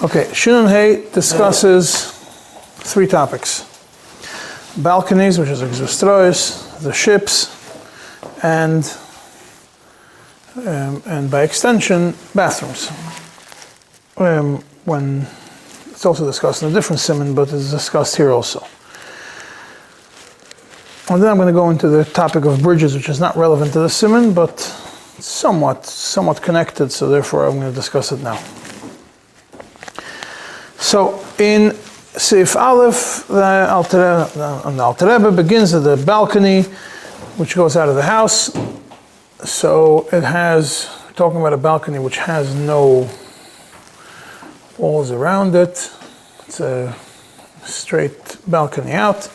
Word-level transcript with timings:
Okay, 0.00 0.26
Shinun 0.26 0.68
Hay 0.68 1.10
discusses 1.10 2.12
three 2.76 3.08
topics. 3.08 3.64
Balconies, 4.76 5.40
which 5.40 5.48
is 5.48 5.60
exostrois, 5.60 6.80
the 6.82 6.92
ships, 6.92 7.50
and 8.44 8.84
um, 10.54 11.02
and 11.04 11.28
by 11.28 11.42
extension, 11.42 12.14
bathrooms. 12.32 12.92
Um, 14.18 14.62
when 14.84 15.26
it's 15.90 16.06
also 16.06 16.24
discussed 16.24 16.62
in 16.62 16.68
a 16.68 16.72
different 16.72 17.00
simon, 17.00 17.34
but 17.34 17.52
it's 17.52 17.72
discussed 17.72 18.14
here 18.14 18.30
also. 18.30 18.64
And 21.10 21.20
then 21.20 21.28
I'm 21.28 21.38
going 21.38 21.48
to 21.48 21.52
go 21.52 21.70
into 21.70 21.88
the 21.88 22.04
topic 22.04 22.44
of 22.44 22.62
bridges, 22.62 22.94
which 22.94 23.08
is 23.08 23.18
not 23.18 23.36
relevant 23.36 23.72
to 23.72 23.80
the 23.80 23.90
simon, 23.90 24.32
but 24.32 24.60
somewhat 24.60 25.86
somewhat 25.86 26.40
connected. 26.40 26.92
So 26.92 27.08
therefore, 27.08 27.46
I'm 27.46 27.58
going 27.58 27.72
to 27.72 27.74
discuss 27.74 28.12
it 28.12 28.20
now. 28.22 28.40
So 30.78 31.24
in 31.38 31.74
Sif 32.16 32.56
Aleph, 32.56 33.26
the 33.26 33.68
Alter, 33.70 34.28
the 34.34 34.82
Alter 34.82 35.06
Rebbe 35.06 35.32
begins 35.32 35.74
at 35.74 35.82
the 35.82 35.96
balcony, 35.96 36.62
which 37.36 37.54
goes 37.54 37.76
out 37.76 37.88
of 37.88 37.96
the 37.96 38.02
house. 38.02 38.56
So 39.44 40.08
it 40.12 40.22
has, 40.22 40.88
talking 41.14 41.40
about 41.40 41.52
a 41.52 41.58
balcony 41.58 41.98
which 41.98 42.18
has 42.18 42.54
no 42.54 43.10
walls 44.78 45.10
around 45.10 45.54
it. 45.54 45.92
It's 46.46 46.60
a 46.60 46.96
straight 47.64 48.38
balcony 48.46 48.92
out, 48.92 49.30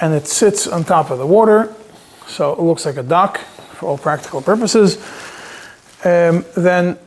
and 0.00 0.12
it 0.12 0.26
sits 0.26 0.66
on 0.66 0.84
top 0.84 1.10
of 1.10 1.18
the 1.18 1.26
water, 1.26 1.72
so 2.26 2.52
it 2.52 2.60
looks 2.60 2.84
like 2.84 2.96
a 2.96 3.02
dock 3.02 3.38
for 3.38 3.86
all 3.86 3.98
practical 3.98 4.42
purposes. 4.42 4.96
Um, 6.04 6.44
then 6.56 6.98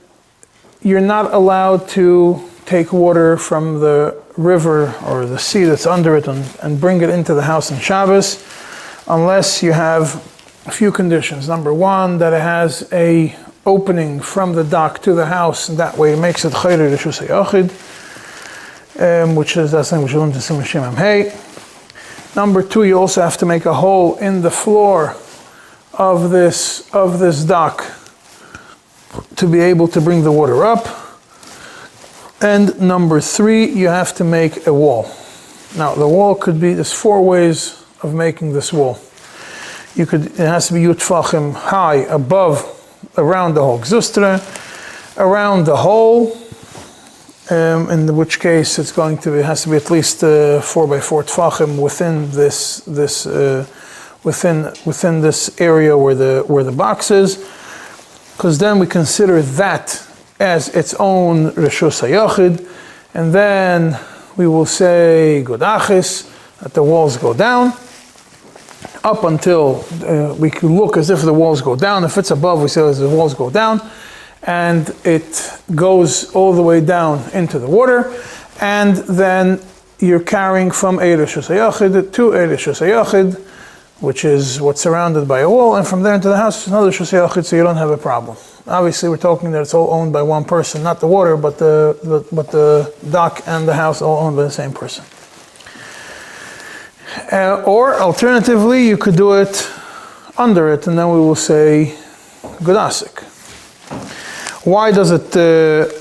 you're 0.81 1.02
not 1.02 1.33
allowed 1.33 1.88
to 1.89 2.50
take 2.72 2.94
water 2.94 3.36
from 3.36 3.81
the 3.81 4.17
river 4.38 4.95
or 5.05 5.25
the 5.25 5.38
sea 5.38 5.66
that's 5.66 5.86
under 5.86 6.16
it 6.16 6.25
and, 6.25 6.58
and 6.64 6.80
bring 6.80 7.02
it 7.02 7.09
into 7.09 7.33
the 7.33 7.41
house 7.41 7.69
in 7.69 7.78
Shabbos, 7.78 8.41
unless 9.08 9.61
you 9.61 9.73
have 9.73 10.16
a 10.66 10.72
few 10.72 10.89
conditions. 10.89 11.50
Number 11.50 11.73
one, 11.73 12.17
that 12.19 12.31
it 12.31 12.41
has 12.41 12.88
a 12.94 13.36
opening 13.66 14.22
from 14.22 14.53
the 14.53 14.63
dock 14.63 15.02
to 15.02 15.13
the 15.13 15.25
house, 15.25 15.67
and 15.67 15.78
that 15.80 15.97
way 15.97 16.13
it 16.13 16.19
makes 16.19 16.45
it 16.45 16.53
chayre 16.53 16.89
rishus 16.89 17.19
hayachid, 17.19 17.67
um, 19.02 19.35
which 19.35 19.58
is 19.58 19.72
that's 19.72 19.89
thing 19.89 20.02
which 20.02 20.13
to 20.13 20.17
Simashim 20.17 20.95
Hey. 20.95 21.38
Number 22.38 22.63
two, 22.63 22.83
you 22.85 22.97
also 22.97 23.22
have 23.22 23.35
to 23.39 23.45
make 23.45 23.66
a 23.66 23.73
hole 23.73 24.16
in 24.19 24.41
the 24.41 24.52
floor 24.52 25.17
of 25.94 26.30
this 26.30 26.89
of 26.94 27.19
this 27.19 27.44
dock 27.44 27.83
to 29.35 29.45
be 29.45 29.59
able 29.59 29.89
to 29.89 30.00
bring 30.00 30.23
the 30.23 30.31
water 30.31 30.63
up. 30.63 31.00
And 32.42 32.81
number 32.81 33.22
three, 33.22 33.66
you 33.66 33.88
have 33.89 34.16
to 34.16 34.23
make 34.23 34.66
a 34.66 34.73
wall. 34.73 35.03
Now 35.78 35.94
the 35.94 36.08
wall 36.08 36.34
could 36.34 36.59
be 36.59 36.73
there's 36.73 36.92
four 36.92 37.23
ways 37.23 37.84
of 38.02 38.16
making 38.16 38.53
this 38.53 38.73
wall. 38.73 39.00
You 39.94 40.08
could 40.08 40.25
it 40.25 40.38
has 40.38 40.67
to 40.67 40.73
be 40.73 40.80
yutfachim 40.80 41.53
high 41.53 42.06
above 42.09 42.66
around 43.17 43.53
the 43.53 43.62
whole 43.62 43.80
gzustra, 43.80 44.39
around 45.17 45.66
the 45.66 45.75
hole, 45.75 46.36
um, 47.52 47.89
in 47.92 48.16
which 48.16 48.39
case 48.39 48.80
it's 48.80 48.92
going 48.92 49.19
to 49.19 49.31
be, 49.31 49.38
it 49.39 49.45
has 49.45 49.64
to 49.64 49.69
be 49.69 49.75
at 49.75 49.92
least 49.92 50.23
uh, 50.23 50.62
four 50.62 50.88
by 50.88 51.00
four 51.00 51.23
tfachim 51.23 51.80
within 51.80 52.31
this 52.31 52.78
this 52.88 53.28
uh, 53.28 53.68
within 54.24 54.74
within 54.85 55.22
this 55.22 55.62
area 55.62 55.96
where 55.96 56.16
the 56.16 56.44
where 56.47 56.63
the 56.63 56.72
box 56.72 57.12
is, 57.12 57.38
because 58.35 58.57
then 58.57 58.80
we 58.80 58.88
consider 58.88 59.44
that 59.44 60.07
as 60.41 60.69
its 60.69 60.96
own 60.96 61.52
reshus 61.52 62.02
hayachid, 62.02 62.68
and 63.13 63.31
then 63.31 63.97
we 64.38 64.47
will 64.47 64.66
say 64.66 65.44
godachis 65.46 66.28
that 66.62 66.74
the 66.74 66.81
walls 66.81 67.16
go 67.18 67.31
down 67.31 67.72
up 69.03 69.24
until 69.24 69.85
uh, 70.03 70.34
we 70.40 70.50
can 70.50 70.75
look 70.75 70.97
as 70.97 71.12
if 71.12 71.22
the 71.22 71.34
walls 71.34 71.62
go 71.62 71.75
down. 71.75 72.03
If 72.03 72.18
it's 72.18 72.31
above, 72.31 72.59
we 72.59 72.69
say 72.69 72.81
as 72.81 72.97
the 72.97 73.07
walls 73.07 73.35
go 73.35 73.51
down, 73.51 73.88
and 74.41 74.90
it 75.03 75.59
goes 75.75 76.34
all 76.34 76.53
the 76.53 76.63
way 76.63 76.81
down 76.81 77.24
into 77.34 77.59
the 77.59 77.68
water, 77.68 78.12
and 78.59 78.97
then 78.97 79.62
you're 80.00 80.19
carrying 80.19 80.72
from 80.72 80.97
Eirish 80.97 81.35
Shusayachid 81.35 82.13
to 82.13 82.31
Eirish 82.31 82.66
Shusayachid, 82.66 83.40
which 84.00 84.25
is 84.25 84.59
what's 84.59 84.81
surrounded 84.81 85.28
by 85.28 85.41
a 85.41 85.50
wall, 85.50 85.75
and 85.75 85.88
from 85.88 86.01
there 86.01 86.16
into 86.16 86.30
the 86.30 86.38
house 86.38 86.63
is 86.63 86.68
another 86.69 86.90
Shusayachid, 86.90 87.46
so 87.46 87.56
you 87.56 87.62
don't 87.62 87.78
have 87.78 87.91
a 87.91 87.97
problem. 87.97 88.38
Obviously, 88.71 89.09
we're 89.09 89.17
talking 89.17 89.51
that 89.51 89.61
it's 89.61 89.73
all 89.73 89.93
owned 89.93 90.13
by 90.13 90.21
one 90.21 90.45
person, 90.45 90.81
not 90.81 91.01
the 91.01 91.07
water, 91.07 91.35
but 91.35 91.57
the, 91.57 91.99
the 92.03 92.25
but 92.33 92.49
the 92.51 92.93
dock 93.11 93.41
and 93.45 93.67
the 93.67 93.73
house 93.73 94.01
all 94.01 94.25
owned 94.25 94.37
by 94.37 94.43
the 94.43 94.49
same 94.51 94.71
person. 94.71 95.03
Uh, 97.29 97.61
or 97.65 97.99
alternatively, 97.99 98.87
you 98.87 98.95
could 98.95 99.17
do 99.17 99.33
it 99.33 99.69
under 100.37 100.71
it, 100.71 100.87
and 100.87 100.97
then 100.97 101.09
we 101.09 101.17
will 101.17 101.35
say 101.35 101.97
Godasik. 102.63 103.23
Why 104.65 104.89
does 104.93 105.11
it? 105.11 105.35
Uh, 105.35 105.91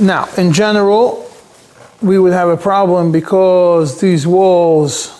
now, 0.00 0.30
in 0.38 0.50
general, 0.50 1.30
we 2.00 2.18
would 2.18 2.32
have 2.32 2.48
a 2.48 2.56
problem 2.56 3.12
because 3.12 4.00
these 4.00 4.26
walls 4.26 5.17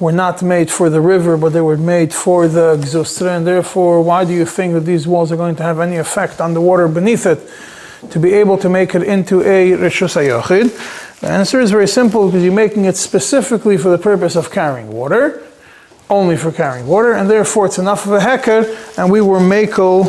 were 0.00 0.10
not 0.10 0.42
made 0.42 0.70
for 0.70 0.88
the 0.88 1.00
river, 1.00 1.36
but 1.36 1.52
they 1.52 1.60
were 1.60 1.76
made 1.76 2.12
for 2.12 2.48
the 2.48 2.76
Gzustra, 2.76 3.36
and 3.36 3.46
therefore, 3.46 4.02
why 4.02 4.24
do 4.24 4.32
you 4.32 4.46
think 4.46 4.72
that 4.72 4.80
these 4.80 5.06
walls 5.06 5.30
are 5.30 5.36
going 5.36 5.54
to 5.56 5.62
have 5.62 5.78
any 5.78 5.96
effect 5.96 6.40
on 6.40 6.54
the 6.54 6.60
water 6.60 6.88
beneath 6.88 7.26
it 7.26 7.38
to 8.10 8.18
be 8.18 8.32
able 8.32 8.56
to 8.56 8.70
make 8.70 8.94
it 8.94 9.02
into 9.02 9.42
a 9.42 9.72
Rishus 9.72 10.16
HaYachid? 10.16 11.20
The 11.20 11.28
answer 11.28 11.60
is 11.60 11.70
very 11.70 11.86
simple 11.86 12.26
because 12.26 12.42
you're 12.42 12.52
making 12.52 12.86
it 12.86 12.96
specifically 12.96 13.76
for 13.76 13.90
the 13.90 13.98
purpose 13.98 14.36
of 14.36 14.50
carrying 14.50 14.90
water, 14.90 15.46
only 16.08 16.38
for 16.38 16.50
carrying 16.50 16.86
water, 16.86 17.12
and 17.12 17.28
therefore 17.28 17.66
it's 17.66 17.78
enough 17.78 18.06
of 18.06 18.12
a 18.12 18.20
hecker, 18.20 18.74
and 18.96 19.12
we 19.12 19.20
were 19.20 19.38
makel, 19.38 20.06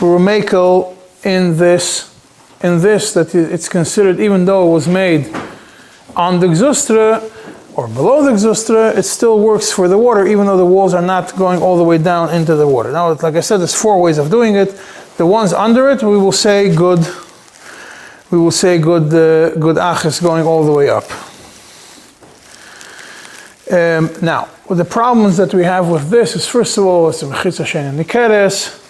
we 0.00 0.08
were 0.08 0.18
makel 0.18 0.96
in 1.22 1.58
this, 1.58 2.18
in 2.62 2.80
this 2.80 3.12
that 3.12 3.34
it's 3.34 3.68
considered, 3.68 4.18
even 4.20 4.46
though 4.46 4.66
it 4.66 4.72
was 4.72 4.88
made 4.88 5.26
on 6.16 6.40
the 6.40 6.46
Gzustra 6.46 7.30
or 7.74 7.88
below 7.88 8.24
the 8.24 8.30
Gzustra, 8.30 8.96
it 8.96 9.02
still 9.02 9.40
works 9.40 9.70
for 9.70 9.88
the 9.88 9.98
water, 9.98 10.26
even 10.26 10.46
though 10.46 10.56
the 10.56 10.64
walls 10.64 10.94
are 10.94 11.02
not 11.02 11.34
going 11.36 11.60
all 11.60 11.76
the 11.76 11.84
way 11.84 11.98
down 11.98 12.32
into 12.32 12.54
the 12.56 12.68
water. 12.68 12.92
Now, 12.92 13.12
like 13.12 13.34
I 13.34 13.40
said, 13.40 13.58
there's 13.58 13.74
four 13.74 14.00
ways 14.00 14.18
of 14.18 14.30
doing 14.30 14.54
it. 14.54 14.78
The 15.16 15.26
ones 15.26 15.52
under 15.52 15.90
it, 15.90 16.02
we 16.02 16.16
will 16.16 16.32
say 16.32 16.74
good 16.74 17.04
we 18.34 18.40
will 18.40 18.50
say 18.50 18.78
good, 18.78 19.04
uh, 19.14 19.54
good 19.60 19.76
achis 19.76 20.20
going 20.20 20.44
all 20.44 20.64
the 20.64 20.72
way 20.72 20.88
up. 20.88 21.04
Um, 23.70 24.10
now, 24.22 24.48
the 24.68 24.84
problems 24.84 25.36
that 25.36 25.54
we 25.54 25.62
have 25.62 25.88
with 25.88 26.10
this 26.10 26.34
is 26.34 26.46
first 26.46 26.76
of 26.76 26.84
all, 26.84 27.08
it's 27.10 27.22
a 27.22 27.26
mechitza 27.26 27.64
shen 27.64 27.86
and 27.86 27.98
nikeres. 28.04 28.83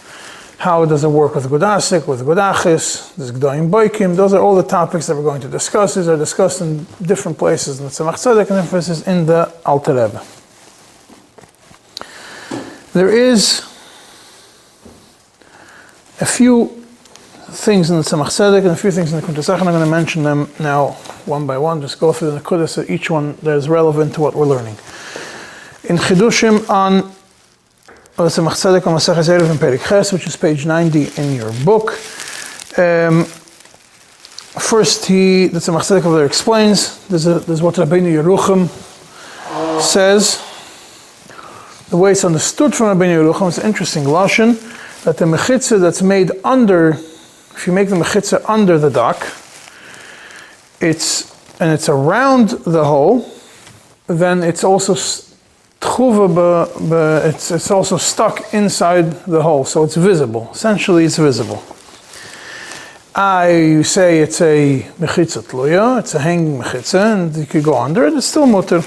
How 0.59 0.85
does 0.85 1.05
it 1.05 1.09
work 1.09 1.35
with 1.35 1.47
Gudasik, 1.47 2.07
with 2.07 2.21
Gudachis, 2.21 3.15
there's 3.17 3.33
Gdoim 3.33 3.71
Boikim. 3.71 4.17
Those 4.17 4.33
are 4.33 4.41
all 4.41 4.55
the 4.55 4.63
topics 4.63 5.07
that 5.09 5.17
we're 5.17 5.23
going 5.23 5.41
to 5.43 5.49
discuss. 5.49 5.95
These 5.95 6.09
are 6.09 6.17
discussed 6.17 6.61
in 6.61 6.87
different 7.03 7.37
places 7.37 7.81
in 7.81 7.87
the 7.87 7.91
Tzemach 7.91 8.15
Tzedek 8.15 8.51
and 8.51 8.69
different 8.69 9.07
in 9.07 9.27
the 9.27 9.53
Alter 9.67 9.93
Rebbe. 9.93 10.23
There 12.93 13.09
is 13.11 13.61
a 16.21 16.27
few 16.27 16.85
things 17.47 17.91
in 17.91 17.97
the 17.97 18.03
Tzemach 18.03 18.29
Tzedek 18.29 18.59
and 18.59 18.69
a 18.69 18.77
few 18.77 18.91
things 18.91 19.13
in 19.13 19.21
the 19.21 19.27
Kuntesach, 19.27 19.59
and 19.59 19.69
I'm 19.69 19.75
going 19.75 19.85
to 19.85 19.91
mention 19.91 20.23
them 20.23 20.49
now 20.61 20.93
one 21.27 21.47
by 21.47 21.59
one, 21.59 21.81
just 21.81 21.99
go 21.99 22.13
through 22.13 22.31
the 22.31 22.41
Nekudas, 22.41 22.89
each 22.89 23.11
one 23.11 23.37
that 23.43 23.57
is 23.57 23.69
relevant 23.69 24.15
to 24.15 24.21
what 24.21 24.35
we're 24.35 24.47
learning. 24.47 24.77
In 25.85 25.97
Chidushim 25.97 26.69
on 26.71 27.13
Ches, 28.17 30.13
which 30.13 30.27
is 30.27 30.37
page 30.37 30.67
90 30.67 31.21
in 31.21 31.35
your 31.35 31.53
book, 31.65 31.91
um, 32.79 33.25
first 34.55 35.07
he, 35.07 35.47
the 35.49 35.59
Tzemach 35.59 35.81
Tzedek 35.81 36.05
over 36.05 36.17
there 36.17 36.27
explains, 36.27 37.07
there's, 37.09 37.27
a, 37.27 37.41
there's 37.41 37.63
what 37.63 37.75
Rabbeinu 37.75 38.23
Yerucham 38.23 38.69
says, 39.81 40.41
the 41.91 41.97
way 41.97 42.13
it's 42.13 42.25
understood 42.25 42.75
from 42.75 42.97
Rabbeinu 42.97 43.33
Yerucham 43.33 43.49
is 43.49 43.59
interesting, 43.59 44.05
Lashon, 44.05 44.61
that 45.05 45.17
the 45.19 45.25
mechitza 45.25 45.81
that's 45.81 46.03
made 46.03 46.31
under 46.45 46.99
if 47.57 47.69
you 47.69 47.73
make 47.73 47.89
the 47.89 47.97
mechitza 47.97 48.45
under 48.49 48.79
the 48.79 48.91
dock, 48.91 49.27
it's 50.81 51.33
and 51.61 51.71
it's 51.73 51.89
around 51.89 52.51
the 52.51 52.85
hole, 52.85 53.31
then 54.09 54.43
it's 54.43 54.65
also 54.65 54.95
it's, 57.25 57.51
it's 57.51 57.71
also 57.71 57.97
stuck 57.97 58.55
inside 58.55 59.13
the 59.27 59.43
hole, 59.43 59.65
so 59.65 59.85
it's 59.85 59.97
visible. 59.97 60.51
Essentially, 60.53 61.05
it's 61.05 61.19
visible. 61.19 61.63
I 63.15 63.83
say 63.83 64.19
it's 64.21 64.41
a 64.41 64.81
mechitza 64.99 65.43
tluya, 65.43 66.01
it's 66.01 66.15
a 66.15 66.19
hanging 66.19 66.61
mechitza, 66.61 67.15
and 67.15 67.37
you 67.37 67.47
could 67.47 67.63
go 67.63 67.79
under 67.79 68.05
it, 68.07 68.15
it's 68.15 68.27
still 68.27 68.47
mutter. 68.47 68.83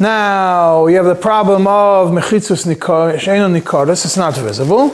Now, 0.00 0.86
you 0.86 0.96
have 0.96 1.06
the 1.06 1.14
problem 1.14 1.66
of 1.66 2.10
mechitzus 2.10 2.66
nikaris, 2.66 4.04
it's 4.04 4.16
not 4.16 4.36
visible. 4.36 4.90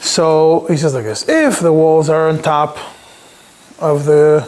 So 0.00 0.66
he 0.68 0.76
says 0.76 0.94
like 0.94 1.04
this: 1.04 1.28
if 1.28 1.60
the 1.60 1.72
walls 1.72 2.08
are 2.08 2.28
on 2.28 2.42
top 2.42 2.78
of 3.80 4.04
the 4.04 4.44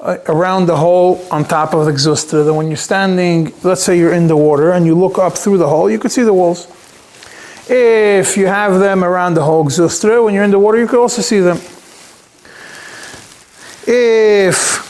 Uh, 0.00 0.16
around 0.28 0.66
the 0.66 0.76
hole 0.76 1.20
on 1.32 1.44
top 1.44 1.74
of 1.74 1.86
the 1.86 1.90
exustra, 1.90 2.44
then 2.44 2.54
when 2.54 2.68
you're 2.68 2.76
standing, 2.76 3.52
let's 3.64 3.82
say 3.82 3.98
you're 3.98 4.12
in 4.12 4.28
the 4.28 4.36
water 4.36 4.70
and 4.70 4.86
you 4.86 4.94
look 4.94 5.18
up 5.18 5.36
through 5.36 5.58
the 5.58 5.66
hole, 5.66 5.90
you 5.90 5.98
could 5.98 6.12
see 6.12 6.22
the 6.22 6.32
walls. 6.32 6.68
If 7.68 8.36
you 8.36 8.46
have 8.46 8.78
them 8.78 9.02
around 9.02 9.34
the 9.34 9.42
whole 9.42 9.64
exustra, 9.64 10.22
when 10.22 10.34
you're 10.34 10.44
in 10.44 10.52
the 10.52 10.58
water, 10.58 10.78
you 10.78 10.86
could 10.86 11.00
also 11.00 11.20
see 11.20 11.40
them. 11.40 11.56
If 13.88 14.86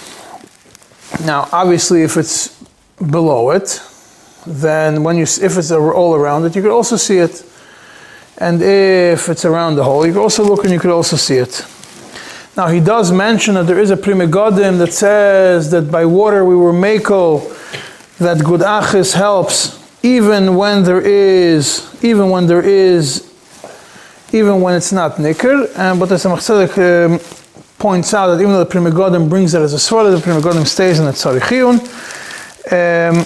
now, 1.24 1.48
obviously, 1.52 2.02
if 2.02 2.18
it's 2.18 2.62
below 2.98 3.50
it, 3.50 3.80
then 4.46 5.02
when 5.04 5.16
you 5.16 5.22
if 5.22 5.56
it's 5.56 5.70
all 5.70 6.14
around 6.16 6.44
it, 6.44 6.54
you 6.54 6.60
could 6.60 6.70
also 6.70 6.96
see 6.96 7.16
it. 7.16 7.44
And 8.36 8.60
if 8.60 9.30
it's 9.30 9.46
around 9.46 9.76
the 9.76 9.84
hole, 9.84 10.06
you 10.06 10.12
could 10.12 10.22
also 10.22 10.44
look 10.44 10.64
and 10.64 10.72
you 10.72 10.78
could 10.78 10.90
also 10.90 11.16
see 11.16 11.36
it. 11.36 11.64
Now 12.58 12.66
he 12.66 12.80
does 12.80 13.12
mention 13.12 13.54
that 13.54 13.68
there 13.68 13.78
is 13.78 13.90
a 13.90 13.96
Pri 13.96 14.14
Megadim 14.14 14.78
that 14.78 14.92
says 14.92 15.70
that 15.70 15.92
by 15.92 16.04
water 16.04 16.44
we 16.44 16.56
were 16.56 16.72
makel, 16.72 17.46
that 18.18 18.44
good 18.44 18.62
achis 18.62 19.14
helps 19.14 19.78
even 20.02 20.56
when 20.56 20.82
there 20.82 21.00
is, 21.00 21.88
even 22.02 22.30
when 22.30 22.48
there 22.48 22.60
is, 22.60 23.32
even 24.32 24.60
when 24.60 24.74
it's 24.74 24.90
not 24.90 25.12
nikr. 25.18 25.72
And 25.78 26.00
but 26.00 26.08
the 26.08 26.16
Tzemach 26.16 26.38
Tzedek 26.38 27.12
um, 27.12 27.20
points 27.78 28.12
out 28.12 28.26
that 28.26 28.42
even 28.42 28.52
though 28.52 28.64
the 28.64 28.66
Pri 28.66 28.80
Megadim 28.80 29.30
brings 29.30 29.54
it 29.54 29.62
as 29.62 29.72
a 29.72 29.76
svara, 29.76 30.12
the 30.12 30.20
Pri 30.20 30.32
Megadim 30.32 30.66
stays 30.66 30.98
in 30.98 31.04
the 31.04 31.12
Tzarich 31.12 31.52
um, 32.72 33.24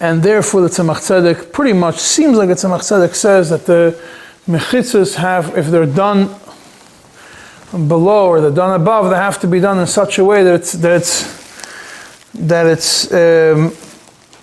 and 0.00 0.20
therefore 0.20 0.62
the 0.62 0.68
Tzemach 0.68 0.96
Tzedek 0.96 1.52
pretty 1.52 1.72
much 1.72 2.00
seems 2.00 2.36
like 2.36 2.48
the 2.48 2.54
Tzemach 2.54 2.80
Tzedek 2.80 3.14
says 3.14 3.50
that 3.50 3.66
the 3.66 3.96
mechitzas 4.48 5.14
have, 5.14 5.56
if 5.56 5.68
they're 5.68 5.86
done 5.86 6.28
below 7.88 8.28
or 8.28 8.40
they're 8.40 8.50
done 8.50 8.80
above, 8.80 9.10
they 9.10 9.16
have 9.16 9.40
to 9.40 9.48
be 9.48 9.60
done 9.60 9.78
in 9.78 9.86
such 9.86 10.18
a 10.18 10.24
way 10.24 10.42
that 10.44 10.54
it's 10.54 10.72
that 10.72 10.96
it's 10.96 11.44
that 12.34 12.66
it's 12.66 13.12
um, 13.12 13.74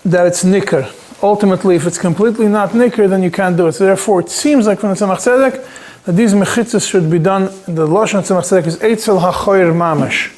that 0.04 0.26
it's 0.26 0.44
nicker. 0.44 0.90
Ultimately, 1.22 1.76
if 1.76 1.86
it's 1.86 1.98
completely 1.98 2.48
not 2.48 2.74
nicker, 2.74 3.06
then 3.06 3.22
you 3.22 3.30
can't 3.30 3.56
do 3.56 3.68
it. 3.68 3.72
So 3.72 3.84
therefore, 3.84 4.20
it 4.20 4.28
seems 4.28 4.66
like 4.66 4.80
from 4.80 4.90
the 4.90 4.96
Tzemach 4.96 5.18
Tzedek 5.18 6.04
that 6.04 6.12
these 6.12 6.34
mechitzas 6.34 6.88
should 6.88 7.10
be 7.10 7.18
done. 7.18 7.44
The 7.66 7.86
lashon 7.86 8.22
Tzemach 8.22 8.42
Tzedek 8.42 8.66
is 8.66 8.76
eitzel 8.78 9.20
hachoyer 9.20 9.72
mamash, 9.72 10.30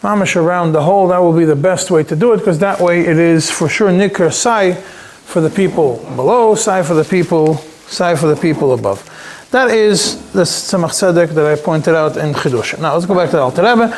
mamash 0.00 0.36
around 0.36 0.72
the 0.72 0.82
hole. 0.82 1.08
That 1.08 1.18
will 1.18 1.36
be 1.36 1.44
the 1.44 1.56
best 1.56 1.90
way 1.90 2.04
to 2.04 2.14
do 2.14 2.32
it 2.32 2.38
because 2.38 2.60
that 2.60 2.80
way 2.80 3.00
it 3.00 3.18
is 3.18 3.50
for 3.50 3.68
sure 3.68 3.90
nicker 3.90 4.30
sai 4.30 4.74
for 4.74 5.40
the 5.40 5.50
people 5.50 5.96
below, 6.14 6.54
sai 6.54 6.82
for 6.82 6.94
the 6.94 7.04
people, 7.04 7.56
sai 7.88 8.14
for 8.14 8.26
the 8.26 8.36
people 8.36 8.74
above. 8.74 9.08
That 9.52 9.68
is 9.70 10.16
the 10.32 10.44
Tzemach 10.44 10.92
Tzedek 10.92 11.34
that 11.34 11.44
I 11.44 11.60
pointed 11.62 11.94
out 11.94 12.16
in 12.16 12.32
Chidush. 12.32 12.80
Now 12.80 12.94
let's 12.94 13.04
go 13.04 13.14
back 13.14 13.28
to 13.32 13.36
the 13.36 13.42
Alter 13.42 13.60
Rebbe. 13.60 13.94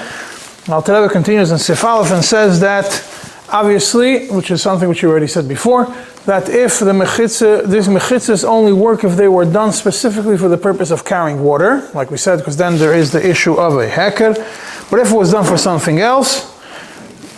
Alter 0.69 1.01
Rebbe 1.01 1.13
continues 1.13 1.53
in 1.53 1.59
Sif 1.59 1.85
and 1.85 2.25
says 2.25 2.59
that 2.59 2.87
obviously, 3.51 4.27
which 4.31 4.51
is 4.51 4.61
something 4.61 4.89
which 4.89 5.01
you 5.01 5.09
already 5.09 5.29
said 5.29 5.47
before, 5.47 5.85
that 6.27 6.49
if 6.49 6.81
the 6.81 6.87
mechitza, 6.91 7.69
these 7.71 7.87
mechitzas 7.87 8.43
only 8.43 8.73
work 8.73 9.05
if 9.05 9.17
they 9.17 9.29
were 9.29 9.45
done 9.45 9.71
specifically 9.71 10.37
for 10.37 10.49
the 10.49 10.59
purpose 10.59 10.91
of 10.91 11.05
carrying 11.05 11.41
water, 11.41 11.89
like 11.95 12.11
we 12.11 12.17
said, 12.17 12.39
because 12.39 12.57
then 12.57 12.77
there 12.77 12.93
is 12.93 13.13
the 13.13 13.25
issue 13.25 13.55
of 13.55 13.75
a 13.75 13.89
heker. 13.89 14.35
But 14.91 14.99
if 14.99 15.13
it 15.13 15.17
was 15.17 15.31
done 15.31 15.45
for 15.45 15.57
something 15.57 16.01
else, 16.01 16.51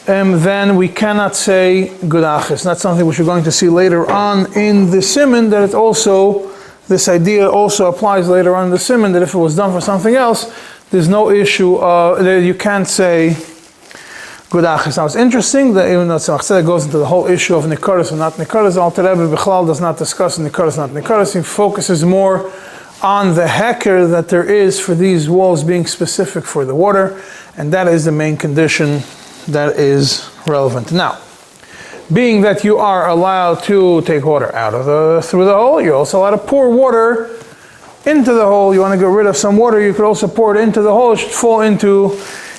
um, 0.08 0.40
then 0.40 0.76
we 0.76 0.88
cannot 0.88 1.36
say 1.36 1.92
good 2.08 2.24
It's 2.50 2.62
That's 2.62 2.80
something 2.80 3.04
which 3.04 3.18
we're 3.18 3.26
going 3.26 3.44
to 3.44 3.52
see 3.52 3.68
later 3.68 4.10
on 4.10 4.50
in 4.54 4.90
the 4.90 5.02
simon 5.02 5.50
that 5.50 5.68
it 5.68 5.74
also 5.74 6.55
this 6.88 7.08
idea 7.08 7.48
also 7.48 7.86
applies 7.86 8.28
later 8.28 8.54
on 8.54 8.66
in 8.66 8.70
the 8.70 8.78
simon 8.78 9.12
that 9.12 9.22
if 9.22 9.34
it 9.34 9.38
was 9.38 9.56
done 9.56 9.72
for 9.72 9.80
something 9.80 10.14
else, 10.14 10.52
there's 10.90 11.08
no 11.08 11.30
issue, 11.30 11.76
uh, 11.76 12.22
that 12.22 12.42
you 12.42 12.54
can't 12.54 12.86
say 12.86 13.36
good. 14.50 14.62
Now 14.62 14.78
it's 15.04 15.16
interesting 15.16 15.74
that 15.74 15.90
even 15.90 16.08
though 16.08 16.16
Tzemach 16.16 16.64
goes 16.64 16.84
into 16.84 16.98
the 16.98 17.06
whole 17.06 17.26
issue 17.26 17.56
of 17.56 17.64
Nikoris 17.64 18.12
or 18.12 18.16
not 18.16 18.34
Nikoris, 18.34 18.76
Alter 18.76 19.02
Rebbe 19.02 19.34
Bichlal 19.34 19.66
does 19.66 19.80
not 19.80 19.98
discuss 19.98 20.38
Nikoris 20.38 20.76
not 20.76 20.90
Nikoris. 20.90 21.34
He 21.34 21.42
focuses 21.42 22.04
more 22.04 22.52
on 23.02 23.34
the 23.34 23.46
hecker 23.46 24.06
that 24.06 24.28
there 24.28 24.44
is 24.44 24.80
for 24.80 24.94
these 24.94 25.28
walls 25.28 25.62
being 25.64 25.86
specific 25.86 26.44
for 26.44 26.64
the 26.64 26.74
water, 26.74 27.20
and 27.56 27.72
that 27.72 27.88
is 27.88 28.04
the 28.04 28.12
main 28.12 28.36
condition 28.36 29.02
that 29.48 29.76
is 29.76 30.30
relevant. 30.46 30.92
Now, 30.92 31.18
being 32.12 32.42
that 32.42 32.64
you 32.64 32.78
are 32.78 33.08
allowed 33.08 33.62
to 33.64 34.02
take 34.02 34.24
water 34.24 34.54
out 34.54 34.74
of 34.74 34.86
the 34.86 35.20
through 35.24 35.44
the 35.44 35.54
hole, 35.54 35.80
you're 35.80 35.94
also 35.94 36.20
allowed 36.20 36.30
to 36.30 36.38
pour 36.38 36.70
water 36.70 37.30
into 38.04 38.32
the 38.32 38.44
hole. 38.44 38.72
You 38.72 38.80
want 38.80 38.92
to 38.92 38.98
get 38.98 39.10
rid 39.10 39.26
of 39.26 39.36
some 39.36 39.56
water, 39.56 39.80
you 39.80 39.92
could 39.92 40.04
also 40.04 40.28
pour 40.28 40.56
it 40.56 40.60
into 40.60 40.82
the 40.82 40.92
hole. 40.92 41.12
It 41.12 41.18
should 41.18 41.32
fall 41.32 41.62
into 41.62 42.18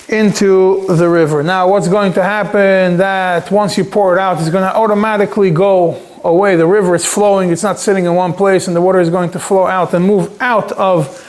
into 0.10 0.86
the 0.88 1.08
river. 1.08 1.44
Now, 1.44 1.70
what's 1.70 1.88
going 1.88 2.14
to 2.14 2.24
happen? 2.24 2.98
That 2.98 3.52
once 3.52 3.78
you 3.78 3.84
pour 3.84 4.16
it 4.16 4.20
out, 4.20 4.40
it's 4.40 4.50
going 4.50 4.64
to 4.64 4.76
automatically 4.76 5.52
go 5.52 6.02
away. 6.24 6.56
The 6.56 6.68
river 6.68 6.96
is 6.96 7.06
flowing; 7.06 7.52
it's 7.52 7.64
not 7.64 7.80
sitting 7.80 8.06
in 8.06 8.16
one 8.16 8.34
place, 8.34 8.68
and 8.68 8.76
the 8.76 8.82
water 8.82 9.00
is 9.00 9.10
going 9.10 9.32
to 9.32 9.40
flow 9.40 9.66
out 9.66 9.94
and 9.94 10.06
move 10.06 10.36
out 10.42 10.72
of 10.74 11.24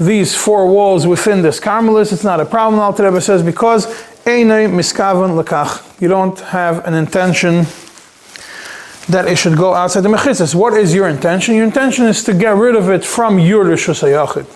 these 0.00 0.34
four 0.34 0.66
walls 0.66 1.06
within 1.06 1.42
this 1.42 1.60
carmelis. 1.60 2.12
It's 2.12 2.24
not 2.24 2.40
a 2.40 2.46
problem. 2.46 2.80
Alter 2.80 3.04
Rebbe 3.04 3.20
says 3.20 3.42
because 3.42 3.86
miskavan 4.24 5.42
lekach. 5.42 6.00
You 6.00 6.08
don't 6.08 6.38
have 6.40 6.86
an 6.86 6.94
intention 6.94 7.66
that 9.08 9.26
it 9.26 9.36
should 9.36 9.56
go 9.56 9.74
outside 9.74 10.02
the 10.02 10.08
mechitzas. 10.08 10.54
What 10.54 10.74
is 10.74 10.94
your 10.94 11.08
intention? 11.08 11.54
Your 11.54 11.64
intention 11.64 12.06
is 12.06 12.22
to 12.24 12.34
get 12.34 12.56
rid 12.56 12.76
of 12.76 12.88
it 12.90 13.04
from 13.04 13.38
your 13.38 13.64
rishus 13.64 14.02
hayachid. 14.02 14.46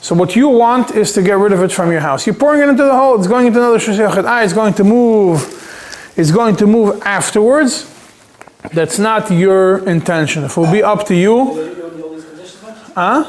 So 0.00 0.14
what 0.14 0.36
you 0.36 0.48
want 0.48 0.92
is 0.92 1.12
to 1.12 1.22
get 1.22 1.38
rid 1.38 1.52
of 1.52 1.62
it 1.62 1.72
from 1.72 1.90
your 1.90 2.00
house. 2.00 2.26
You're 2.26 2.36
pouring 2.36 2.62
it 2.62 2.68
into 2.68 2.84
the 2.84 2.94
hole. 2.94 3.18
It's 3.18 3.26
going 3.26 3.46
into 3.46 3.58
another 3.58 3.78
rishus 3.78 3.98
hayachid. 3.98 4.24
Ah, 4.24 4.42
it's 4.42 4.52
going 4.52 4.74
to 4.74 4.84
move. 4.84 6.12
It's 6.16 6.30
going 6.30 6.56
to 6.56 6.66
move 6.66 7.00
afterwards. 7.02 7.92
That's 8.72 8.98
not 8.98 9.30
your 9.30 9.86
intention. 9.88 10.44
If 10.44 10.56
it 10.56 10.60
will 10.60 10.72
be 10.72 10.82
up 10.82 11.06
to 11.06 11.14
you. 11.14 11.72
Huh? 12.94 13.24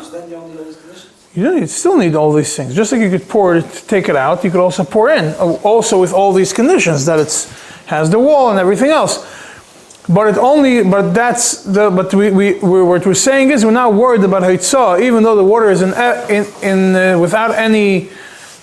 You 1.37 1.67
still 1.67 1.97
need 1.97 2.15
all 2.15 2.33
these 2.33 2.55
things. 2.55 2.73
Just 2.73 2.91
like 2.91 2.99
you 2.99 3.11
could 3.11 3.29
pour 3.29 3.57
it, 3.57 3.83
take 3.87 4.09
it 4.09 4.15
out, 4.15 4.43
you 4.43 4.49
could 4.49 4.59
also 4.59 4.83
pour 4.83 5.11
in. 5.11 5.35
Uh, 5.35 5.53
also 5.61 6.01
with 6.01 6.11
all 6.11 6.33
these 6.33 6.51
conditions 6.51 7.05
that 7.05 7.19
it 7.19 7.53
has 7.85 8.09
the 8.09 8.17
wall 8.17 8.49
and 8.49 8.59
everything 8.59 8.89
else. 8.89 9.23
But 10.09 10.29
it 10.29 10.37
only, 10.39 10.83
but 10.83 11.11
that's 11.11 11.61
the, 11.61 11.91
but 11.91 12.11
we, 12.11 12.31
we, 12.31 12.53
we 12.55 12.81
what 12.81 13.05
we're 13.05 13.13
saying 13.13 13.51
is 13.51 13.63
we're 13.63 13.69
not 13.69 13.93
worried 13.93 14.23
about 14.23 14.41
Haitzah, 14.41 14.99
even 14.99 15.21
though 15.21 15.35
the 15.35 15.43
water 15.43 15.69
is 15.69 15.83
in, 15.83 15.93
in, 16.27 16.45
in 16.63 16.95
uh, 16.95 17.19
without 17.19 17.51
any, 17.53 18.09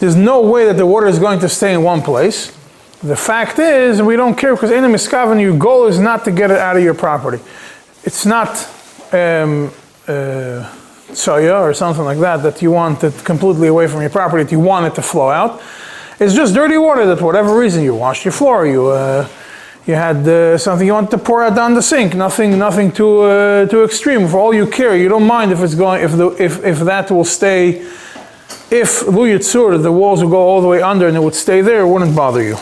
there's 0.01 0.17
no 0.17 0.41
way 0.41 0.67
that 0.67 0.77
the 0.77 0.87
water 0.87 1.07
is 1.07 1.21
going 1.21 1.39
to 1.41 1.49
stay 1.49 1.75
in 1.75 1.85
one 1.85 2.03
place. 2.03 2.49
The 3.05 3.15
fact 3.15 3.61
is, 3.61 4.03
we 4.03 4.17
don't 4.17 4.35
care 4.35 4.53
because 4.57 4.73
in 4.73 4.83
a 4.83 4.89
miskavan, 4.89 5.41
your 5.41 5.57
goal 5.57 5.87
is 5.87 6.01
not 6.01 6.25
to 6.25 6.33
get 6.33 6.51
it 6.51 6.59
out 6.59 6.77
of 6.77 6.83
your 6.83 6.95
property. 6.95 7.41
It's 8.03 8.27
not, 8.27 8.49
um, 9.13 9.71
uh, 10.09 10.69
soya 11.13 11.61
or 11.61 11.75
something 11.75 12.05
like 12.05 12.19
that 12.19 12.43
that 12.43 12.63
you 12.63 12.71
want 12.71 13.05
it 13.05 13.25
completely 13.25 13.69
away 13.69 13.87
from 13.87 14.01
your 14.01 14.11
property, 14.11 14.45
that 14.45 14.53
you 14.53 14.61
want 14.61 14.87
it 14.87 14.95
to 14.95 15.03
flow 15.03 15.31
out. 15.31 15.61
It's 16.21 16.35
just 16.35 16.55
dirty 16.55 16.79
water 16.79 17.07
that, 17.07 17.19
for 17.19 17.27
whatever 17.27 17.57
reason, 17.59 17.83
you 17.83 17.95
washed 17.95 18.25
your 18.25 18.33
floor, 18.33 18.67
you 18.67 18.87
uh, 18.87 19.29
you 19.87 19.95
had 19.95 20.27
uh, 20.27 20.57
something 20.57 20.87
you 20.87 20.95
want 20.95 21.11
to 21.11 21.19
pour 21.19 21.43
out 21.43 21.55
down 21.55 21.75
the 21.75 21.83
sink. 21.83 22.15
Nothing, 22.15 22.59
nothing 22.59 22.91
too 22.91 23.23
uh, 23.23 23.67
too 23.67 23.85
extreme. 23.85 24.29
For 24.29 24.39
all 24.39 24.55
you 24.55 24.67
care, 24.67 24.97
you 24.97 25.09
don't 25.09 25.27
mind 25.27 25.53
if 25.53 25.61
it's 25.61 25.75
going 25.75 26.03
if 26.03 26.13
the 26.13 26.29
if 26.43 26.65
if 26.65 26.81
that 26.81 27.11
will 27.11 27.25
stay. 27.25 27.87
If 28.71 29.01
luyitzur, 29.03 29.83
the 29.83 29.93
walls 29.93 30.23
will 30.23 30.31
go 30.31 30.41
all 30.41 30.61
the 30.61 30.69
way 30.69 30.81
under 30.83 31.07
and 31.07 31.17
it 31.17 31.21
would 31.21 31.35
stay 31.35 31.61
there, 31.61 31.83
it 31.83 31.89
wouldn't 31.89 32.17
bother 32.17 32.43
you. 32.43 32.57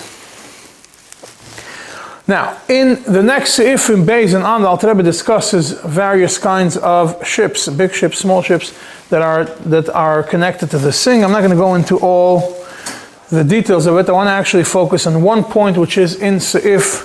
Now, 2.32 2.56
in 2.66 3.02
the 3.02 3.22
next 3.22 3.58
Seif 3.58 3.92
in 3.92 4.06
Beis 4.06 4.34
and 4.34 4.42
on, 4.42 4.62
the 4.62 4.68
Alter 4.68 4.88
Rebbe 4.88 5.02
discusses 5.02 5.72
various 5.72 6.38
kinds 6.38 6.78
of 6.78 7.22
ships, 7.26 7.68
big 7.68 7.92
ships, 7.92 8.20
small 8.20 8.40
ships, 8.40 8.72
that 9.10 9.20
are, 9.20 9.44
that 9.44 9.90
are 9.90 10.22
connected 10.22 10.70
to 10.70 10.78
the 10.78 10.92
Sing. 10.92 11.22
I'm 11.22 11.30
not 11.30 11.40
going 11.40 11.50
to 11.50 11.56
go 11.56 11.74
into 11.74 11.98
all 11.98 12.56
the 13.28 13.44
details 13.44 13.84
of 13.84 13.98
it. 13.98 14.08
I 14.08 14.12
want 14.12 14.28
to 14.28 14.32
actually 14.32 14.64
focus 14.64 15.06
on 15.06 15.20
one 15.20 15.44
point, 15.44 15.76
which 15.76 15.98
is 15.98 16.22
in 16.22 16.36
Seif 16.36 17.04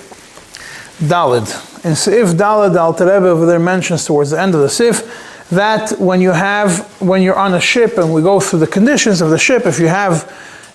Dalid. 1.06 1.84
In 1.84 1.92
Seif 1.92 2.32
Dalid, 2.32 2.72
the 2.72 2.80
Alter 2.80 3.04
Rebbe 3.04 3.28
over 3.28 3.44
there 3.44 3.60
mentions 3.60 4.06
towards 4.06 4.30
the 4.30 4.40
end 4.40 4.54
of 4.54 4.62
the 4.62 4.68
Seif 4.68 5.04
that 5.50 5.90
when 6.00 6.22
you 6.22 6.30
have, 6.30 6.88
when 7.02 7.20
you're 7.20 7.38
on 7.38 7.52
a 7.52 7.60
ship 7.60 7.98
and 7.98 8.14
we 8.14 8.22
go 8.22 8.40
through 8.40 8.60
the 8.60 8.66
conditions 8.66 9.20
of 9.20 9.28
the 9.28 9.38
ship, 9.38 9.66
if 9.66 9.78
you 9.78 9.88
have 9.88 10.24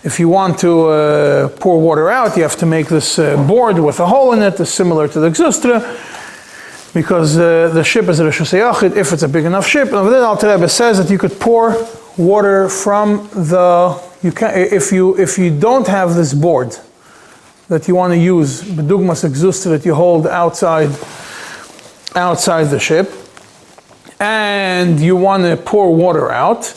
if 0.03 0.19
you 0.19 0.27
want 0.27 0.59
to 0.59 0.89
uh, 0.89 1.47
pour 1.59 1.79
water 1.79 2.09
out, 2.09 2.35
you 2.35 2.43
have 2.43 2.57
to 2.57 2.65
make 2.65 2.87
this 2.87 3.17
uh, 3.17 3.37
board 3.47 3.79
with 3.79 3.99
a 4.01 4.05
hole 4.05 4.33
in 4.33 4.41
it, 4.41 4.63
similar 4.65 5.07
to 5.07 5.19
the 5.19 5.29
Xustra, 5.29 5.79
because 6.93 7.37
uh, 7.37 7.69
the 7.73 7.83
ship 7.83 8.09
is 8.09 8.19
a 8.19 8.25
Rosh 8.25 8.53
if 8.53 9.13
it's 9.13 9.23
a 9.23 9.29
big 9.29 9.45
enough 9.45 9.65
ship. 9.65 9.93
And 9.93 10.11
then 10.11 10.21
Alter 10.21 10.53
Rebbe 10.53 10.67
says 10.67 10.97
that 10.97 11.09
you 11.09 11.17
could 11.17 11.39
pour 11.39 11.87
water 12.17 12.67
from 12.67 13.29
the, 13.33 14.01
you 14.21 14.33
can, 14.33 14.53
if, 14.57 14.91
you, 14.91 15.17
if 15.17 15.37
you 15.37 15.57
don't 15.57 15.87
have 15.87 16.15
this 16.15 16.33
board 16.33 16.75
that 17.69 17.87
you 17.87 17.95
want 17.95 18.11
to 18.11 18.19
use, 18.19 18.61
Bedugmas 18.61 19.27
Xustra 19.27 19.69
that 19.69 19.85
you 19.85 19.95
hold 19.95 20.27
outside, 20.27 20.89
outside 22.13 22.65
the 22.65 22.79
ship, 22.79 23.09
and 24.19 24.99
you 24.99 25.15
want 25.15 25.43
to 25.43 25.55
pour 25.55 25.95
water 25.95 26.29
out, 26.29 26.73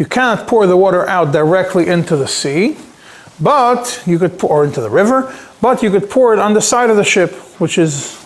you 0.00 0.06
cannot 0.06 0.46
pour 0.46 0.66
the 0.66 0.78
water 0.78 1.06
out 1.06 1.30
directly 1.30 1.86
into 1.86 2.16
the 2.16 2.26
sea, 2.26 2.78
but 3.38 4.02
you 4.06 4.18
could 4.18 4.38
pour 4.38 4.64
into 4.64 4.80
the 4.80 4.88
river, 4.88 5.36
but 5.60 5.82
you 5.82 5.90
could 5.90 6.08
pour 6.08 6.32
it 6.32 6.38
on 6.38 6.54
the 6.54 6.62
side 6.62 6.88
of 6.88 6.96
the 6.96 7.04
ship, 7.04 7.34
which 7.60 7.76
is 7.76 8.16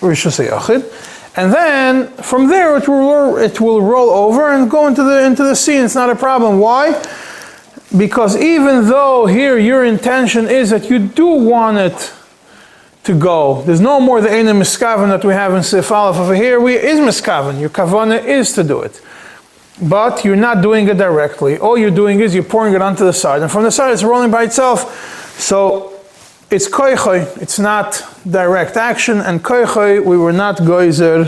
Rishus 0.00 0.42
Yachid. 0.42 0.90
And 1.36 1.52
then 1.52 2.08
from 2.22 2.48
there 2.48 2.78
it 2.78 2.88
will, 2.88 3.36
it 3.36 3.60
will 3.60 3.82
roll 3.82 4.08
over 4.08 4.54
and 4.54 4.70
go 4.70 4.86
into 4.86 5.02
the, 5.02 5.22
into 5.22 5.44
the 5.44 5.54
sea. 5.54 5.76
And 5.76 5.84
it's 5.84 5.94
not 5.94 6.08
a 6.08 6.16
problem. 6.16 6.60
Why? 6.60 6.92
Because 7.94 8.34
even 8.34 8.86
though 8.86 9.26
here 9.26 9.58
your 9.58 9.84
intention 9.84 10.48
is 10.48 10.70
that 10.70 10.88
you 10.88 10.98
do 10.98 11.26
want 11.26 11.76
it 11.76 12.14
to 13.04 13.14
go, 13.14 13.60
there's 13.66 13.82
no 13.82 14.00
more 14.00 14.22
the 14.22 14.30
Einer 14.30 14.54
Miskavan 14.54 15.10
that 15.10 15.26
we 15.26 15.34
have 15.34 15.52
in 15.52 15.62
Sif 15.62 15.92
Aleph 15.92 16.16
over 16.16 16.34
here. 16.34 16.58
We, 16.58 16.76
is 16.76 16.98
Miskavan. 16.98 17.60
Your 17.60 17.68
Kavana 17.68 18.24
is 18.24 18.54
to 18.54 18.64
do 18.64 18.80
it. 18.80 19.02
But 19.80 20.24
you're 20.24 20.36
not 20.36 20.60
doing 20.62 20.88
it 20.88 20.98
directly. 20.98 21.58
All 21.58 21.78
you're 21.78 21.90
doing 21.90 22.20
is 22.20 22.34
you're 22.34 22.42
pouring 22.42 22.74
it 22.74 22.82
onto 22.82 23.04
the 23.04 23.12
side. 23.12 23.42
And 23.42 23.50
from 23.50 23.62
the 23.62 23.70
side 23.70 23.92
it's 23.92 24.02
rolling 24.02 24.30
by 24.30 24.44
itself. 24.44 25.38
So 25.38 25.98
it's 26.50 26.68
koichoy, 26.68 27.40
it's 27.42 27.58
not 27.58 28.02
direct 28.28 28.76
action, 28.76 29.20
and 29.20 29.44
koichoy, 29.44 30.04
we 30.04 30.16
were 30.16 30.32
not 30.32 30.56
goizer 30.56 31.26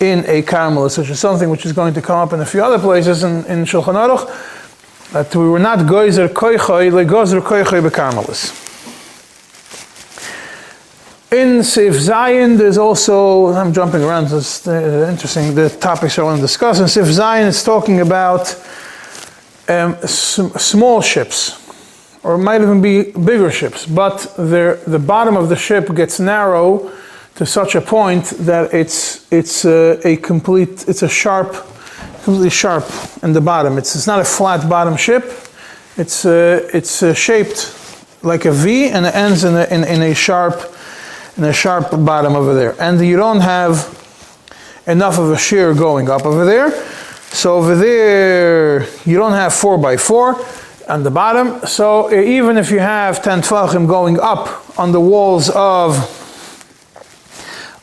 in 0.00 0.20
a 0.26 0.42
karmelis, 0.42 0.98
which 0.98 1.10
is 1.10 1.18
something 1.18 1.50
which 1.50 1.66
is 1.66 1.72
going 1.72 1.94
to 1.94 2.02
come 2.02 2.18
up 2.18 2.32
in 2.32 2.40
a 2.40 2.46
few 2.46 2.62
other 2.62 2.78
places 2.78 3.24
in, 3.24 3.44
in 3.46 3.64
Shulchan 3.64 3.94
Aruch, 3.94 5.12
that 5.12 5.34
we 5.34 5.48
were 5.48 5.58
not 5.58 5.80
goizer 5.80 6.28
koichoy, 6.28 6.90
legozer 6.92 7.40
koichoy 7.40 7.88
bekarmelis. 7.88 8.65
In 11.36 11.62
Sif 11.62 11.92
Zion, 11.96 12.56
there's 12.56 12.78
also, 12.78 13.48
I'm 13.48 13.70
jumping 13.70 14.02
around, 14.02 14.32
it's 14.32 14.66
uh, 14.66 15.06
interesting, 15.10 15.54
the 15.54 15.68
topics 15.68 16.18
I 16.18 16.22
want 16.22 16.38
to 16.38 16.40
discuss. 16.40 16.80
In 16.80 16.88
Sif 16.88 17.08
Zion, 17.08 17.46
it's 17.46 17.62
talking 17.62 18.00
about 18.00 18.54
um, 19.68 19.96
small 20.06 21.02
ships 21.02 21.62
or 22.22 22.36
it 22.36 22.38
might 22.38 22.62
even 22.62 22.80
be 22.80 23.12
bigger 23.12 23.50
ships, 23.50 23.84
but 23.84 24.16
the 24.36 25.02
bottom 25.06 25.36
of 25.36 25.50
the 25.50 25.56
ship 25.56 25.94
gets 25.94 26.18
narrow 26.18 26.90
to 27.34 27.44
such 27.44 27.74
a 27.74 27.82
point 27.82 28.24
that 28.46 28.72
it's, 28.72 29.30
it's 29.30 29.66
a, 29.66 30.00
a 30.08 30.16
complete, 30.16 30.88
it's 30.88 31.02
a 31.02 31.08
sharp, 31.08 31.52
completely 32.24 32.48
sharp 32.48 32.86
in 33.22 33.34
the 33.34 33.42
bottom. 33.42 33.76
It's, 33.76 33.94
it's 33.94 34.06
not 34.06 34.20
a 34.20 34.24
flat 34.24 34.70
bottom 34.70 34.96
ship, 34.96 35.24
it's, 35.98 36.24
uh, 36.24 36.66
it's 36.72 37.02
uh, 37.02 37.12
shaped 37.12 37.76
like 38.22 38.46
a 38.46 38.52
V 38.52 38.88
and 38.88 39.04
it 39.04 39.14
ends 39.14 39.44
in 39.44 39.54
a, 39.54 39.64
in, 39.66 39.84
in 39.84 40.00
a 40.00 40.14
sharp, 40.14 40.72
in 41.36 41.44
a 41.44 41.52
sharp 41.52 41.90
bottom 41.90 42.34
over 42.34 42.54
there. 42.54 42.74
And 42.80 43.00
you 43.00 43.16
don't 43.16 43.40
have 43.40 43.92
enough 44.86 45.18
of 45.18 45.30
a 45.30 45.38
shear 45.38 45.74
going 45.74 46.08
up 46.08 46.24
over 46.24 46.44
there. 46.44 46.70
So 47.32 47.54
over 47.56 47.74
there, 47.74 48.86
you 49.04 49.16
don't 49.18 49.32
have 49.32 49.52
four 49.52 49.78
by 49.78 49.96
four 49.96 50.36
on 50.88 51.02
the 51.02 51.10
bottom. 51.10 51.66
So 51.66 52.12
even 52.12 52.56
if 52.56 52.70
you 52.70 52.78
have 52.78 53.22
10 53.22 53.42
tfachim 53.42 53.86
going 53.88 54.18
up 54.20 54.78
on 54.78 54.92
the 54.92 55.00
walls 55.00 55.50
of, 55.50 55.96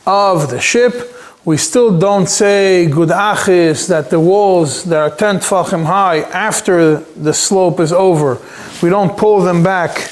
of 0.06 0.50
the 0.50 0.60
ship, 0.60 1.10
we 1.44 1.58
still 1.58 1.98
don't 1.98 2.26
say 2.26 2.86
good 2.86 3.10
achis 3.10 3.86
that 3.88 4.08
the 4.08 4.18
walls 4.18 4.84
that 4.84 4.98
are 4.98 5.14
10 5.14 5.40
tfachim 5.40 5.84
high 5.84 6.20
after 6.20 6.96
the 6.96 7.34
slope 7.34 7.80
is 7.80 7.92
over, 7.92 8.38
we 8.82 8.88
don't 8.88 9.16
pull 9.18 9.40
them 9.42 9.62
back. 9.62 10.10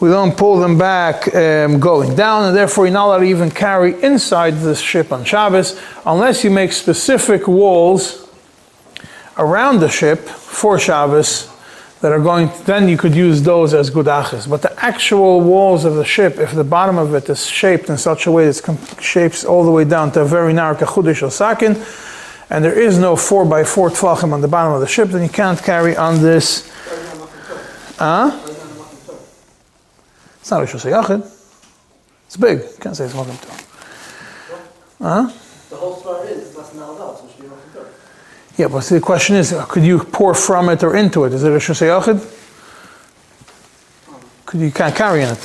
We 0.00 0.10
don't 0.10 0.36
pull 0.36 0.60
them 0.60 0.78
back 0.78 1.34
um, 1.34 1.80
going 1.80 2.14
down, 2.14 2.44
and 2.44 2.56
therefore 2.56 2.86
you're 2.86 2.94
not 2.94 3.06
allowed 3.06 3.18
to 3.18 3.24
even 3.24 3.50
carry 3.50 4.00
inside 4.02 4.60
the 4.60 4.76
ship 4.76 5.10
on 5.12 5.24
Shabbos 5.24 5.80
unless 6.06 6.44
you 6.44 6.50
make 6.50 6.72
specific 6.72 7.48
walls 7.48 8.28
around 9.38 9.80
the 9.80 9.88
ship 9.88 10.20
for 10.20 10.78
Shabbos 10.78 11.50
that 12.00 12.12
are 12.12 12.20
going, 12.20 12.48
then 12.64 12.88
you 12.88 12.96
could 12.96 13.14
use 13.14 13.42
those 13.42 13.74
as 13.74 13.90
gudachis. 13.90 14.48
But 14.48 14.62
the 14.62 14.84
actual 14.84 15.40
walls 15.40 15.84
of 15.84 15.96
the 15.96 16.04
ship, 16.04 16.38
if 16.38 16.52
the 16.52 16.62
bottom 16.62 16.96
of 16.96 17.12
it 17.14 17.28
is 17.28 17.44
shaped 17.44 17.90
in 17.90 17.98
such 17.98 18.26
a 18.26 18.30
way 18.30 18.48
that 18.48 18.68
it 18.68 19.02
shapes 19.02 19.44
all 19.44 19.64
the 19.64 19.70
way 19.70 19.84
down 19.84 20.12
to 20.12 20.20
a 20.20 20.24
very 20.24 20.52
narrow 20.52 20.76
kachudish 20.76 21.26
or 21.26 21.30
sakin, 21.30 21.76
and 22.50 22.64
there 22.64 22.78
is 22.78 22.98
no 22.98 23.16
4 23.16 23.44
by 23.44 23.64
4 23.64 23.90
tfachim 23.90 24.32
on 24.32 24.40
the 24.40 24.48
bottom 24.48 24.72
of 24.72 24.80
the 24.80 24.86
ship, 24.86 25.08
then 25.08 25.22
you 25.22 25.28
can't 25.28 25.60
carry 25.60 25.96
on 25.96 26.22
this. 26.22 26.70
Huh? 27.98 28.47
It's 30.50 30.50
not 30.50 30.62
a 30.62 30.88
Yachid. 30.88 31.30
It's 32.24 32.38
big. 32.38 32.60
You 32.60 32.68
can't 32.80 32.96
say 32.96 33.04
it's 33.04 33.12
Makim 33.12 33.36
Huh? 34.98 35.30
The 35.68 35.76
whole 35.76 36.22
is, 36.22 36.56
it's 36.56 36.74
not 36.74 36.88
allowed, 36.88 37.18
so 37.18 37.28
yeah, 38.56 38.68
but 38.68 38.82
the 38.84 38.98
question 38.98 39.36
is, 39.36 39.52
uh, 39.52 39.66
could 39.66 39.84
you 39.84 39.98
pour 39.98 40.32
from 40.32 40.70
it 40.70 40.82
or 40.82 40.96
into 40.96 41.24
it? 41.24 41.34
Is 41.34 41.44
it 41.44 41.52
a 41.52 41.56
shusayachid? 41.56 42.18
Could 44.46 44.60
you 44.60 44.70
can't 44.70 44.96
carry 44.96 45.20
in 45.20 45.28
it? 45.28 45.38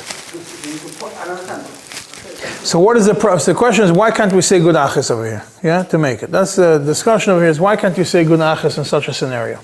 So 2.64 2.80
what 2.80 2.96
is 2.96 3.06
the 3.06 3.14
process? 3.14 3.48
The 3.48 3.56
question 3.56 3.84
is, 3.84 3.92
why 3.92 4.10
can't 4.10 4.32
we 4.32 4.42
say 4.42 4.60
good 4.60 4.76
achis 4.76 5.12
over 5.12 5.26
here? 5.26 5.44
Yeah, 5.62 5.84
to 5.84 5.98
make 5.98 6.24
it. 6.24 6.32
That's 6.32 6.56
the 6.56 6.78
discussion 6.78 7.34
over 7.34 7.42
here 7.42 7.52
is 7.52 7.60
why 7.60 7.76
can't 7.76 7.98
you 7.98 8.06
say 8.06 8.24
good 8.24 8.40
achis 8.40 8.78
in 8.78 8.86
such 8.86 9.10
a 9.10 9.14
scenario? 9.14 9.60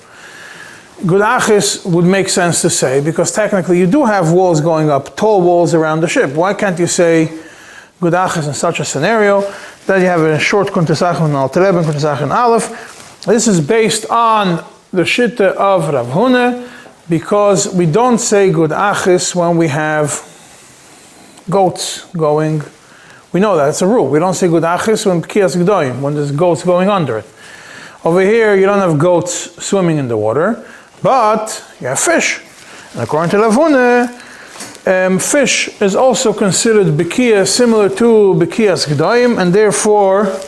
Good 1.06 1.22
achis 1.22 1.86
would 1.86 2.04
make 2.04 2.28
sense 2.28 2.62
to 2.62 2.70
say 2.70 3.00
because 3.00 3.32
technically 3.32 3.80
you 3.80 3.88
do 3.88 4.04
have 4.04 4.34
walls 4.34 4.60
going 4.60 4.90
up, 4.90 5.16
tall 5.16 5.42
walls 5.42 5.74
around 5.74 6.02
the 6.02 6.10
ship. 6.10 6.32
Why 6.32 6.54
can't 6.54 6.78
you 6.78 6.88
say 6.88 7.32
good 8.02 8.12
achis 8.12 8.48
in 8.48 8.54
such 8.54 8.82
a 8.82 8.86
scenario? 8.86 9.42
Then 9.86 10.02
you 10.02 10.08
have 10.08 10.20
a 10.20 10.38
short 10.38 10.68
kuntesach 10.68 11.24
and 11.24 11.34
al 11.34 11.46
and 11.46 11.86
kuntesach 11.86 12.22
and 12.22 12.34
aleph. 12.34 13.24
This 13.26 13.48
is 13.48 13.62
based 13.62 14.08
on 14.10 14.58
the 14.92 15.04
Shitta 15.04 15.54
of 15.56 15.88
Rav 15.94 16.08
Huna 16.08 16.70
because 17.08 17.74
we 17.74 17.86
don't 17.86 18.20
say 18.20 18.52
good 18.52 18.72
achis 18.72 19.34
when 19.34 19.56
we 19.56 19.70
have 19.70 20.10
goats 21.50 22.06
going. 22.12 22.62
We 23.32 23.40
know 23.40 23.56
that, 23.56 23.70
it's 23.70 23.82
a 23.82 23.88
rule. 23.88 24.10
We 24.10 24.20
don't 24.20 24.34
say 24.34 24.50
good 24.50 24.64
achis 24.64 25.06
when 25.06 25.22
kias 25.22 25.56
gdoim, 25.56 26.02
when 26.02 26.16
there's 26.16 26.32
goats 26.32 26.64
going 26.66 26.90
under 26.90 27.20
it. 27.20 27.26
Over 28.04 28.22
here, 28.22 28.56
you 28.56 28.66
don't 28.66 28.80
have 28.80 29.00
goats 29.00 29.64
swimming 29.64 29.98
in 29.98 30.08
the 30.08 30.18
water, 30.18 30.66
but 31.02 31.66
you 31.80 31.88
have 31.88 32.00
fish. 32.00 32.42
And 32.94 33.04
according 33.04 33.32
to 33.32 33.38
Lavune, 33.38 34.10
um, 34.88 35.20
fish 35.20 35.82
is 35.82 35.96
also 35.96 36.34
considered 36.34 36.88
bekia 36.88 37.48
similar 37.48 37.90
to 37.90 38.34
bekias 38.36 38.88
gdoim, 38.88 39.40
and 39.40 39.54
therefore 39.54 40.40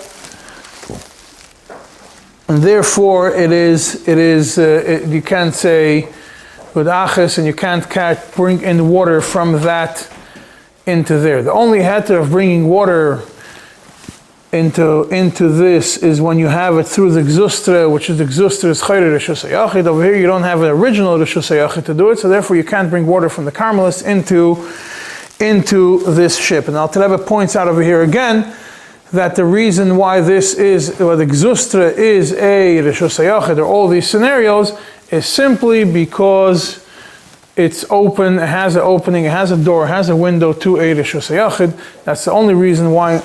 and 2.52 2.62
therefore 2.62 3.34
it 3.34 3.54
is, 3.54 4.06
it 4.10 4.18
is 4.18 4.58
uh, 4.58 4.84
it, 4.86 5.08
you 5.08 5.22
can't 5.22 5.54
say 5.54 6.10
with 6.74 6.86
achas 6.88 7.38
and 7.38 7.48
you 7.48 7.54
can't 7.54 7.88
bring 8.36 8.62
in 8.62 8.90
water 8.90 9.22
from 9.22 9.54
that 9.62 10.12
into 10.86 11.18
there. 11.18 11.42
The 11.44 11.54
only 11.54 11.80
heter 11.80 12.22
of 12.22 12.32
bringing 12.32 12.68
water 12.68 13.22
into, 14.52 15.04
into 15.04 15.48
this 15.48 15.98
is 15.98 16.20
when 16.20 16.38
you 16.38 16.48
have 16.48 16.78
it 16.78 16.84
through 16.84 17.12
the 17.12 17.22
Gzustra, 17.22 17.92
which 17.92 18.10
is 18.10 18.18
the 18.18 18.26
Gzustra's 18.26 18.82
Chayre. 18.82 19.88
Over 19.88 20.04
here 20.04 20.16
you 20.16 20.28
don't 20.28 20.44
have 20.44 20.62
an 20.62 20.70
original 20.70 21.18
Rishus 21.18 21.84
to 21.84 21.94
do 21.94 22.10
it, 22.12 22.20
so 22.20 22.28
therefore 22.28 22.58
you 22.58 22.64
can't 22.64 22.90
bring 22.90 23.08
water 23.08 23.30
from 23.30 23.46
the 23.46 23.52
Carmelists 23.52 24.02
into, 24.02 24.70
into 25.40 26.00
this 26.00 26.38
ship. 26.38 26.68
And 26.68 26.76
Alter 26.76 27.00
Rebbe 27.00 27.18
points 27.20 27.56
out 27.56 27.70
over 27.70 27.82
here 27.82 28.02
again 28.04 28.54
that 29.14 29.36
the 29.36 29.46
reason 29.46 29.96
why 29.96 30.20
this 30.20 30.54
is, 30.54 31.00
well, 31.00 31.16
the 31.16 31.26
Gzustra 31.26 31.96
is 31.98 32.34
a 32.34 32.80
Rishus 32.80 33.58
or 33.58 33.64
all 33.64 33.88
these 33.88 34.10
scenarios, 34.10 34.78
is 35.12 35.26
simply 35.26 35.86
because 35.86 36.86
it's 37.56 37.86
open, 37.90 38.38
it 38.40 38.48
has 38.48 38.76
an 38.76 38.82
opening, 38.82 39.26
it 39.26 39.32
has 39.32 39.52
a 39.52 39.58
door, 39.58 39.86
it 39.86 39.90
has 39.90 40.10
a 40.10 40.16
window 40.16 40.52
to 40.52 40.78
a 40.78 40.94
Rishus. 40.94 41.30
That's 42.04 42.26
the 42.26 42.32
only 42.32 42.54
reason 42.54 42.92
why 42.92 43.22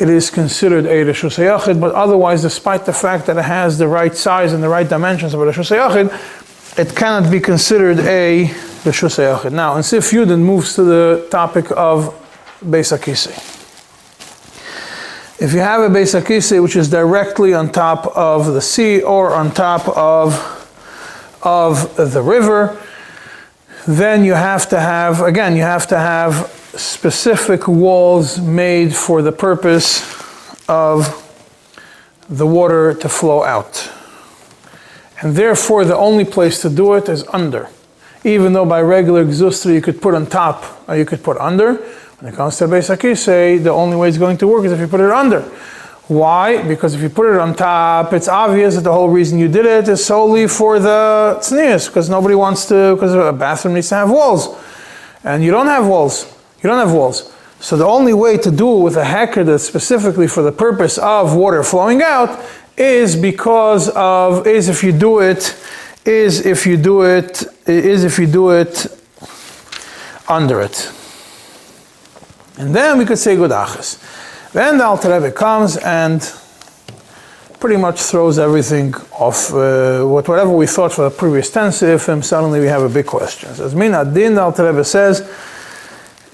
it 0.00 0.08
is 0.08 0.30
considered 0.30 0.86
a 0.86 1.04
Rishus 1.04 1.80
but 1.80 1.94
otherwise, 1.94 2.42
despite 2.42 2.84
the 2.84 2.92
fact 2.92 3.26
that 3.26 3.36
it 3.36 3.44
has 3.44 3.78
the 3.78 3.86
right 3.86 4.14
size 4.14 4.52
and 4.52 4.62
the 4.62 4.68
right 4.68 4.88
dimensions 4.88 5.34
of 5.34 5.40
a 5.40 5.44
Rishus 5.44 5.70
it 6.76 6.96
cannot 6.96 7.30
be 7.30 7.38
considered 7.38 8.00
a 8.00 8.46
Rishus. 8.82 9.52
Now, 9.52 9.76
in 9.76 9.82
Sif 9.82 10.10
Yudin 10.10 10.40
moves 10.40 10.74
to 10.74 10.82
the 10.82 11.28
topic 11.30 11.70
of 11.70 12.12
Beis. 12.64 12.92
If 15.40 15.52
you 15.52 15.60
have 15.60 15.82
a 15.82 15.94
Beis 15.94 16.62
which 16.62 16.76
is 16.76 16.90
directly 16.90 17.54
on 17.54 17.70
top 17.70 18.06
of 18.16 18.46
the 18.46 18.60
sea 18.60 19.02
or 19.02 19.34
on 19.34 19.52
top 19.52 19.86
of, 19.96 20.32
of 21.42 21.94
the 21.96 22.22
river, 22.22 22.80
then 23.86 24.24
you 24.24 24.32
have 24.32 24.68
to 24.70 24.80
have, 24.80 25.20
again, 25.20 25.54
you 25.54 25.62
have 25.62 25.86
to 25.88 25.98
have 25.98 26.63
specific 26.76 27.68
walls 27.68 28.40
made 28.40 28.94
for 28.94 29.22
the 29.22 29.32
purpose 29.32 30.02
of 30.68 31.20
the 32.28 32.46
water 32.46 32.94
to 32.94 33.08
flow 33.08 33.42
out. 33.42 33.90
And 35.20 35.36
therefore, 35.36 35.84
the 35.84 35.96
only 35.96 36.24
place 36.24 36.60
to 36.62 36.70
do 36.70 36.94
it 36.94 37.08
is 37.08 37.26
under. 37.28 37.68
Even 38.24 38.52
though 38.52 38.64
by 38.64 38.80
regular 38.80 39.24
Gzustra 39.24 39.72
you 39.74 39.82
could 39.82 40.00
put 40.00 40.14
on 40.14 40.26
top 40.26 40.88
or 40.88 40.96
you 40.96 41.04
could 41.04 41.22
put 41.22 41.36
under, 41.36 41.74
when 41.74 42.32
it 42.32 42.36
comes 42.36 42.56
to 42.58 42.64
Beis 42.64 42.94
HaKisei, 42.94 43.62
the 43.62 43.70
only 43.70 43.96
way 43.96 44.08
it's 44.08 44.18
going 44.18 44.38
to 44.38 44.46
work 44.46 44.64
is 44.64 44.72
if 44.72 44.80
you 44.80 44.88
put 44.88 45.00
it 45.00 45.10
under. 45.10 45.42
Why? 46.08 46.62
Because 46.62 46.94
if 46.94 47.00
you 47.00 47.08
put 47.08 47.34
it 47.34 47.40
on 47.40 47.54
top, 47.54 48.12
it's 48.12 48.28
obvious 48.28 48.74
that 48.74 48.82
the 48.82 48.92
whole 48.92 49.08
reason 49.08 49.38
you 49.38 49.48
did 49.48 49.64
it 49.64 49.88
is 49.88 50.04
solely 50.04 50.46
for 50.46 50.78
the 50.78 51.38
tznius, 51.40 51.86
because 51.88 52.10
nobody 52.10 52.34
wants 52.34 52.66
to, 52.66 52.94
because 52.94 53.14
a 53.14 53.32
bathroom 53.32 53.74
needs 53.74 53.88
to 53.88 53.94
have 53.94 54.10
walls. 54.10 54.48
And 55.22 55.42
you 55.42 55.50
don't 55.50 55.66
have 55.66 55.86
walls. 55.86 56.33
You 56.64 56.70
don't 56.70 56.78
have 56.78 56.92
walls. 56.94 57.30
So 57.60 57.76
the 57.76 57.86
only 57.86 58.14
way 58.14 58.38
to 58.38 58.50
do 58.50 58.78
it 58.78 58.80
with 58.82 58.96
a 58.96 59.04
hacker 59.04 59.44
that's 59.44 59.64
specifically 59.64 60.26
for 60.26 60.42
the 60.42 60.50
purpose 60.50 60.96
of 60.96 61.36
water 61.36 61.62
flowing 61.62 62.02
out 62.02 62.42
is 62.78 63.16
because 63.16 63.90
of, 63.90 64.46
is 64.46 64.70
if 64.70 64.82
you 64.82 64.90
do 64.90 65.20
it, 65.20 65.54
is 66.06 66.44
if 66.46 66.66
you 66.66 66.78
do 66.78 67.02
it, 67.02 67.44
is 67.66 68.02
if 68.02 68.18
you 68.18 68.26
do 68.26 68.50
it 68.50 68.86
under 70.26 70.62
it. 70.62 70.90
And 72.56 72.74
then 72.74 72.96
we 72.96 73.04
could 73.04 73.18
say 73.18 73.36
good 73.36 73.50
achas. 73.50 74.00
Then 74.52 74.78
the 74.78 74.84
Alter 74.84 75.12
Rebbe 75.12 75.32
comes 75.32 75.76
and 75.76 76.20
pretty 77.60 77.76
much 77.76 78.00
throws 78.00 78.38
everything 78.38 78.94
off. 79.12 79.52
Uh, 79.52 80.04
whatever 80.04 80.50
we 80.50 80.66
thought 80.66 80.92
for 80.92 81.10
the 81.10 81.14
previous 81.14 81.50
tense, 81.50 81.82
if 81.82 82.02
suddenly 82.24 82.60
we 82.60 82.66
have 82.66 82.82
a 82.82 82.88
big 82.88 83.04
question. 83.04 83.50
As 83.50 83.74
Min 83.74 83.92
Adin, 83.92 84.34
the 84.34 84.42
Alter 84.42 84.64
Rebbe 84.66 84.84
says, 84.84 85.28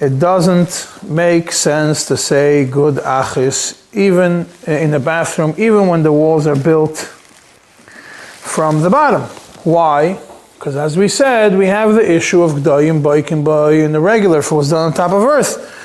it 0.01 0.19
doesn't 0.19 0.89
make 1.03 1.53
sense 1.53 2.07
to 2.07 2.17
say 2.17 2.65
good 2.65 2.95
achis 2.95 3.77
even 3.93 4.49
in 4.67 4.93
the 4.93 4.99
bathroom, 4.99 5.55
even 5.59 5.89
when 5.89 6.03
the 6.03 6.11
walls 6.11 6.47
are 6.47 6.57
built 6.57 6.97
from 6.97 8.81
the 8.81 8.89
bottom. 8.89 9.23
Why? 9.65 10.19
Because 10.55 10.77
as 10.77 10.97
we 10.97 11.07
said, 11.07 11.57
we 11.57 11.67
have 11.67 11.95
the 11.95 12.11
issue 12.11 12.43
of 12.43 12.53
g'dayim, 12.53 13.03
baikim, 13.03 13.45
bay, 13.45 13.85
and 13.85 13.95
the 13.95 14.01
regular 14.01 14.43
was 14.51 14.71
done 14.71 14.87
on 14.87 14.93
top 14.95 15.13
of 15.13 15.23
earth. 15.23 15.77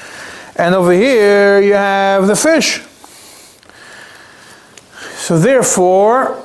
And 0.57 0.73
over 0.73 0.93
here 0.93 1.61
you 1.61 1.73
have 1.73 2.27
the 2.27 2.37
fish. 2.37 2.81
So 5.17 5.37
therefore, 5.37 6.41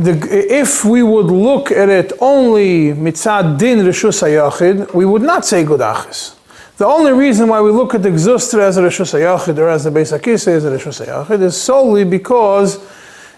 the, 0.00 0.12
if 0.52 0.84
we 0.84 1.02
would 1.02 1.26
look 1.26 1.70
at 1.70 1.88
it 1.88 2.12
only 2.20 2.92
mitzad 2.92 3.58
din 3.58 3.80
reshus 3.80 4.22
hayachid, 4.22 4.94
we 4.94 5.04
would 5.04 5.22
not 5.22 5.44
say 5.44 5.62
good 5.64 5.80
achis. 5.80 6.36
The 6.78 6.86
only 6.86 7.12
reason 7.12 7.48
why 7.48 7.60
we 7.60 7.70
look 7.70 7.94
at 7.94 8.02
the 8.02 8.08
gzustra 8.08 8.60
as 8.60 8.78
a 8.78 8.82
reshus 8.82 9.12
hayachid 9.12 9.58
or 9.58 9.68
as 9.68 9.84
the 9.84 9.90
beis 9.90 10.12
as 10.12 10.64
a 10.64 10.70
reshus 10.70 11.04
hayachid 11.04 11.42
is 11.42 11.60
solely 11.60 12.04
because 12.04 12.76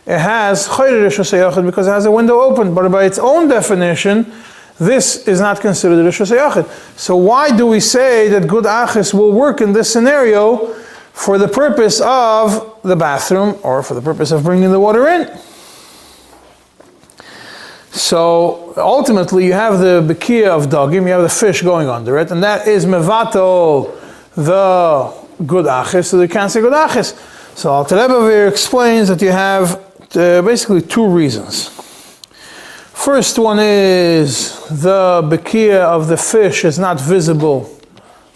it 0.07 0.19
has 0.19 0.69
chayre 0.69 1.05
reshus 1.07 1.33
hayachid 1.33 1.67
because 1.67 1.89
it 1.89 1.91
has 1.91 2.07
a 2.07 2.11
window 2.11 2.41
open. 2.41 2.75
But 2.75 2.91
by 2.91 3.05
its 3.05 3.19
own 3.19 3.49
definition, 3.49 4.33
this 4.79 5.29
is 5.29 5.41
not 5.41 5.61
considered 5.61 6.05
a 6.05 6.09
Rishus 6.09 6.37
Yachid. 6.37 6.69
So 6.99 7.17
why 7.17 7.57
do 7.57 7.67
we 7.67 7.79
say 7.79 8.29
that 8.29 8.49
good 8.49 8.65
achis 8.65 9.15
will 9.15 9.33
work 9.33 9.61
in 9.61 9.73
this 9.73 9.93
scenario 9.93 10.75
for 11.13 11.39
the 11.39 11.47
purpose 11.47 12.01
of 12.01 12.81
the 12.83 12.97
bathroom 12.97 13.59
or 13.63 13.83
for 13.83 13.95
the 13.95 14.01
purpose 14.01 14.31
of 14.31 14.45
bringing 14.45 14.73
the 14.73 14.81
water 14.81 15.07
in? 15.09 15.29
So 17.93 18.73
ultimately 18.79 19.45
you 19.45 19.53
have 19.53 19.79
the 19.79 20.01
bekia 20.03 20.49
of 20.49 20.67
dogim, 20.71 21.03
you 21.03 21.13
have 21.13 21.23
the 21.23 21.29
fish 21.29 21.61
going 21.61 21.89
under 21.89 22.19
it, 22.19 22.31
and 22.31 22.43
that 22.43 22.67
is 22.67 22.87
mevato 22.87 23.95
the 24.35 25.13
good 25.45 25.67
achis, 25.67 26.07
so 26.07 26.17
they 26.17 26.27
can't 26.27 26.51
say 26.51 26.63
good 26.63 26.73
achis. 26.73 27.15
So 27.55 27.71
Alter 27.71 27.97
Rebbe 27.97 28.49
explains 28.49 29.09
that 29.09 29.21
you 29.21 29.31
have 29.31 29.75
uh, 30.17 30.41
basically 30.41 30.81
two 30.81 31.07
reasons. 31.07 31.69
First 32.95 33.39
one 33.39 33.59
is 33.59 34.59
the 34.69 35.21
bekia 35.29 35.81
of 35.81 36.09
the 36.09 36.17
fish 36.17 36.65
is 36.65 36.79
not 36.79 36.99
visible 36.99 37.79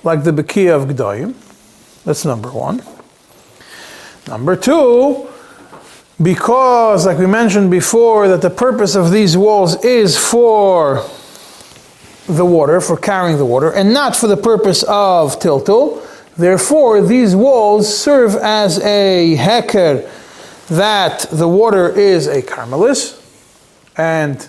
like 0.05 0.23
the 0.23 0.33
bekia 0.33 0.77
of 0.77 0.87
G'dayim. 0.87 1.35
That's 2.05 2.27
number 2.27 2.51
one. 2.51 2.83
Number 4.29 4.55
two, 4.55 5.29
because, 6.23 7.07
like 7.07 7.19
we 7.19 7.27
mentioned 7.27 7.71
before, 7.71 8.29
that 8.29 8.43
the 8.43 8.51
purpose 8.51 8.95
of 8.95 9.11
these 9.11 9.37
walls 9.37 9.85
is 9.85 10.17
for 10.17 11.05
the 12.27 12.45
water, 12.45 12.81
for 12.81 12.97
carrying 12.97 13.39
the 13.39 13.45
water, 13.45 13.71
and 13.71 13.93
not 13.93 14.17
for 14.17 14.27
the 14.27 14.37
purpose 14.37 14.83
of 14.85 15.39
tiltul. 15.39 16.03
Therefore, 16.37 17.01
these 17.01 17.37
walls 17.37 17.97
serve 17.97 18.35
as 18.37 18.79
a 18.81 19.37
heker 19.37 20.11
that 20.69 21.27
the 21.31 21.49
water 21.49 21.89
is 21.91 22.27
a 22.27 22.43
carmelis, 22.43 23.23
and 23.97 24.49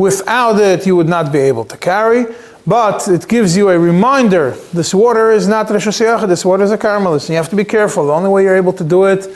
Without 0.00 0.58
it, 0.58 0.86
you 0.86 0.96
would 0.96 1.08
not 1.08 1.30
be 1.30 1.38
able 1.38 1.64
to 1.66 1.76
carry. 1.76 2.24
But 2.66 3.06
it 3.08 3.28
gives 3.28 3.56
you 3.56 3.68
a 3.70 3.78
reminder 3.78 4.52
this 4.72 4.94
water 4.94 5.30
is 5.30 5.46
not 5.46 5.68
Rosh 5.70 5.98
this 5.98 6.44
water 6.44 6.62
is 6.62 6.70
a 6.70 6.78
Carmelis. 6.78 7.22
And 7.22 7.30
you 7.30 7.36
have 7.36 7.50
to 7.50 7.56
be 7.56 7.64
careful. 7.64 8.06
The 8.06 8.12
only 8.12 8.30
way 8.30 8.44
you're 8.44 8.56
able 8.56 8.72
to 8.74 8.84
do 8.84 9.04
it, 9.04 9.26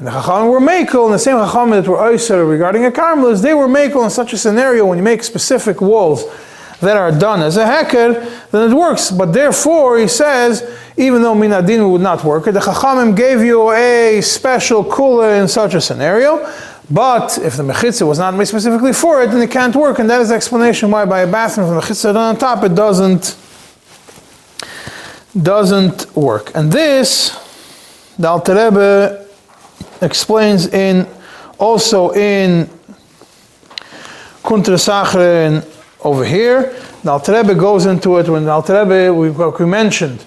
and 0.00 0.06
the 0.06 0.12
Chachamim 0.12 0.50
were 0.50 0.60
Makel, 0.60 1.04
and 1.04 1.12
the 1.12 1.18
same 1.18 1.36
Chachamim 1.36 1.72
that 1.72 1.86
were 1.86 1.98
Oyser 1.98 2.48
regarding 2.48 2.86
a 2.86 2.90
Carmelis, 2.90 3.42
they 3.42 3.52
were 3.52 3.68
Makel 3.68 4.02
in 4.02 4.08
such 4.08 4.32
a 4.32 4.38
scenario 4.38 4.86
when 4.86 4.96
you 4.96 5.04
make 5.04 5.22
specific 5.22 5.82
walls 5.82 6.24
that 6.80 6.96
are 6.96 7.12
done 7.12 7.42
as 7.42 7.58
a 7.58 7.66
heker, 7.66 8.50
then 8.50 8.70
it 8.70 8.74
works. 8.74 9.10
But 9.10 9.34
therefore, 9.34 9.98
he 9.98 10.08
says, 10.08 10.66
even 10.96 11.20
though 11.20 11.34
minadin 11.34 11.92
would 11.92 12.00
not 12.00 12.24
work, 12.24 12.44
the 12.46 12.52
Chachamim 12.52 13.14
gave 13.14 13.42
you 13.42 13.70
a 13.72 14.22
special 14.22 14.82
kula 14.82 15.38
in 15.42 15.46
such 15.46 15.74
a 15.74 15.82
scenario. 15.82 16.50
But 16.90 17.36
if 17.36 17.58
the 17.58 17.62
mechitza 17.62 18.06
was 18.06 18.18
not 18.18 18.32
made 18.32 18.46
specifically 18.46 18.94
for 18.94 19.22
it, 19.22 19.26
then 19.26 19.42
it 19.42 19.50
can't 19.50 19.76
work, 19.76 19.98
and 19.98 20.08
that 20.08 20.22
is 20.22 20.30
the 20.30 20.34
explanation 20.34 20.90
why 20.90 21.04
by 21.04 21.20
a 21.20 21.30
bathroom 21.30 21.76
with 21.76 21.84
mechitza 21.84 22.16
on 22.16 22.38
top 22.38 22.64
it 22.64 22.74
doesn't 22.74 23.36
doesn't 25.42 26.16
work. 26.16 26.52
And 26.54 26.72
this, 26.72 27.36
the 28.18 28.28
Alter 28.28 28.54
Rebbe 28.54 29.26
explains 30.00 30.66
in 30.68 31.06
also 31.58 32.12
in 32.12 32.66
Kuntra 34.42 34.78
Sachrin 34.78 35.66
over 36.04 36.24
here. 36.24 36.74
The 37.02 37.54
goes 37.58 37.86
into 37.86 38.18
it 38.18 38.28
when 38.28 38.44
the 38.44 38.50
Alter 38.50 38.84
Rebbe 38.84 39.14
we, 39.14 39.30
we 39.30 39.66
mentioned 39.66 40.24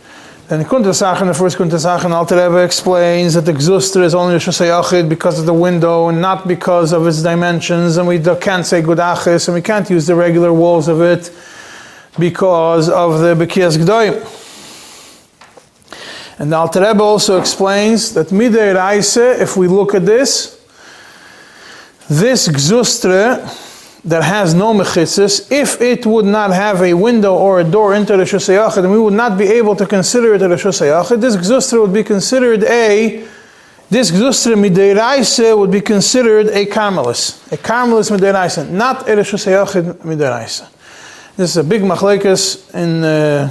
and 0.49 0.61
in 0.61 0.67
Kuntasach, 0.67 1.25
the 1.25 1.33
first 1.33 1.57
Kuntasach, 1.57 2.03
and 2.03 2.13
Alter 2.13 2.63
explains 2.63 3.33
that 3.33 3.41
the 3.41 3.53
Gzustra 3.53 4.03
is 4.03 4.13
only 4.13 4.35
a 4.35 4.37
Shosayachid 4.37 5.07
because 5.07 5.39
of 5.39 5.45
the 5.45 5.53
window 5.53 6.09
and 6.09 6.21
not 6.21 6.47
because 6.47 6.91
of 6.91 7.07
its 7.07 7.23
dimensions, 7.23 7.95
and 7.97 8.07
we 8.07 8.19
can't 8.19 8.65
say 8.65 8.81
Gudachis, 8.81 9.47
and 9.47 9.55
we 9.55 9.61
can't 9.61 9.89
use 9.89 10.05
the 10.05 10.15
regular 10.15 10.53
walls 10.53 10.89
of 10.89 11.01
it 11.01 11.31
because 12.19 12.89
of 12.89 13.19
the 13.21 13.33
Bekias 13.33 13.77
Gdoim. 13.77 14.42
And 16.43 16.51
the 16.51 16.57
Alter 16.57 16.81
Rebbe 16.81 17.01
also 17.01 17.39
explains 17.39 18.13
that 18.15 18.27
Midei 18.27 18.75
Raise, 18.75 19.15
if 19.15 19.55
we 19.55 19.69
look 19.69 19.95
at 19.95 20.05
this, 20.05 20.61
this 22.09 22.49
Gzustra, 22.49 23.39
that 24.03 24.23
has 24.25 24.53
no 24.53 24.73
mechitzis, 24.73 25.49
if 25.49 25.79
it 25.79 26.05
would 26.05 26.25
not 26.25 26.51
have 26.51 26.81
a 26.81 26.93
window 26.95 27.33
or 27.33 27.61
a 27.61 27.63
door 27.63 27.95
into 27.95 28.17
the 28.17 28.25
Shusayachid, 28.25 28.81
then 28.81 28.91
we 28.91 28.99
would 28.99 29.13
not 29.13 29.37
be 29.37 29.45
able 29.45 29.73
to 29.77 29.85
consider 29.85 30.33
it 30.33 30.41
a 30.41 30.47
Shusayachid. 30.49 31.21
This 31.21 31.37
Gzustra 31.37 31.79
would 31.79 31.93
be 31.93 32.03
considered 32.03 32.65
a, 32.65 33.25
this 33.89 34.11
Gzustra 34.11 34.55
Midiraisa 34.57 35.57
would 35.57 35.71
be 35.71 35.79
considered 35.79 36.47
a 36.47 36.65
Carmelis. 36.65 37.53
A 37.53 37.57
Carmelis 37.57 38.11
Midiraisa, 38.11 38.69
not 38.69 39.07
a 39.07 39.15
Shusayachid 39.15 39.93
Midiraisa. 39.99 40.67
This 41.37 41.51
is 41.51 41.55
a 41.55 41.63
big 41.63 41.83
machlekes 41.83 42.75
in 42.75 43.01
uh, 43.01 43.49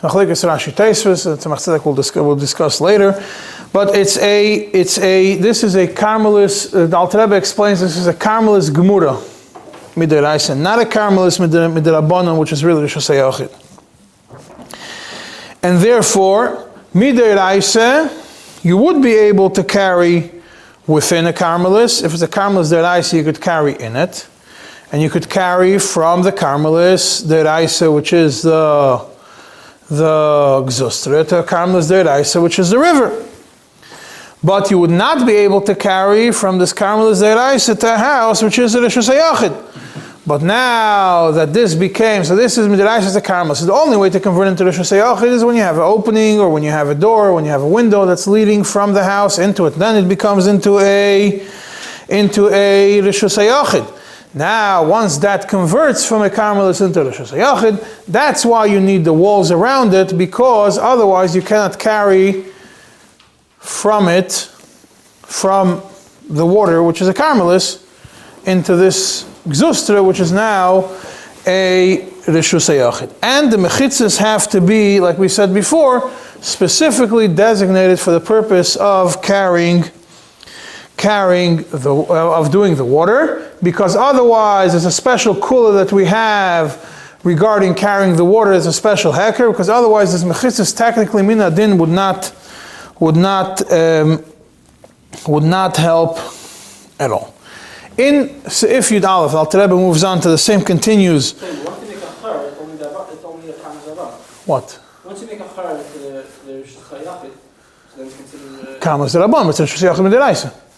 machlekes 0.00 0.44
Rashi. 0.48 0.68
It's 0.68 1.26
a 1.26 1.48
machlekes 1.48 1.84
we'll 1.84 1.94
discuss, 1.94 2.22
we'll 2.22 2.36
discuss 2.36 2.80
later. 2.80 3.22
But 3.72 3.94
it's 3.94 4.18
a, 4.18 4.54
it's 4.54 4.98
a, 4.98 5.36
this 5.36 5.62
is 5.62 5.76
a 5.76 5.86
Carmelis, 5.86 6.74
uh, 6.74 6.86
the 6.86 6.96
Alter 6.96 7.18
Rebbe 7.18 7.36
explains 7.36 7.80
this 7.80 7.96
is 7.96 8.08
a 8.08 8.14
Carmelis 8.14 8.70
Gemura 8.70 9.16
midiraisa, 9.94 10.56
not 10.58 10.80
a 10.80 10.84
Carmelis 10.84 11.38
midirabanon, 11.38 12.38
which 12.38 12.52
is 12.52 12.64
really 12.64 12.82
Rishos 12.82 13.08
Hayachid. 13.08 13.50
And 15.62 15.78
therefore, 15.78 16.68
midiraisa, 16.94 18.64
you 18.64 18.76
would 18.76 19.02
be 19.02 19.14
able 19.14 19.50
to 19.50 19.62
carry 19.62 20.32
within 20.86 21.26
a 21.26 21.32
Carmelis. 21.32 22.02
If 22.02 22.12
it's 22.12 22.22
a 22.22 22.28
Carmelis 22.28 22.72
deraisa, 22.72 23.14
you 23.14 23.24
could 23.24 23.40
carry 23.40 23.80
in 23.80 23.94
it. 23.94 24.26
And 24.90 25.00
you 25.00 25.08
could 25.08 25.30
carry 25.30 25.78
from 25.78 26.22
the 26.22 26.32
Carmelis 26.32 27.22
deraisa, 27.24 27.94
which 27.94 28.12
is 28.12 28.42
the 28.42 29.09
the 29.90 30.62
Gzustra, 30.66 31.28
to 31.28 31.40
a 31.40 31.42
Carmelis 31.42 31.90
deraisa, 31.90 32.42
which 32.42 32.58
is 32.58 32.70
the 32.70 32.78
river. 32.78 33.26
But 34.42 34.70
you 34.70 34.78
would 34.78 34.90
not 34.90 35.26
be 35.26 35.34
able 35.34 35.60
to 35.62 35.74
carry 35.74 36.30
from 36.30 36.58
this 36.58 36.72
Carmelis 36.72 37.20
deraisa 37.20 37.78
to 37.80 37.94
a 37.94 37.98
house, 37.98 38.42
which 38.42 38.58
is 38.58 38.74
a 38.74 38.78
Rishos 38.80 39.10
Hayachid. 39.10 39.66
But 40.26 40.42
now 40.42 41.32
that 41.32 41.52
this 41.52 41.74
became, 41.74 42.24
so 42.24 42.36
this 42.36 42.56
is 42.56 42.68
Midrash 42.68 43.14
a 43.16 43.20
Karma. 43.20 43.56
So 43.56 43.66
the 43.66 43.72
only 43.72 43.96
way 43.96 44.10
to 44.10 44.20
convert 44.20 44.46
into 44.46 44.64
Hashanah 44.64 45.22
is 45.24 45.44
when 45.44 45.56
you 45.56 45.62
have 45.62 45.76
an 45.76 45.82
opening 45.82 46.38
or 46.38 46.50
when 46.50 46.62
you 46.62 46.70
have 46.70 46.88
a 46.88 46.94
door, 46.94 47.34
when 47.34 47.44
you 47.44 47.50
have 47.50 47.62
a 47.62 47.68
window 47.68 48.06
that's 48.06 48.26
leading 48.26 48.62
from 48.62 48.92
the 48.92 49.02
house 49.02 49.38
into 49.38 49.66
it. 49.66 49.70
Then 49.70 49.96
it 50.04 50.08
becomes 50.08 50.46
into 50.46 50.78
a 50.78 51.44
into 52.08 52.48
a 52.48 53.00
Hashanah. 53.00 53.99
Now, 54.32 54.84
once 54.88 55.18
that 55.18 55.48
converts 55.48 56.06
from 56.06 56.22
a 56.22 56.30
Carmelis 56.30 56.84
into 56.84 57.02
Rosh 57.02 57.18
Hashanah, 57.18 58.04
that's 58.06 58.44
why 58.44 58.66
you 58.66 58.80
need 58.80 59.04
the 59.04 59.12
walls 59.12 59.50
around 59.50 59.92
it, 59.92 60.16
because 60.16 60.78
otherwise 60.78 61.34
you 61.34 61.42
cannot 61.42 61.78
carry 61.78 62.44
from 63.58 64.08
it, 64.08 64.32
from 65.22 65.82
the 66.28 66.46
water, 66.46 66.82
which 66.82 67.00
is 67.00 67.08
a 67.08 67.14
Carmelis, 67.14 67.84
into 68.46 68.76
this 68.76 69.24
Gzustra, 69.48 70.04
which 70.06 70.20
is 70.20 70.30
now 70.30 70.84
a 71.46 72.06
Rishus 72.26 72.68
Hayachid. 72.68 73.12
And 73.22 73.52
the 73.52 73.56
Mechitzas 73.56 74.18
have 74.18 74.48
to 74.50 74.60
be, 74.60 75.00
like 75.00 75.18
we 75.18 75.28
said 75.28 75.52
before, 75.52 76.10
specifically 76.40 77.26
designated 77.26 77.98
for 77.98 78.12
the 78.12 78.20
purpose 78.20 78.76
of 78.76 79.22
carrying 79.22 79.84
carrying 81.00 81.56
the 81.84 81.92
uh, 81.92 82.38
of 82.38 82.52
doing 82.52 82.76
the 82.76 82.84
water 82.84 83.50
because 83.62 83.96
otherwise 83.96 84.72
there's 84.72 84.84
a 84.84 84.92
special 84.92 85.34
kula 85.34 85.72
that 85.82 85.92
we 85.92 86.04
have 86.04 86.66
regarding 87.24 87.74
carrying 87.74 88.16
the 88.16 88.24
water 88.24 88.52
as 88.52 88.66
a 88.66 88.72
special 88.72 89.10
hacker 89.12 89.50
because 89.50 89.70
otherwise 89.70 90.12
this 90.12 90.24
mechitzas 90.24 90.76
technically 90.76 91.22
minadin 91.22 91.78
would 91.78 91.88
not 91.88 92.32
would 93.00 93.16
not 93.16 93.50
um, 93.72 94.22
would 95.26 95.42
not 95.42 95.76
help 95.76 96.18
at 96.98 97.10
all. 97.10 97.34
In 97.96 98.28
Seif 98.44 98.86
Yud 98.92 99.04
Aleph, 99.04 99.34
Al 99.34 99.46
Rebbe 99.46 99.74
moves 99.74 100.04
on 100.04 100.20
to 100.20 100.28
the 100.28 100.38
same 100.38 100.60
continues. 100.60 101.34
Once 101.34 101.82
you 101.82 101.88
make 101.88 101.96
a 101.96 102.20
char, 102.20 102.44
it's 102.46 102.60
only 102.60 102.76
the 102.76 102.88
it's 103.12 103.24
only 103.24 103.50
a. 103.50 103.54
What? 104.50 104.80
Once 105.04 105.20
you 105.22 105.26
make 105.26 105.40
a 105.40 105.48
char 105.54 105.76
to 105.76 105.98
the 105.98 106.26
the 106.46 106.66
so 106.66 107.96
then 107.96 108.06
it's 108.06 108.16
considered. 108.16 108.76
Uh, 108.76 108.80
Kamas 108.80 109.14
Rabban, 109.14 109.48
it's 109.50 109.60
Rosh 109.60 109.82
Hashanah 109.82 110.08
Midiraisa. 110.08 110.69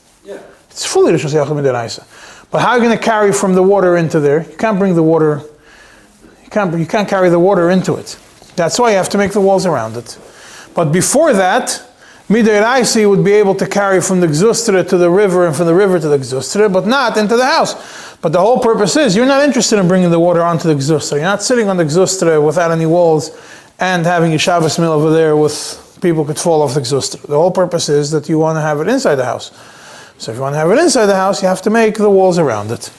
It's 0.72 0.86
fully 0.86 1.12
Hashanah 1.12 1.46
Midiraisa. 1.46 2.48
But 2.50 2.62
how 2.62 2.70
are 2.70 2.78
you 2.78 2.82
going 2.82 2.96
to 2.96 3.02
carry 3.02 3.32
from 3.32 3.54
the 3.54 3.62
water 3.62 3.96
into 3.96 4.20
there? 4.20 4.42
You 4.50 4.56
can't 4.56 4.78
bring 4.78 4.94
the 4.94 5.02
water. 5.02 5.42
You 6.44 6.50
can't. 6.50 6.78
You 6.78 6.86
can't 6.86 7.08
carry 7.08 7.28
the 7.28 7.38
water 7.38 7.70
into 7.70 7.96
it. 7.96 8.18
That's 8.56 8.78
why 8.78 8.90
you 8.90 8.96
have 8.96 9.10
to 9.10 9.18
make 9.18 9.32
the 9.32 9.40
walls 9.40 9.66
around 9.66 9.96
it. 9.96 10.18
But 10.74 10.86
before 10.92 11.34
that, 11.34 11.86
Midiraisa 12.28 13.00
you 13.00 13.10
would 13.10 13.24
be 13.24 13.32
able 13.32 13.54
to 13.56 13.66
carry 13.66 14.00
from 14.00 14.20
the 14.20 14.26
Gzustra 14.26 14.88
to 14.88 14.96
the 14.96 15.10
river 15.10 15.46
and 15.46 15.54
from 15.54 15.66
the 15.66 15.74
river 15.74 16.00
to 16.00 16.08
the 16.08 16.16
Gzustra, 16.16 16.72
but 16.72 16.86
not 16.86 17.18
into 17.18 17.36
the 17.36 17.44
house. 17.44 18.16
But 18.22 18.32
the 18.32 18.40
whole 18.40 18.58
purpose 18.58 18.96
is 18.96 19.14
you're 19.14 19.26
not 19.26 19.42
interested 19.42 19.78
in 19.78 19.88
bringing 19.88 20.10
the 20.10 20.20
water 20.20 20.42
onto 20.42 20.68
the 20.68 20.74
Gzustra. 20.74 21.12
You're 21.12 21.22
not 21.22 21.42
sitting 21.42 21.68
on 21.68 21.76
the 21.76 21.84
Gzustra 21.84 22.44
without 22.44 22.70
any 22.70 22.86
walls 22.86 23.30
and 23.78 24.06
having 24.06 24.32
a 24.32 24.38
Shabbos 24.38 24.78
meal 24.78 24.92
over 24.92 25.10
there 25.10 25.36
with 25.36 25.98
people 26.00 26.24
could 26.24 26.38
fall 26.38 26.62
off 26.62 26.74
the 26.74 26.80
Gzustra. 26.80 27.22
The 27.22 27.36
whole 27.36 27.50
purpose 27.50 27.88
is 27.88 28.10
that 28.12 28.28
you 28.28 28.38
want 28.38 28.56
to 28.56 28.60
have 28.60 28.80
it 28.80 28.88
inside 28.88 29.16
the 29.16 29.24
house. 29.24 29.50
So 30.18 30.30
if 30.30 30.36
you 30.36 30.42
want 30.42 30.54
to 30.54 30.58
have 30.58 30.70
it 30.70 30.78
inside 30.78 31.06
the 31.06 31.16
house, 31.16 31.42
you 31.42 31.48
have 31.48 31.62
to 31.62 31.70
make 31.70 31.96
the 31.96 32.10
walls 32.10 32.38
around 32.38 32.70
it. 32.70 32.90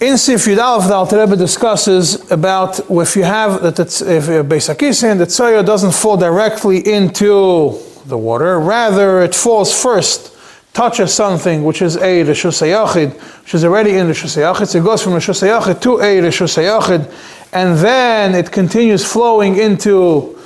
In 0.00 0.16
Sif 0.16 0.46
Yudalef, 0.46 0.88
the 0.88 0.94
Alter 0.94 1.20
Rebbe 1.20 1.36
discusses 1.36 2.30
about 2.30 2.80
if 2.90 3.14
you 3.16 3.24
have 3.24 3.60
that 3.62 3.78
it's, 3.78 4.00
if 4.00 4.24
Beis 4.24 4.74
HaKisei, 4.74 5.18
the 5.18 5.26
tzoya 5.26 5.62
doesn't 5.64 5.92
fall 5.92 6.16
directly 6.16 6.78
into 6.78 7.78
the 8.06 8.16
water, 8.16 8.58
rather 8.58 9.20
it 9.20 9.34
falls 9.34 9.78
first, 9.78 10.34
touches 10.72 11.12
something 11.12 11.64
which 11.64 11.82
is 11.82 11.96
a 11.96 12.24
Rishus 12.24 12.62
Hayachid, 12.62 13.12
which 13.42 13.54
is 13.54 13.62
already 13.62 13.96
in 13.96 14.06
Rishus 14.06 14.36
Hayachid, 14.38 14.68
so 14.68 14.78
it 14.78 14.84
goes 14.84 15.02
from 15.02 15.12
Rishus 15.12 15.42
Hayachid 15.42 15.82
to 15.82 15.98
a 15.98 16.20
Rishus 16.22 16.56
Hayachid, 16.56 17.12
and 17.52 17.76
then 17.76 18.34
it 18.34 18.50
continues 18.50 19.04
flowing 19.04 19.58
into 19.58 20.38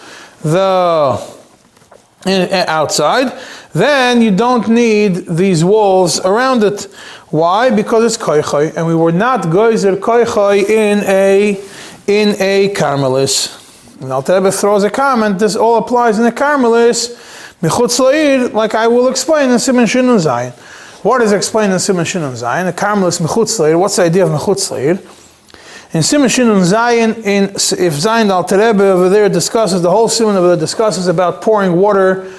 the 0.43 1.21
outside, 2.67 3.33
then 3.75 4.23
you 4.23 4.31
don't 4.31 4.69
need 4.69 5.27
these 5.27 5.65
walls 5.65 6.21
around 6.21 6.63
it. 6.63 6.85
Why? 7.29 7.71
Because 7.71 8.15
it's 8.15 8.23
koichai, 8.23 8.77
and 8.77 8.87
we 8.87 8.95
were 8.95 9.13
not 9.13 9.43
goizer 9.43 9.97
koichai 9.97 10.69
in 10.69 11.01
a 11.05 11.61
in 12.07 12.37
a 12.41 12.73
Carmelis. 12.73 13.61
And 14.01 14.11
Rebbe 14.11 14.53
throws 14.53 14.85
a 14.85 14.91
comment. 14.91 15.39
This 15.41 15.57
all 15.57 15.79
applies 15.79 16.19
in 16.21 16.27
a 16.27 16.31
Carmelis, 16.31 17.15
michutz 17.61 17.99
la'ir, 17.99 18.53
like 18.53 18.77
I 18.77 18.87
will 18.87 19.09
explain 19.09 19.51
in 19.51 19.59
Simon 19.59 19.87
Shinun 19.87 20.21
Zayin. 20.21 20.53
What 21.03 21.21
is 21.23 21.33
explained 21.33 21.73
in 21.73 21.79
Simon 21.81 22.05
Shinun 22.05 22.33
Zayin? 22.33 22.69
A 22.69 22.73
Carmelis 22.73 23.21
michutz 23.21 23.59
la'ir. 23.59 23.79
What's 23.79 23.97
the 23.97 24.03
idea 24.03 24.25
of 24.25 24.31
michutz 24.31 24.71
la'ir? 24.71 25.95
In 25.95 26.03
Simon 26.03 26.29
Shinun 26.29 26.63
Zayin, 26.63 27.17
in 27.25 27.45
if 27.51 27.95
Zayin 27.95 28.31
Alter 28.31 28.59
Rebbe 28.59 28.85
over 28.85 29.09
there 29.09 29.29
discusses 29.29 29.83
the 29.83 29.91
whole 29.91 30.09
Simon 30.09 30.37
over 30.37 30.49
there 30.49 30.57
discusses 30.57 31.09
about 31.09 31.43
pouring 31.43 31.73
water 31.73 32.31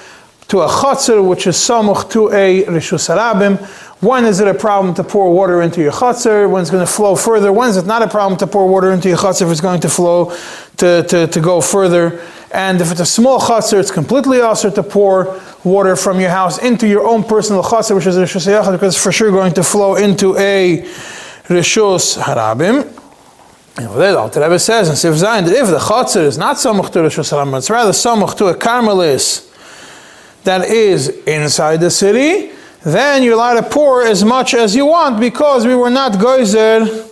to 0.48 0.60
a 0.60 0.68
chatzir, 0.68 1.26
which 1.26 1.46
is 1.46 1.56
samuch 1.56 2.10
to 2.10 2.28
a 2.28 2.64
rishus 2.64 3.08
harabim. 3.08 3.58
When 4.00 4.24
is 4.24 4.40
it 4.40 4.46
a 4.46 4.54
problem 4.54 4.94
to 4.94 5.04
pour 5.04 5.32
water 5.32 5.62
into 5.62 5.80
your 5.80 5.92
chatzir? 5.92 6.48
When 6.48 6.62
it's 6.62 6.70
going 6.70 6.86
to 6.86 6.92
flow 6.92 7.16
further? 7.16 7.52
When 7.52 7.68
is 7.68 7.76
it 7.76 7.86
not 7.86 8.02
a 8.02 8.08
problem 8.08 8.38
to 8.38 8.46
pour 8.46 8.68
water 8.68 8.92
into 8.92 9.08
your 9.08 9.18
chatzir 9.18 9.42
if 9.42 9.50
it's 9.50 9.60
going 9.60 9.80
to 9.80 9.88
flow 9.88 10.36
to, 10.76 11.02
to, 11.02 11.26
to 11.26 11.40
go 11.40 11.60
further? 11.60 12.22
And 12.52 12.80
if 12.80 12.92
it's 12.92 13.00
a 13.00 13.06
small 13.06 13.40
chatzir, 13.40 13.80
it's 13.80 13.90
completely 13.90 14.40
also 14.40 14.70
to 14.70 14.82
pour 14.82 15.40
water 15.64 15.96
from 15.96 16.20
your 16.20 16.30
house 16.30 16.58
into 16.58 16.86
your 16.86 17.06
own 17.06 17.24
personal 17.24 17.64
chatzir, 17.64 17.96
which 17.96 18.06
is 18.06 18.16
rishus 18.16 18.46
hayachid, 18.46 18.72
because 18.72 18.94
it's 18.94 19.02
for 19.02 19.12
sure 19.12 19.30
going 19.32 19.54
to 19.54 19.64
flow 19.64 19.96
into 19.96 20.36
a 20.36 20.82
rishus 21.48 22.18
harabim. 22.18 22.92
And 23.78 23.88
the 23.88 24.18
Alter 24.18 24.40
Rebbe 24.40 24.58
says 24.58 25.02
that 25.02 25.08
if 25.08 25.66
the 25.66 25.78
chatzir 25.78 26.22
is 26.22 26.38
not 26.38 26.56
samuch 26.56 26.92
to 26.92 27.02
Rosh 27.02 27.18
Hashanah, 27.18 27.58
it's 27.58 27.68
rather 27.68 27.90
samuch 27.90 28.36
to 28.38 28.46
a 28.46 28.54
Carmelis 28.54 29.45
that 30.46 30.68
is 30.68 31.08
inside 31.26 31.80
the 31.80 31.90
city, 31.90 32.52
then 32.82 33.22
you're 33.22 33.34
allowed 33.34 33.60
to 33.60 33.68
pour 33.68 34.02
as 34.02 34.24
much 34.24 34.54
as 34.54 34.74
you 34.74 34.86
want 34.86 35.20
because 35.20 35.66
we 35.66 35.76
were 35.76 35.90
not 35.90 36.12
goizer 36.12 37.06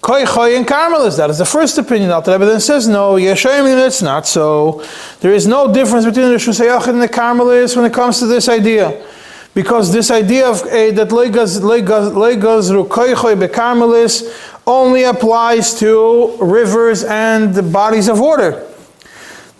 koichoy 0.00 0.56
and 0.56 0.66
Carmelis. 0.66 1.18
That 1.18 1.30
is 1.30 1.38
the 1.38 1.44
first 1.44 1.76
opinion. 1.78 2.10
Alter 2.10 2.32
Rebbe 2.32 2.46
then 2.46 2.60
says 2.60 2.88
no, 2.88 3.14
Yeshayim 3.14 3.86
it's 3.86 4.02
not 4.02 4.26
so. 4.26 4.84
There 5.20 5.32
is 5.32 5.46
no 5.46 5.72
difference 5.72 6.04
between 6.06 6.30
the 6.30 6.36
Hashanah 6.36 6.88
and 6.88 7.02
the 7.02 7.08
Carmelis 7.08 7.76
when 7.76 7.84
it 7.84 7.92
comes 7.92 8.18
to 8.20 8.26
this 8.26 8.48
idea. 8.48 9.06
Because 9.52 9.92
this 9.92 10.10
idea 10.10 10.48
of 10.48 10.62
uh, 10.62 10.92
that 10.92 11.08
legaz 11.10 11.60
legaz 11.60 12.70
rukoichoy 12.70 13.46
bekarmelis 13.46 14.56
only 14.66 15.02
applies 15.02 15.74
to 15.80 16.36
rivers 16.40 17.04
and 17.04 17.72
bodies 17.72 18.08
of 18.08 18.20
water. 18.20 18.69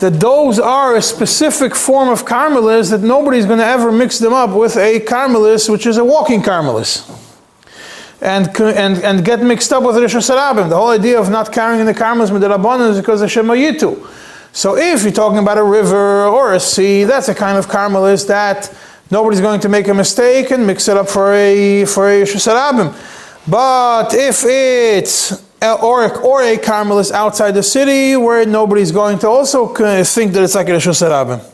That 0.00 0.18
those 0.18 0.58
are 0.58 0.96
a 0.96 1.02
specific 1.02 1.74
form 1.74 2.08
of 2.08 2.24
carmelis 2.24 2.90
that 2.90 3.02
nobody's 3.02 3.44
going 3.46 3.58
to 3.58 3.66
ever 3.66 3.92
mix 3.92 4.18
them 4.18 4.32
up 4.32 4.50
with 4.50 4.76
a 4.76 5.00
carmelis, 5.00 5.68
which 5.70 5.86
is 5.86 5.98
a 5.98 6.04
walking 6.04 6.42
carmelis. 6.42 7.08
And, 8.22 8.48
and, 8.60 8.98
and 9.02 9.24
get 9.24 9.42
mixed 9.42 9.72
up 9.72 9.82
with 9.82 9.96
Rosh 9.96 10.14
Hashanah. 10.14 10.68
The 10.68 10.76
whole 10.76 10.90
idea 10.90 11.18
of 11.18 11.30
not 11.30 11.52
carrying 11.52 11.86
the 11.86 11.94
carmelis 11.94 12.30
with 12.30 12.42
the 12.42 12.48
Rabbanon 12.48 12.90
is 12.90 12.98
because 12.98 13.22
of 13.22 13.30
Shema 13.30 13.54
Yitu. 13.54 14.06
So 14.52 14.76
if 14.76 15.04
you're 15.04 15.12
talking 15.12 15.38
about 15.38 15.58
a 15.58 15.62
river 15.62 16.24
or 16.24 16.54
a 16.54 16.60
sea, 16.60 17.04
that's 17.04 17.28
a 17.28 17.34
kind 17.34 17.56
of 17.56 17.66
carmelis 17.66 18.26
that 18.26 18.74
nobody's 19.10 19.40
going 19.40 19.60
to 19.60 19.68
make 19.68 19.88
a 19.88 19.94
mistake 19.94 20.50
and 20.50 20.66
mix 20.66 20.88
it 20.88 20.96
up 20.96 21.08
for 21.08 21.32
a 21.32 21.84
for 21.84 22.10
a 22.10 22.22
Hashanah. 22.22 22.94
But 23.48 24.12
if 24.14 24.44
it's 24.44 25.49
or, 25.62 26.18
or 26.22 26.42
a 26.42 26.56
Carmelis 26.56 27.12
outside 27.12 27.52
the 27.52 27.62
city 27.62 28.16
where 28.16 28.46
nobody's 28.46 28.92
going 28.92 29.18
to 29.18 29.28
also 29.28 29.68
think 30.04 30.32
that 30.32 30.42
it's 30.42 30.54
like 30.54 30.68
a 30.68 30.72
Rosh 30.72 30.86
Hashanah. 30.86 31.44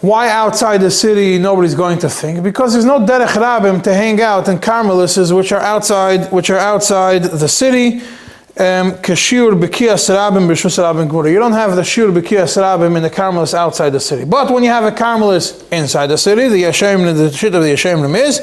Why 0.00 0.28
outside 0.28 0.78
the 0.78 0.90
city 0.90 1.38
nobody's 1.38 1.74
going 1.74 1.98
to 1.98 2.08
think? 2.08 2.42
Because 2.44 2.72
there's 2.72 2.84
no 2.84 3.00
derech 3.00 3.26
rabim 3.26 3.82
to 3.82 3.92
hang 3.92 4.20
out 4.20 4.48
in 4.48 4.58
Carmelises 4.58 5.34
which 5.36 5.50
are 5.50 5.60
outside 5.60 6.30
which 6.30 6.50
are 6.50 6.58
outside 6.58 7.24
the 7.24 7.48
city. 7.48 8.00
Um, 8.56 8.92
Kashur 8.92 9.60
b'kiyas 9.60 10.08
rabim 10.08 10.46
b'shus 10.46 10.78
rabim 10.78 11.08
gmura. 11.08 11.32
You 11.32 11.40
don't 11.40 11.52
have 11.52 11.74
the 11.74 11.82
shur 11.82 12.10
b'kiyas 12.12 12.56
rabim 12.56 12.96
in 12.96 13.02
the 13.02 13.10
Carmelis 13.10 13.54
outside 13.54 13.90
the 13.90 14.00
city. 14.00 14.24
But 14.24 14.52
when 14.52 14.62
you 14.62 14.70
have 14.70 14.84
a 14.84 14.92
Carmelis 14.92 15.70
inside 15.72 16.06
the 16.06 16.18
city, 16.18 16.48
the 16.48 16.62
Yashayim, 16.62 17.16
the 17.16 17.32
shit 17.32 17.54
of 17.54 17.62
the 17.62 17.68
Yashayim 17.68 18.16
is 18.16 18.40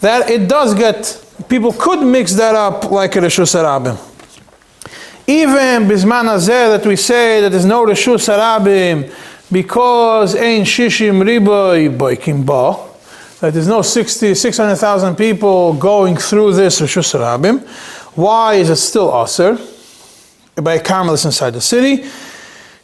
that 0.00 0.30
it 0.30 0.48
does 0.48 0.74
get 0.74 1.22
people 1.48 1.72
could 1.72 2.06
mix 2.06 2.34
that 2.34 2.54
up 2.54 2.90
like 2.90 3.16
a 3.16 3.20
reshus 3.20 3.54
harabim. 3.54 3.96
Even 5.26 5.88
bisman 5.88 6.24
Azeh 6.24 6.78
that 6.78 6.86
we 6.86 6.96
say 6.96 7.40
that 7.40 7.50
there's 7.50 7.64
no 7.64 7.84
reshus 7.84 8.28
harabim 8.28 9.10
because 9.50 10.34
ein 10.34 10.64
shishim 10.64 11.22
riboy 11.22 11.96
boikim 11.96 12.44
ba, 12.44 12.76
that 13.40 13.52
there's 13.52 13.68
no 13.68 13.82
60, 13.82 14.34
600,000 14.34 15.16
people 15.16 15.74
going 15.74 16.16
through 16.16 16.54
this 16.54 16.80
reshus 16.80 17.14
harabim. 17.14 17.66
Why 18.16 18.54
is 18.54 18.70
it 18.70 18.76
still 18.76 19.12
aser? 19.22 19.58
By 20.54 20.78
Carmelis 20.78 21.26
inside 21.26 21.50
the 21.50 21.60
city. 21.60 22.08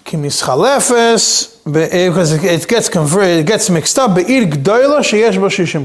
Because 0.05 2.33
it 2.33 2.69
gets 2.69 2.89
converted, 2.89 3.39
it 3.39 3.47
gets 3.47 3.71
mixed 3.71 3.99
up. 3.99 4.17
Be'ir 4.17 4.47
gdoila 4.47 5.01
sheyesh 5.01 5.41
ba 5.41 5.49
shishim 5.49 5.85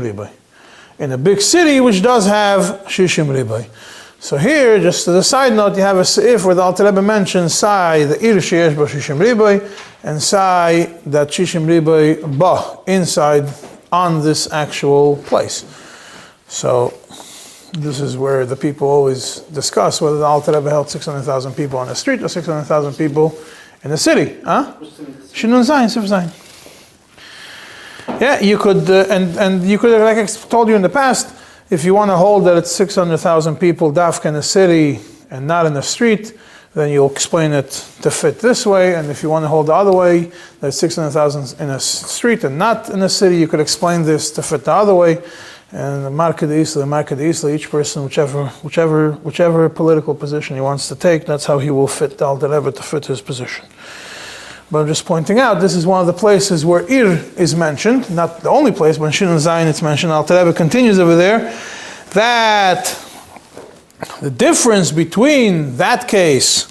in 1.00 1.12
a 1.12 1.18
big 1.18 1.42
city 1.42 1.80
which 1.80 2.02
does 2.02 2.26
have 2.26 2.82
shishim 2.86 3.28
riboy. 3.28 3.68
So 4.20 4.38
here, 4.38 4.80
just 4.80 5.08
as 5.08 5.14
a 5.14 5.24
side 5.24 5.54
note, 5.54 5.76
you 5.76 5.84
have 5.84 5.98
a 5.98 6.02
seif 6.02 6.44
where 6.44 6.56
the 6.56 6.62
Alter 6.62 6.86
Rebbe 6.86 7.02
mentions 7.04 7.54
sai 7.54 8.04
the 8.06 8.16
ir 8.26 8.38
sheyesh 8.38 8.76
ba 8.76 8.86
shishim 8.86 9.20
riboy 9.20 9.62
and 10.04 10.22
sai 10.22 11.00
that 11.06 11.28
shishim 11.30 11.66
riboy 11.66 12.38
ba 12.38 12.80
inside 12.92 13.48
on 13.92 14.24
this 14.24 14.52
actual 14.52 15.18
place. 15.18 15.66
So 16.48 16.94
this 17.74 18.00
is 18.00 18.18
where 18.18 18.46
the 18.46 18.56
people 18.56 18.88
always 18.88 19.42
discuss 19.54 20.02
whether 20.02 20.18
the 20.18 20.26
Alter 20.26 20.54
Rebbe 20.54 20.70
held 20.70 20.90
600,000 20.90 21.54
people 21.54 21.78
on 21.78 21.88
the 21.88 21.96
street 21.96 22.24
or 22.24 22.28
600,000 22.28 22.94
people 22.96 23.38
in 23.84 23.92
the 23.92 23.98
city. 23.98 24.38
Huh? 24.44 24.74
Which 24.80 24.90
is 24.90 25.00
in 25.00 25.06
the- 25.06 25.12
Shinun 25.12 25.64
Zayin, 25.64 25.90
Sif 25.92 26.06
Zayin. 26.06 26.47
Yeah, 28.08 28.40
you 28.40 28.58
could, 28.58 28.90
uh, 28.90 29.06
and, 29.10 29.38
and 29.38 29.64
you 29.64 29.78
could, 29.78 29.92
like 30.02 30.18
I 30.18 30.26
told 30.26 30.70
you 30.70 30.76
in 30.76 30.82
the 30.82 30.90
past, 30.90 31.36
if 31.70 31.84
you 31.84 31.94
want 31.94 32.10
to 32.10 32.16
hold 32.16 32.46
that 32.46 32.58
it's 32.58 32.72
600,000 32.72 33.58
people 33.58 33.92
dafka 33.92 34.26
in 34.26 34.34
the 34.34 34.42
city 34.42 35.00
and 35.30 35.46
not 35.46 35.66
in 35.66 35.74
the 35.74 35.82
street, 35.84 36.34
then 36.74 36.90
you'll 36.90 37.12
explain 37.12 37.52
it 37.52 37.70
to 38.02 38.10
fit 38.10 38.40
this 38.40 38.66
way. 38.66 38.96
And 38.96 39.10
if 39.10 39.22
you 39.22 39.30
want 39.30 39.44
to 39.44 39.50
hold 39.50 39.68
the 39.68 39.74
other 39.74 39.92
way, 39.92 40.32
that 40.62 40.72
600,000 40.72 41.60
in 41.60 41.70
a 41.70 41.80
street 41.80 42.44
and 42.44 42.58
not 42.58 42.90
in 42.90 43.02
a 43.04 43.10
city, 43.10 43.38
you 43.38 43.48
could 43.48 43.60
explain 43.60 44.04
this 44.04 44.32
to 44.32 44.42
fit 44.42 44.64
the 44.64 44.72
other 44.72 44.96
way. 44.96 45.22
And 45.72 46.06
the 46.06 46.10
market 46.10 46.50
Isla, 46.50 46.66
the 46.66 46.86
market 46.86 47.20
Isla, 47.20 47.54
each 47.54 47.70
person, 47.70 48.04
whichever, 48.04 48.48
whichever, 48.64 49.12
whichever 49.12 49.68
political 49.70 50.16
position 50.16 50.56
he 50.56 50.62
wants 50.62 50.88
to 50.88 50.96
take, 50.96 51.26
that's 51.26 51.46
how 51.46 51.60
he 51.60 51.70
will 51.70 51.88
fit 51.88 52.22
Alter 52.22 52.48
Rebbe 52.48 52.72
to 52.72 52.84
fit 52.84 53.08
his 53.08 53.22
position. 53.22 53.66
But 54.70 54.80
I'm 54.80 54.88
just 54.88 55.06
pointing 55.06 55.40
out, 55.40 55.62
this 55.62 55.76
is 55.76 55.88
one 55.88 56.02
of 56.02 56.08
the 56.08 56.14
places 56.14 56.66
where 56.66 56.82
Ir 56.92 57.24
is 57.38 57.56
mentioned, 57.56 58.14
not 58.14 58.42
the 58.42 58.50
only 58.50 58.74
place, 58.74 58.98
but 58.98 59.06
in 59.06 59.12
Shin 59.12 59.40
Zion 59.40 59.68
it's 59.68 59.82
mentioned. 59.82 60.12
Alter 60.12 60.38
Rebbe 60.38 60.54
continues 60.54 61.00
over 61.00 61.16
there 61.16 61.58
that 62.12 62.86
the 64.20 64.30
difference 64.30 64.92
between 64.92 65.78
that 65.78 66.10
case, 66.10 66.70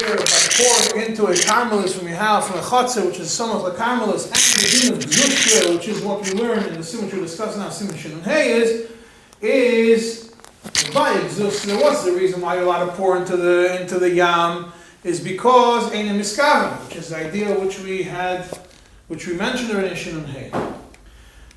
where 0.00 0.16
pouring 0.16 1.10
into 1.10 1.26
a 1.26 1.34
carmelis 1.34 1.96
from 1.96 2.08
your 2.08 2.16
house, 2.16 2.48
from 2.48 2.58
a 2.58 2.62
chotzer, 2.62 3.06
which 3.06 3.20
is 3.20 3.30
some 3.30 3.50
of 3.50 3.64
the 3.64 3.72
carmelis, 3.72 4.24
and 4.26 4.64
the 4.64 4.80
din 4.80 4.92
of 4.94 4.98
gzukta, 5.00 5.74
which 5.74 5.88
is 5.88 6.02
what 6.02 6.22
we 6.22 6.32
learn 6.32 6.64
in 6.64 6.74
the 6.74 6.82
sim 6.82 7.04
which 7.04 7.12
we're 7.12 7.20
discussing 7.20 7.60
now, 7.60 7.68
sim 7.68 7.94
Shin 7.94 8.22
Hey 8.22 8.52
is, 8.52 8.90
is 9.42 10.34
by 10.94 11.12
gzukta. 11.12 11.78
What's 11.82 12.04
the 12.04 12.12
reason 12.12 12.40
why 12.40 12.54
you're 12.54 12.64
allowed 12.64 12.86
to 12.86 12.92
pour 12.92 13.18
into 13.18 13.36
the 13.36 13.80
into 13.82 13.98
the 13.98 14.10
yam? 14.10 14.72
Is 15.04 15.20
because 15.20 15.92
Ein 15.92 16.18
Miskaven, 16.18 16.76
which 16.86 16.96
is 16.96 17.08
the 17.08 17.16
idea 17.16 17.58
which 17.58 17.78
we 17.80 18.02
had, 18.02 18.44
which 19.08 19.26
we 19.26 19.34
mentioned 19.34 19.70
already 19.70 19.88
in 19.90 19.94
Shinun 19.94 20.26
Hey. 20.26 20.50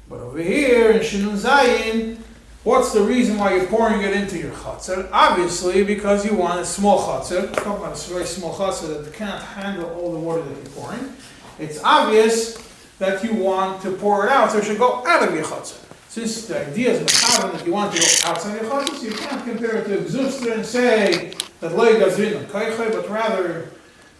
But 0.10 0.20
over 0.20 0.42
here 0.42 0.92
in 0.92 1.00
Shinun 1.00 1.38
Zayin, 1.38 2.18
what's 2.64 2.94
the 2.94 3.02
reason 3.02 3.38
why 3.38 3.56
you're 3.56 3.68
pouring 3.68 4.02
it 4.02 4.14
into 4.14 4.38
your 4.38 4.52
chatzar? 4.52 5.10
Obviously, 5.12 5.84
because 5.84 6.26
you 6.26 6.36
want 6.36 6.60
a 6.60 6.66
small 6.66 7.00
chatzar. 7.00 7.54
Talking 7.54 7.84
about 7.84 7.98
a 7.98 8.10
very 8.10 8.26
small 8.26 8.54
chatzar 8.54 9.04
that 9.04 9.14
cannot 9.14 9.42
handle 9.42 9.90
all 9.92 10.14
the 10.14 10.20
water 10.20 10.42
that 10.42 10.56
you're 10.56 10.74
pouring. 10.74 11.14
It's 11.60 11.84
obvious 11.84 12.58
that 13.00 13.24
you 13.24 13.34
want 13.34 13.82
to 13.82 13.92
pour 13.92 14.26
it 14.26 14.32
out, 14.32 14.52
so 14.52 14.60
it 14.60 14.66
should 14.66 14.78
go 14.78 15.06
out 15.06 15.28
of 15.28 15.36
your 15.36 15.44
chatzar. 15.44 15.80
Since 16.08 16.46
the 16.46 16.68
idea 16.68 16.92
is 16.92 17.00
that 17.00 17.66
you 17.66 17.74
want 17.74 17.94
to 17.94 18.00
go 18.00 18.30
outside 18.30 18.62
your 18.62 18.70
chatzar, 18.72 18.88
so 18.88 19.04
you 19.04 19.12
can't 19.12 19.44
compare 19.44 19.78
it 19.78 19.88
to 19.88 19.98
Gzustra 19.98 20.54
and 20.54 20.66
say 20.66 21.34
that 21.64 21.76
loy 21.78 21.96
gazrin 21.96 22.46
koiche, 22.48 22.92
but 22.92 23.10
rather 23.10 23.70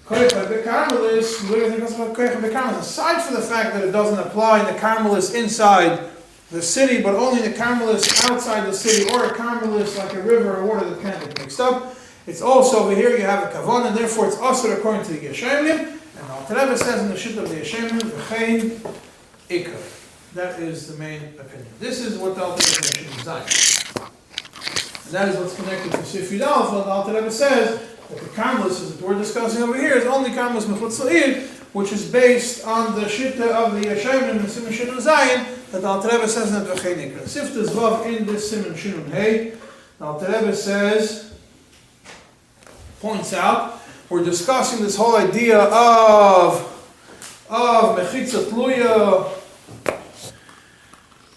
koiche 0.06 0.30
bekarmelis, 0.30 1.50
loy 1.50 1.70
gazrin 1.70 2.16
koiche 2.16 2.40
bekarmelis. 2.42 2.80
Aside 2.80 3.22
from 3.22 3.36
the 3.36 3.42
fact 3.42 3.74
that 3.74 3.84
it 3.84 3.92
doesn't 3.92 4.20
apply 4.20 4.62
in 4.62 4.74
the 4.74 4.80
carmelis 4.80 5.36
inside 5.36 6.10
the 6.52 6.62
city, 6.62 7.02
but 7.02 7.16
only 7.16 7.44
in 7.44 7.52
the 7.52 7.58
carmelis 7.58 8.30
outside 8.30 8.66
the 8.66 8.74
city, 8.74 9.12
or 9.12 9.26
a 9.26 9.30
carmelis 9.34 9.98
like 9.98 10.14
a 10.14 10.22
river 10.22 10.56
or 10.58 10.66
water 10.66 10.90
that 10.90 11.02
can't 11.02 11.20
get 11.20 11.38
mixed 11.40 11.60
up. 11.60 11.96
It's 12.26 12.42
also 12.42 12.86
over 12.86 12.96
here 12.96 13.10
you 13.10 13.24
have 13.24 13.44
a 13.44 13.48
kavan, 13.52 13.88
and 13.88 13.98
therefore 13.98 14.28
it's 14.28 14.38
also 14.38 14.72
according 14.72 15.04
to 15.04 15.12
the 15.12 15.28
Yeshayim. 15.28 16.00
And 16.18 16.32
Alter 16.32 16.56
Rebbe 16.56 16.78
says 16.78 17.02
in 17.02 17.10
the 17.10 17.18
shit 17.18 17.38
of 17.38 17.50
the 17.50 17.56
Yeshayim, 17.56 18.00
v'chein 18.00 18.80
ikar. 19.50 20.00
That 20.36 20.60
is 20.60 20.88
the 20.88 20.98
main 20.98 21.22
opinion. 21.38 21.68
This 21.82 22.00
is 22.00 22.18
what 22.18 22.36
the 22.36 22.44
Alter 22.44 22.64
Rebbe 22.64 23.18
design. 23.18 23.46
And 25.06 25.14
that 25.14 25.30
is 25.30 25.38
what's 25.38 25.56
connected 25.56 25.92
to 25.92 25.98
Sifid 26.00 26.42
Alpha. 26.42 26.76
The 26.76 26.84
Alter 26.86 27.14
Rebbe 27.14 27.32
says 27.32 27.80
that 28.10 28.20
the 28.20 28.30
Karmelis 28.30 28.98
that 28.98 29.06
we're 29.06 29.18
discussing 29.18 29.64
over 29.64 29.76
here 29.76 29.94
is 29.94 30.06
only 30.06 30.32
Karmelis 30.32 30.64
Mechutz 30.64 31.00
La'ir, 31.02 31.48
which 31.74 31.92
is 31.92 32.10
based 32.10 32.66
on 32.66 32.96
the 32.96 33.08
Shitta 33.08 33.48
of 33.52 33.74
the 33.74 33.82
Yeshayim 33.82 34.30
and 34.30 34.40
the 34.40 34.50
Simon 34.50 34.72
Shinun 34.72 34.98
Zayin, 35.02 35.72
that 35.72 35.82
the 35.82 35.88
Alter 35.88 36.10
Rebbe 36.10 36.28
says 36.28 36.54
in 36.56 36.64
the 36.64 36.74
V'chei 36.74 36.96
Nikra. 36.96 37.24
Sifta 37.24 37.58
is 37.58 37.72
Vav 37.72 38.06
in 38.06 38.26
this 38.26 38.50
Simon 38.50 38.74
Shinun 38.74 39.10
Hey. 39.12 39.54
The 40.00 40.06
Alter 40.06 40.28
Rebbe 40.28 40.56
says, 40.56 41.34
points 43.02 43.34
out, 43.34 43.82
we're 44.10 44.24
discussing 44.24 44.84
this 44.84 44.96
whole 44.96 45.16
idea 45.16 45.60
of, 45.60 46.62
of 47.50 47.98
Mechitza 47.98 48.46
Tluya, 48.46 49.43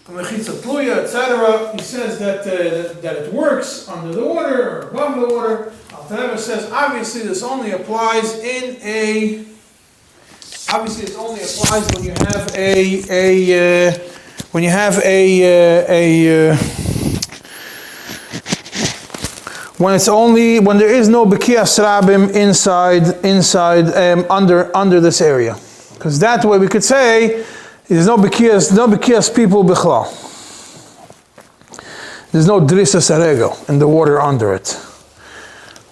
Mechitza 0.07 0.53
Tluya, 0.61 1.03
etc. 1.03 1.73
He 1.73 1.81
says 1.81 2.17
that, 2.19 2.41
uh, 2.41 3.01
that, 3.01 3.15
it 3.17 3.33
works 3.33 3.89
under 3.89 4.13
the 4.13 4.23
water 4.23 4.79
or 4.79 4.89
above 4.89 5.19
the 5.19 5.35
water. 5.35 5.73
Alter 5.93 6.37
says 6.37 6.71
obviously 6.71 7.23
this 7.23 7.43
only 7.43 7.71
applies 7.71 8.39
in 8.39 8.77
a 8.81 9.45
obviously 10.71 11.05
it 11.05 11.17
only 11.17 11.41
applies 11.41 11.85
when 11.93 12.03
you 12.03 12.11
have 12.11 12.55
a 12.55 13.03
a 13.09 13.89
uh, 13.89 13.99
when 14.51 14.63
you 14.63 14.69
have 14.69 14.97
a 15.03 15.43
uh, 15.43 15.85
a 15.89 16.51
uh, 16.51 16.55
when 19.77 19.93
it's 19.93 20.07
only 20.07 20.59
when 20.61 20.77
there 20.77 20.93
is 20.93 21.09
no 21.09 21.25
bekias 21.25 21.77
rabim 21.77 22.33
inside 22.33 23.03
inside 23.25 23.87
um, 23.93 24.25
under 24.29 24.75
under 24.75 25.01
this 25.01 25.19
area 25.19 25.57
because 25.95 26.19
that 26.19 26.45
way 26.45 26.57
we 26.57 26.67
could 26.69 26.83
say 26.83 27.45
there's 27.87 28.07
no 28.07 28.17
bekias 28.17 28.75
no 28.75 28.87
bekias 28.87 29.33
people 29.33 29.63
bichlal 29.63 30.05
there's 32.31 32.47
no 32.47 32.59
drisa 32.59 32.99
sarego 32.99 33.69
in 33.69 33.79
the 33.79 33.87
water 33.87 34.19
under 34.21 34.53
it 34.53 34.69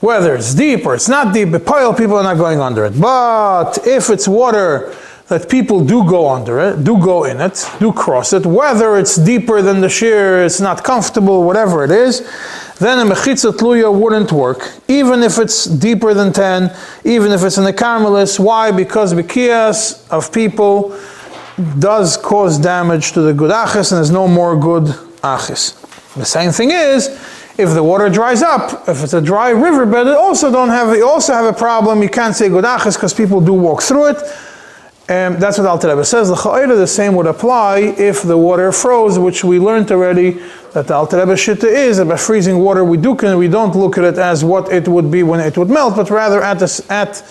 whether 0.02 0.36
it's 0.36 0.54
deep 0.54 0.86
or 0.86 0.94
it's 0.94 1.10
not 1.10 1.34
deep 1.34 1.52
the 1.52 1.60
pile 1.60 1.94
people 1.94 2.16
are 2.18 2.24
not 2.24 2.38
going 2.38 2.60
under 2.60 2.86
it 2.86 3.00
but 3.00 3.78
if 3.88 4.10
it's 4.10 4.28
water 4.28 4.94
that 5.28 5.50
people 5.50 5.84
do 5.84 6.08
go 6.08 6.30
under 6.30 6.60
it, 6.60 6.84
do 6.84 7.00
go 7.00 7.24
in 7.24 7.42
it, 7.42 7.68
do 7.80 7.92
cross 7.92 8.32
it, 8.32 8.46
whether 8.46 8.96
it's 8.96 9.16
deeper 9.16 9.62
than 9.62 9.82
the 9.82 9.90
shear, 9.90 10.44
it's 10.44 10.62
not 10.62 10.84
comfortable, 10.84 11.44
whatever 11.44 11.84
it 11.84 11.90
is, 11.90 12.22
then 12.78 13.00
a 13.00 13.12
mechitza 13.12 13.52
tluya 13.52 13.92
wouldn't 13.92 14.32
work, 14.32 14.72
even 14.88 15.24
if 15.24 15.40
it's 15.40 15.66
deeper 15.66 16.14
than 16.14 16.32
10, 16.32 16.72
even 17.06 17.32
if 17.32 17.44
it's 17.44 17.58
in 17.58 17.64
the 17.64 17.74
carmelis. 17.74 18.38
Why? 18.38 18.72
Because 18.72 19.16
bikias 19.16 20.08
of 20.12 20.32
people 20.32 20.96
does 21.80 22.18
cause 22.18 22.58
damage 22.58 23.14
to 23.14 23.22
the 23.22 23.34
good 23.34 23.52
achis, 23.52 23.92
and 23.92 23.98
there's 23.98 24.12
no 24.12 24.28
more 24.28 24.60
good 24.60 24.84
achis. 25.24 25.82
The 26.14 26.26
same 26.26 26.52
thing 26.52 26.72
is, 26.72 27.08
if 27.58 27.74
the 27.74 27.84
water 27.84 28.10
dries 28.10 28.42
up, 28.42 28.88
if 28.90 29.04
it's 29.04 29.14
a 29.14 29.22
dry 29.22 29.50
riverbed, 29.50 30.08
it 30.08 30.16
also 30.16 30.52
don't 30.52 30.70
have, 30.70 30.96
you 30.96 31.08
also 31.08 31.34
have 31.34 31.46
a 31.46 31.58
problem. 31.58 32.02
You 32.02 32.10
can't 32.10 32.36
say 32.36 32.50
good 32.50 32.66
achis 32.66 32.96
because 32.96 33.14
people 33.14 33.40
do 33.40 33.54
walk 33.54 33.82
through 33.82 34.08
it. 34.08 34.18
And 35.08 35.36
that's 35.36 35.60
what 35.60 35.68
Alter 35.68 35.90
Rebbe 35.90 36.04
says. 36.04 36.30
The 36.30 36.88
same 36.88 37.14
would 37.16 37.28
apply 37.28 37.78
if 37.98 38.24
the 38.24 38.38
water 38.38 38.72
froze, 38.72 39.20
which 39.20 39.44
we 39.44 39.60
learned 39.60 39.92
already 39.92 40.42
that 40.74 40.88
the 40.88 40.96
Alter 40.96 41.20
Rebbe 41.20 41.34
Shitta 41.34 41.66
is 41.66 41.98
that 41.98 42.06
by 42.06 42.18
freezing 42.18 42.58
water 42.58 42.84
we 42.84 42.98
do 42.98 43.16
can 43.16 43.38
we 43.38 43.48
don't 43.48 43.76
look 43.76 44.00
at 44.00 44.04
it 44.04 44.18
as 44.18 44.44
what 44.44 44.74
it 44.74 44.88
would 44.88 45.12
be 45.12 45.22
when 45.22 45.40
it 45.40 45.58
would 45.58 45.70
melt, 45.70 45.96
but 45.96 46.10
rather 46.10 46.42
at 46.42 46.58
the, 46.58 46.86
at 46.90 47.24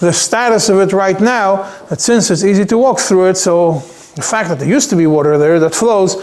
the 0.00 0.12
status 0.12 0.68
of 0.68 0.80
it 0.80 0.92
right 0.92 1.20
now. 1.20 1.70
That 1.88 2.00
since 2.00 2.30
it's 2.30 2.44
easy 2.44 2.64
to 2.66 2.78
walk 2.78 2.98
through 2.98 3.28
it, 3.28 3.36
so 3.36 3.74
the 4.16 4.22
fact 4.22 4.48
that 4.48 4.58
there 4.58 4.68
used 4.68 4.90
to 4.90 4.96
be 4.96 5.06
water 5.06 5.38
there 5.38 5.60
that 5.60 5.74
flows, 5.74 6.16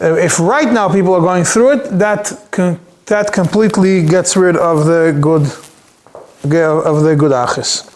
uh, 0.00 0.14
if 0.14 0.38
right 0.38 0.70
now 0.72 0.88
people 0.88 1.14
are 1.14 1.20
going 1.20 1.44
through 1.44 1.72
it, 1.72 1.98
that 1.98 2.32
that 3.06 3.32
completely 3.32 4.04
gets 4.04 4.36
rid 4.36 4.56
of 4.56 4.86
the 4.86 5.16
good 5.20 5.42
of 6.44 7.02
the 7.02 7.16
good 7.16 7.32
achis. 7.32 7.88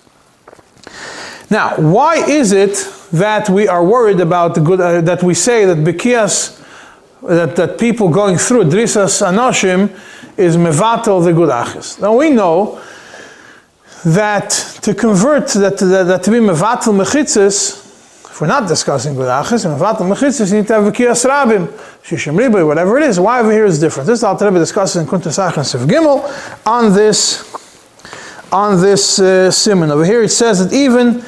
Now, 1.51 1.77
why 1.77 2.17
is 2.17 2.53
it 2.53 2.75
that 3.13 3.49
we 3.49 3.69
are 3.69 3.85
worried 3.85 4.21
about 4.21 4.55
the 4.55 4.61
good, 4.61 4.81
uh, 4.81 5.01
that 5.03 5.23
we 5.23 5.35
say 5.35 5.65
that 5.65 5.79
Bekias, 5.79 6.61
that, 7.23 7.55
that 7.57 7.79
people 7.79 8.09
going 8.09 8.37
through 8.37 8.65
Drisas 8.65 9.23
Anoshim 9.23 9.91
is 10.37 10.57
Mevatel 10.57 11.25
the 11.25 11.33
good 11.33 11.51
achis? 11.51 12.01
Now 12.01 12.17
we 12.17 12.31
know 12.31 12.81
that 14.07 14.51
to 14.83 14.95
convert, 14.95 15.49
that, 15.49 15.79
that, 15.79 16.05
that 16.05 16.23
to 16.23 16.31
be 16.31 16.37
Mevatel 16.37 16.95
Mechitzis, 16.95 17.85
if 18.31 18.41
we're 18.41 18.47
not 18.47 18.69
discussing 18.69 19.17
good 19.17 19.27
achis, 19.27 19.67
Mevatel 19.67 20.07
Mechitzis, 20.09 20.53
you 20.53 20.59
need 20.59 20.69
to 20.69 20.75
have 20.75 20.85
Bekias 20.85 21.29
Rabim, 21.29 21.67
Shishim 22.05 22.39
Riboy, 22.39 22.65
whatever 22.65 22.99
it 22.99 23.03
is. 23.03 23.19
Why 23.19 23.41
over 23.41 23.51
here 23.51 23.65
is 23.65 23.81
different? 23.81 24.07
This 24.07 24.23
Alter 24.23 24.45
Rebbe 24.45 24.61
discusses 24.61 25.03
in 25.03 25.09
Kuntasach 25.09 25.57
and 25.57 25.67
Sif 25.67 25.81
Gimel 25.81 26.23
on 26.65 26.95
this, 26.95 27.53
on 28.53 28.81
this 28.81 29.19
uh, 29.19 29.51
simon. 29.51 29.91
Over 29.91 30.05
here 30.05 30.23
it 30.23 30.29
says 30.29 30.65
that 30.65 30.73
even 30.73 31.25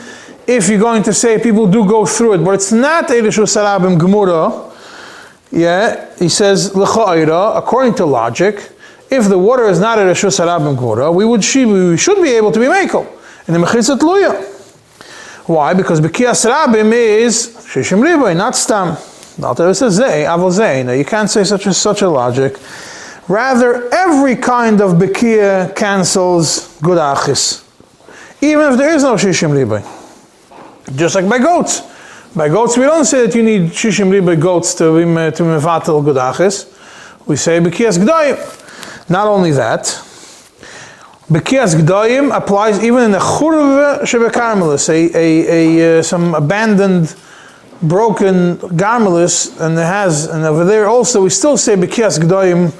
if 0.47 0.69
you're 0.69 0.79
going 0.79 1.03
to 1.03 1.13
say 1.13 1.43
people 1.43 1.67
do 1.67 1.85
go 1.85 2.07
through 2.07 2.35
it, 2.35 2.45
but 2.45 2.53
it's 2.53 2.71
not 2.71 3.09
Elishu 3.09 3.43
Sarabim 3.43 3.99
Gemura, 3.99 4.73
yeah, 5.51 6.15
he 6.17 6.29
says, 6.29 6.77
according 6.77 7.95
to 7.95 8.07
logic, 8.07 8.71
if 9.11 9.29
the 9.29 9.39
water 9.39 9.65
is 9.65 9.81
not 9.81 9.99
Elishu 9.99 10.29
Sarabim 10.29 10.77
Gemura, 10.77 11.15
we, 11.15 11.25
would, 11.25 11.41
we 11.41 11.97
should 11.97 12.23
be 12.23 12.31
able 12.31 12.53
to 12.53 12.61
be 12.61 12.67
Mekel. 12.67 13.07
in 13.47 13.55
the 13.55 13.61
Mechitza 13.61 13.99
Tluya. 13.99 14.45
Why? 15.49 15.73
Because 15.73 16.01
Bekias 16.01 16.45
Rabim 16.51 16.93
is 16.93 17.57
Shishim 17.59 18.03
Riboy, 18.03 18.37
not 18.37 18.55
Stam. 18.55 18.97
The 19.39 19.73
says 19.73 19.95
Zay, 19.95 20.25
Avol 20.25 20.51
Zay. 20.51 20.83
Now 20.83 20.93
you 20.93 21.05
can't 21.05 21.31
say 21.31 21.45
such 21.45 21.67
a, 21.67 21.73
such 21.73 22.03
a 22.03 22.09
logic. 22.09 22.59
Rather, 23.29 23.93
every 23.95 24.37
kind 24.37 24.81
of 24.81 24.93
Bekia 24.93 25.75
cancels 25.75 26.79
good 26.83 26.99
achis. 26.99 27.65
Even 28.43 28.73
if 28.73 28.79
there 28.79 28.95
is 28.95 29.03
no 29.03 29.15
Shishim 29.15 29.51
Riboy. 29.51 30.97
Just 30.97 31.15
like 31.15 31.29
by 31.29 31.39
goats. 31.39 31.83
By 32.37 32.49
goats, 32.49 32.77
we 32.77 32.85
don't 32.85 33.05
say 33.05 33.27
that 33.27 33.35
you 33.35 33.43
need 33.43 33.71
shishim 33.71 34.11
riba 34.11 34.39
goats 34.39 34.75
to 34.75 34.95
be 34.97 35.05
to 35.05 35.43
mevatel 35.43 36.05
gudachis. 36.05 36.73
We 37.27 37.37
say 37.37 37.59
bekias 37.59 37.99
g'dayim. 37.99 38.37
Not 39.11 39.27
only 39.27 39.53
that, 39.53 39.85
bekias 41.31 41.75
g'dayim 41.75 42.37
applies 42.37 42.85
even 42.85 43.05
in 43.05 43.11
the 43.13 43.19
churve 43.19 44.03
shebekarmelis, 44.03 44.91
a, 44.91 45.17
a, 45.17 45.97
a, 45.97 45.99
uh, 45.99 46.03
some 46.03 46.35
abandoned, 46.35 47.17
broken 47.81 48.57
garmelis, 48.77 49.59
and 49.61 49.79
it 49.79 49.83
has, 49.83 50.27
and 50.27 50.45
over 50.45 50.67
there 50.67 50.89
also 50.89 51.23
we 51.23 51.31
still 51.31 51.57
say 51.57 51.75
bekias 51.75 52.19
g'dayim 52.19 52.71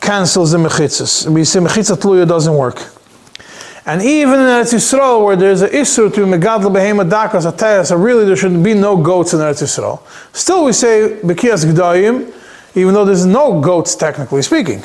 cancels 0.00 0.52
the 0.52 0.58
mechitzas. 0.58 1.28
We 1.28 1.42
say 1.42 1.58
mechitza 1.58 1.96
tluya 1.96 2.28
doesn't 2.28 2.54
work. 2.54 2.80
And 3.84 4.00
even 4.02 4.34
in 4.34 4.46
Eretz 4.46 4.72
Yisrael, 4.72 5.24
where 5.24 5.34
there's 5.34 5.62
an 5.62 5.70
issur 5.70 6.14
to 6.14 6.20
megadl 6.20 6.70
behema 6.70 7.08
dakas 7.08 7.50
atayas, 7.50 7.86
so 7.86 7.96
really 7.96 8.24
there 8.24 8.36
shouldn't 8.36 8.62
be 8.62 8.74
no 8.74 8.96
goats 8.96 9.32
in 9.32 9.40
Eretz 9.40 9.62
Yisrael. 9.62 10.00
Still, 10.32 10.64
we 10.64 10.72
say 10.72 11.18
bekias 11.22 11.64
g'dayim, 11.64 12.32
even 12.76 12.94
though 12.94 13.04
there's 13.04 13.26
no 13.26 13.60
goats 13.60 13.96
technically 13.96 14.42
speaking. 14.42 14.84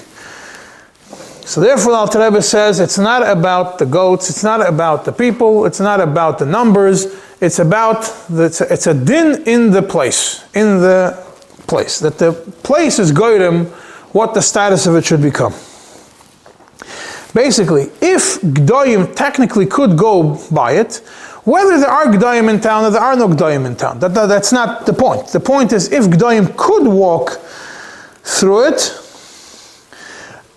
So 1.48 1.62
therefore, 1.62 1.94
Al 1.94 2.08
Rebbe 2.08 2.42
says 2.42 2.82
it's 2.82 2.98
not 2.98 3.26
about 3.26 3.78
the 3.80 3.86
goats, 3.86 4.30
it's 4.30 4.44
not 4.44 4.60
about 4.68 5.06
the 5.06 5.14
people, 5.14 5.66
it's 5.66 5.80
not 5.80 6.02
about 6.02 6.40
the 6.40 6.46
numbers, 6.46 7.06
it's 7.40 7.60
about 7.60 8.02
the, 8.28 8.44
it's, 8.44 8.60
a, 8.60 8.74
it's 8.74 8.88
a 8.88 8.94
din 8.94 9.44
in 9.48 9.72
the 9.72 9.82
place, 9.82 10.44
in 10.54 10.82
the 10.82 11.14
place 11.66 12.00
that 12.00 12.18
the 12.18 12.34
place 12.64 13.00
is 13.00 13.14
goyim 13.14 13.68
what 14.12 14.34
the 14.34 14.42
status 14.42 14.88
of 14.88 14.96
it 14.98 15.06
should 15.06 15.22
become. 15.22 15.54
Basically, 17.34 17.84
if 18.02 18.42
Gdoyim 18.42 19.16
technically 19.16 19.68
could 19.68 19.98
go 19.98 20.38
by 20.52 20.74
it, 20.74 20.98
whether 21.46 21.80
there 21.80 21.90
are 21.90 22.08
Gdoyim 22.08 22.50
in 22.50 22.60
town 22.60 22.84
or 22.84 22.90
there 22.90 23.02
are 23.02 23.16
no 23.16 23.30
Gdoyim 23.30 23.66
in 23.66 23.78
town, 23.78 24.00
that, 24.00 24.14
that- 24.16 24.26
that's 24.28 24.52
not 24.52 24.86
the 24.86 24.92
point. 24.94 25.28
The 25.30 25.40
point 25.40 25.72
is 25.72 25.94
if 25.94 26.06
Gdoyim 26.08 26.58
could 26.58 26.86
walk 26.88 27.40
through 28.24 28.68
it, 28.68 29.00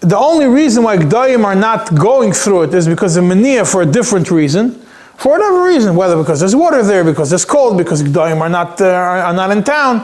the 0.01 0.17
only 0.17 0.47
reason 0.47 0.83
why 0.83 0.97
Gdoyim 0.97 1.45
are 1.45 1.55
not 1.55 1.95
going 1.95 2.33
through 2.33 2.63
it 2.65 2.75
is 2.75 2.89
because 2.89 3.17
of 3.17 3.25
Mania 3.25 3.65
for 3.65 3.83
a 3.83 3.87
different 3.87 4.31
reason. 4.31 4.73
For 5.17 5.33
whatever 5.33 5.65
reason, 5.65 5.95
whether 5.95 6.17
because 6.17 6.41
there's 6.41 6.57
water 6.57 6.83
there, 6.83 7.05
because 7.05 7.31
it's 7.33 7.45
cold, 7.45 7.77
because 7.77 8.03
Gdoyim 8.03 8.41
are 8.41 8.49
not, 8.49 8.81
uh, 8.81 8.87
are 8.87 9.35
not 9.35 9.51
in 9.51 9.63
town, 9.63 10.01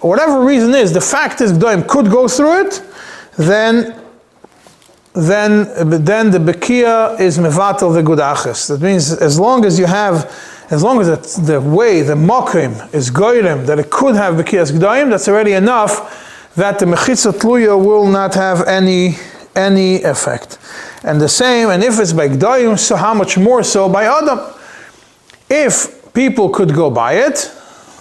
whatever 0.00 0.44
reason 0.44 0.74
is, 0.74 0.92
the 0.92 1.00
fact 1.00 1.40
is 1.40 1.52
Gdoyim 1.52 1.88
could 1.88 2.10
go 2.10 2.28
through 2.28 2.66
it, 2.66 2.82
then 3.38 3.98
then 5.14 5.68
then 6.04 6.30
the 6.30 6.38
bekia 6.38 7.20
is 7.20 7.36
mevatel 7.36 7.92
the 7.92 8.02
gudachis. 8.02 8.68
That 8.68 8.80
means 8.80 9.12
as 9.12 9.38
long 9.38 9.66
as 9.66 9.78
you 9.78 9.84
have, 9.84 10.34
as 10.70 10.82
long 10.82 11.00
as 11.02 11.36
the 11.36 11.60
way 11.60 12.00
the 12.00 12.14
Mokrim 12.14 12.92
is 12.94 13.10
goyim 13.10 13.66
that 13.66 13.78
it 13.78 13.90
could 13.90 14.14
have 14.14 14.36
bekias 14.36 14.72
gdoim, 14.72 15.10
that's 15.10 15.28
already 15.28 15.52
enough 15.52 16.31
that 16.56 16.78
the 16.78 16.86
mechitza 16.86 17.32
tluya 17.32 17.82
will 17.82 18.06
not 18.06 18.34
have 18.34 18.66
any 18.66 19.16
any 19.54 20.02
effect. 20.02 20.58
And 21.04 21.20
the 21.20 21.28
same, 21.28 21.68
and 21.70 21.82
if 21.82 21.98
it's 21.98 22.12
by 22.12 22.28
gdoim, 22.28 22.78
so 22.78 22.96
how 22.96 23.12
much 23.12 23.36
more 23.36 23.62
so 23.62 23.88
by 23.88 24.04
adam? 24.04 24.40
If 25.50 26.12
people 26.14 26.48
could 26.48 26.74
go 26.74 26.90
by 26.90 27.14
it, 27.14 27.52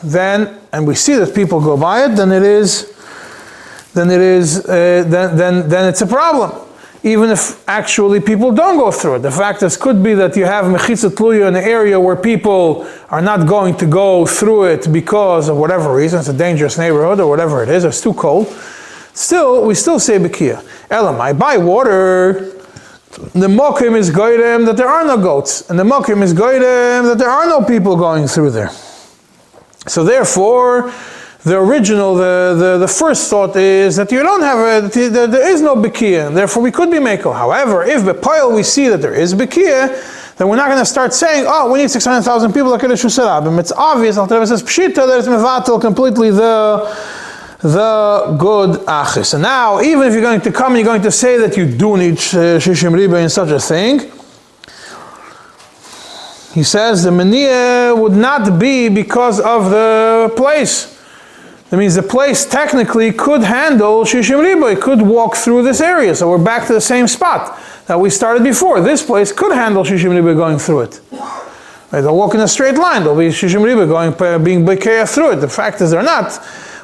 then 0.04 0.60
and 0.72 0.88
we 0.88 0.96
see 0.96 1.16
that 1.16 1.36
people 1.36 1.60
go 1.60 1.76
by 1.78 2.06
it, 2.06 2.16
then 2.16 2.32
it 2.32 2.44
is 2.44 2.94
then 3.94 4.10
it 4.10 4.22
is 4.22 4.66
uh, 4.66 5.04
then, 5.08 5.38
then 5.38 5.70
then 5.70 5.90
it's 5.90 6.02
a 6.02 6.08
problem. 6.08 6.52
Even 7.04 7.32
if 7.32 7.68
actually 7.68 8.20
people 8.20 8.52
don't 8.52 8.78
go 8.78 8.92
through 8.92 9.16
it, 9.16 9.20
the 9.20 9.32
fact 9.32 9.64
is 9.64 9.76
could 9.76 10.04
be 10.04 10.14
that 10.14 10.36
you 10.36 10.46
have 10.46 10.66
mechitza 10.66 11.10
tluya 11.10 11.48
in 11.48 11.56
an 11.56 11.64
area 11.64 12.00
where 12.00 12.16
people 12.16 12.88
are 13.10 13.22
not 13.22 13.48
going 13.48 13.76
to 13.78 13.88
go 13.88 14.26
through 14.26 14.66
it 14.66 14.92
because 14.94 15.50
of 15.50 15.58
whatever 15.58 15.96
reason, 15.96 16.20
it's 16.20 16.30
a 16.30 16.34
dangerous 16.34 16.78
neighborhood 16.78 17.20
or 17.20 17.28
whatever 17.28 17.64
it 17.64 17.70
is, 17.70 17.86
it's 17.86 18.02
too 18.02 18.14
cold. 18.14 18.48
Still, 19.14 19.66
we 19.66 19.74
still 19.74 20.00
say 20.00 20.20
bekia. 20.20 20.62
Elamai, 20.90 21.38
buy 21.38 21.58
water, 21.58 22.52
the 23.34 23.48
mokim 23.48 23.98
is 23.98 24.12
goydem 24.12 24.66
that 24.66 24.78
there 24.78 24.88
are 24.88 25.06
no 25.06 25.18
goats, 25.18 25.70
and 25.70 25.80
the 25.80 25.84
mokim 25.84 26.22
is 26.22 26.34
goydem 26.34 27.04
that 27.04 27.18
there 27.18 27.30
are 27.30 27.48
no 27.48 27.64
people 27.64 27.96
going 27.96 28.28
through 28.28 28.52
there. 28.52 28.70
So 29.88 30.04
therefore, 30.04 30.94
the 31.44 31.58
original, 31.58 32.16
the, 32.16 32.56
the, 32.58 32.78
the 32.78 32.88
first 32.88 33.30
thought 33.30 33.56
is 33.56 33.96
that 33.96 34.12
you 34.12 34.22
don't 34.22 34.42
have 34.42 34.86
a, 34.86 34.88
there 35.10 35.26
there 35.28 35.52
is 35.52 35.62
no 35.62 35.76
bekia, 35.76 36.32
therefore 36.34 36.62
we 36.62 36.72
could 36.72 36.92
be 36.92 36.98
meko. 36.98 37.34
However, 37.34 37.84
if 37.84 38.04
bepile 38.04 38.54
we 38.54 38.62
see 38.62 38.90
that 38.90 39.02
there 39.02 39.16
is 39.16 39.34
bekia, 39.34 40.38
then 40.38 40.48
we're 40.48 40.56
not 40.56 40.68
going 40.68 40.80
to 40.80 40.86
start 40.86 41.14
saying, 41.14 41.46
oh, 41.48 41.72
we 41.72 41.80
need 41.80 41.90
600,000 41.90 42.54
people 42.54 42.70
like 42.70 42.82
Kiddush 42.82 43.06
Sarabim. 43.06 43.60
It's 43.60 43.72
obvious, 43.72 44.18
Al 44.18 44.28
says, 44.28 44.64
Pshita, 44.64 44.96
that 44.96 45.20
it's 45.20 45.28
mevatel 45.28 45.82
completely 45.82 46.32
the, 46.32 46.96
the 47.60 48.36
good 48.40 48.80
achis. 48.88 49.34
And 49.34 49.44
now, 49.44 49.82
even 49.82 50.08
if 50.08 50.14
you're 50.14 50.22
going 50.22 50.42
to 50.42 50.52
come 50.52 50.74
and 50.74 50.78
you're 50.78 50.86
going 50.86 51.02
to 51.04 51.12
say 51.12 51.38
that 51.38 51.58
you 51.58 51.66
do 51.66 51.98
need 51.98 52.14
uh, 52.14 52.58
shishim 52.58 52.94
riba 52.94 53.22
in 53.22 53.30
such 53.30 53.50
a 53.50 53.60
thing, 53.60 54.00
he 56.54 56.64
says 56.64 57.04
the 57.04 57.12
mania 57.12 57.94
would 57.96 58.14
not 58.14 58.60
be 58.60 58.90
because 58.90 59.40
of 59.40 59.70
the 59.70 60.34
place. 60.36 60.91
That 61.72 61.78
means 61.78 61.96
the 61.96 62.04
place 62.04 62.46
technically 62.46 63.14
could 63.14 63.44
handle 63.44 64.04
shishim 64.04 64.44
riba. 64.44 64.74
It 64.74 64.82
could 64.82 65.02
walk 65.02 65.38
through 65.38 65.64
this 65.64 65.80
area. 65.80 66.14
So 66.14 66.30
we're 66.30 66.44
back 66.44 66.68
to 66.68 66.74
the 66.74 66.82
same 66.82 67.08
spot 67.08 67.58
that 67.88 67.98
we 67.98 68.10
started 68.10 68.44
before. 68.44 68.82
This 68.82 69.02
place 69.02 69.32
could 69.32 69.54
handle 69.54 69.86
shishim 69.86 70.12
riba 70.12 70.36
going 70.36 70.60
through 70.60 70.82
it. 70.82 71.00
Right, 71.12 72.02
They'll 72.02 72.18
walk 72.18 72.36
in 72.36 72.42
a 72.42 72.48
straight 72.48 72.76
line. 72.76 73.04
There'll 73.04 73.18
be 73.18 73.30
shishim 73.30 73.62
riba 73.62 73.88
going 73.88 74.14
uh, 74.22 74.38
being 74.38 74.66
bekeya 74.66 75.12
through 75.12 75.32
it. 75.32 75.36
The 75.38 75.48
fact 75.48 75.80
is 75.80 75.92
they're 75.92 76.04
not. 76.04 76.36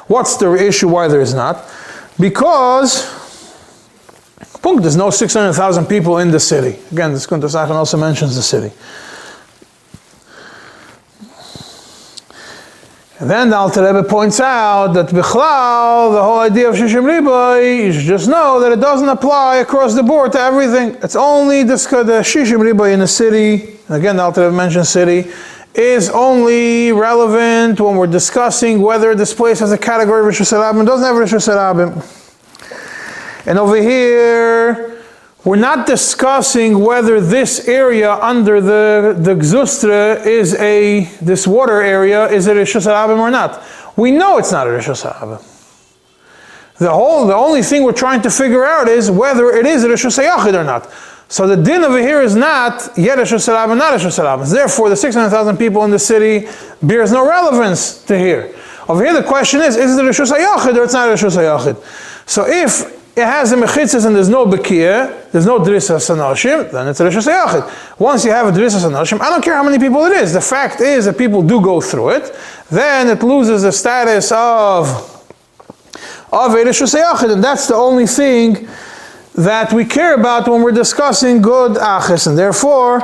What's 0.06 0.38
the 0.38 0.54
issue? 0.54 0.88
Why 0.88 1.06
there 1.06 1.20
is 1.20 1.34
not? 1.34 1.70
Because 2.18 3.14
there's 4.62 4.96
no 4.96 5.10
600,000 5.10 5.86
people 5.86 6.16
in 6.18 6.30
the 6.30 6.40
city. 6.40 6.78
Again, 6.92 7.12
this 7.12 7.26
Kunta 7.26 7.44
Sachan 7.44 7.72
also 7.72 7.98
mentions 7.98 8.36
the 8.36 8.42
city. 8.42 8.74
And 13.20 13.28
then 13.28 13.50
the 13.50 13.56
Alter 13.56 13.84
Rebbe 13.84 14.08
points 14.08 14.38
out 14.38 14.92
that 14.92 15.06
Bichlal, 15.06 16.12
the 16.12 16.22
whole 16.22 16.38
idea 16.38 16.68
of 16.68 16.76
Shishim 16.76 17.02
Riboy, 17.02 17.86
you 17.86 17.92
should 17.92 18.02
just 18.02 18.28
know 18.28 18.60
that 18.60 18.70
it 18.70 18.78
doesn't 18.78 19.08
apply 19.08 19.56
across 19.56 19.96
the 19.96 20.04
board 20.04 20.30
to 20.32 20.40
everything. 20.40 20.96
It's 21.02 21.16
only 21.16 21.64
the 21.64 21.74
Shishim 21.74 22.60
Riboy 22.60 22.92
in 22.92 23.00
the 23.00 23.08
city, 23.08 23.76
and 23.88 23.96
again 23.96 24.16
the 24.16 24.22
Alter 24.22 24.44
Rebbe 24.44 24.56
mentions 24.56 24.88
city, 24.88 25.32
is 25.74 26.10
only 26.10 26.92
relevant 26.92 27.80
when 27.80 27.96
we're 27.96 28.06
discussing 28.06 28.82
whether 28.82 29.16
this 29.16 29.34
place 29.34 29.58
has 29.58 29.72
a 29.72 29.78
category 29.78 30.20
of 30.20 30.26
Rosh 30.26 30.40
Hashanah, 30.40 30.86
doesn't 30.86 31.04
have 31.04 31.16
Rosh 31.16 31.34
Hashanah. 31.34 33.46
And 33.48 33.58
over 33.58 33.82
here, 33.82 34.97
we're 35.44 35.56
not 35.56 35.86
discussing 35.86 36.80
whether 36.80 37.20
this 37.20 37.68
area 37.68 38.12
under 38.14 38.60
the, 38.60 39.16
the 39.18 39.34
Gzustra 39.34 40.26
is 40.26 40.54
a, 40.54 41.04
this 41.22 41.46
water 41.46 41.80
area, 41.80 42.26
is 42.26 42.48
it 42.48 42.56
a 42.56 42.60
Rosh 42.60 42.76
Hashanah 42.76 43.16
or 43.16 43.30
not. 43.30 43.62
We 43.96 44.10
know 44.10 44.38
it's 44.38 44.50
not 44.50 44.66
a 44.66 44.70
Rosh 44.70 44.88
Hashanah. 44.88 45.54
The 46.78 46.90
whole, 46.90 47.26
the 47.26 47.34
only 47.34 47.62
thing 47.62 47.84
we're 47.84 47.92
trying 47.92 48.22
to 48.22 48.30
figure 48.30 48.64
out 48.64 48.88
is 48.88 49.10
whether 49.10 49.50
it 49.50 49.64
is 49.64 49.84
a 49.84 49.88
Rosh 49.88 50.06
Hashanah 50.06 50.54
or 50.54 50.64
not. 50.64 50.90
So 51.28 51.46
the 51.46 51.56
din 51.56 51.84
over 51.84 52.00
here 52.00 52.20
is 52.20 52.34
not 52.34 52.90
yet 52.96 53.18
a 53.18 53.20
Rosh 53.20 53.32
Hashanah, 53.32 53.78
not 53.78 53.94
a 53.94 54.04
Rosh 54.04 54.18
Hashanah. 54.18 54.52
Therefore, 54.52 54.88
the 54.88 54.96
600,000 54.96 55.56
people 55.56 55.84
in 55.84 55.92
the 55.92 55.98
city 56.00 56.48
bears 56.82 57.12
no 57.12 57.28
relevance 57.28 58.02
to 58.06 58.18
here. 58.18 58.54
Over 58.88 59.04
here, 59.04 59.12
the 59.12 59.22
question 59.22 59.60
is, 59.60 59.76
is 59.76 59.96
it 59.96 60.02
a 60.02 60.04
Rosh 60.04 60.20
Hashanah 60.20 60.76
or 60.76 60.82
it's 60.82 60.92
not 60.92 61.06
a 61.06 61.10
Rosh 61.10 61.22
Hashanah? 61.22 62.28
So 62.28 62.44
if 62.48 62.97
it 63.18 63.26
has 63.26 63.50
the 63.50 63.56
mechitzas 63.56 64.06
and 64.06 64.14
there's 64.14 64.28
no 64.28 64.46
bekia, 64.46 65.30
there's 65.32 65.46
no 65.46 65.58
drissas 65.58 66.08
anoshim, 66.14 66.70
then 66.70 66.88
it's 66.88 67.00
a 67.00 67.04
rishas 67.04 67.26
yachid. 67.26 67.98
Once 67.98 68.24
you 68.24 68.30
have 68.30 68.46
a 68.46 68.52
drissas 68.52 68.88
anoshim, 68.88 69.20
I 69.20 69.28
don't 69.28 69.42
care 69.42 69.54
how 69.54 69.64
many 69.64 69.78
people 69.78 70.04
it 70.04 70.12
is. 70.12 70.32
The 70.32 70.40
fact 70.40 70.80
is 70.80 71.06
that 71.06 71.18
people 71.18 71.42
do 71.42 71.60
go 71.60 71.80
through 71.80 72.10
it, 72.10 72.34
then 72.70 73.08
it 73.08 73.22
loses 73.22 73.62
the 73.62 73.72
status 73.72 74.30
of 74.32 74.86
of 76.30 76.54
a 76.54 76.56
rishas 76.56 76.94
yachid, 76.94 77.32
and 77.32 77.42
that's 77.42 77.66
the 77.66 77.74
only 77.74 78.06
thing 78.06 78.68
that 79.34 79.72
we 79.72 79.84
care 79.84 80.14
about 80.14 80.48
when 80.48 80.62
we're 80.62 80.72
discussing 80.72 81.42
good 81.42 81.72
achis, 81.76 82.26
and 82.26 82.38
therefore 82.38 83.00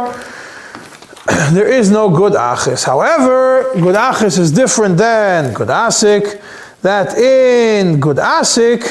there 1.52 1.68
is 1.68 1.90
no 1.90 2.10
good 2.10 2.34
achis. 2.34 2.84
However, 2.84 3.70
good 3.74 3.96
achis 3.96 4.38
is 4.38 4.52
different 4.52 4.96
than 4.98 5.54
good 5.54 5.68
asik. 5.68 6.42
That 6.82 7.16
in 7.16 7.98
good 7.98 8.18
asik, 8.18 8.82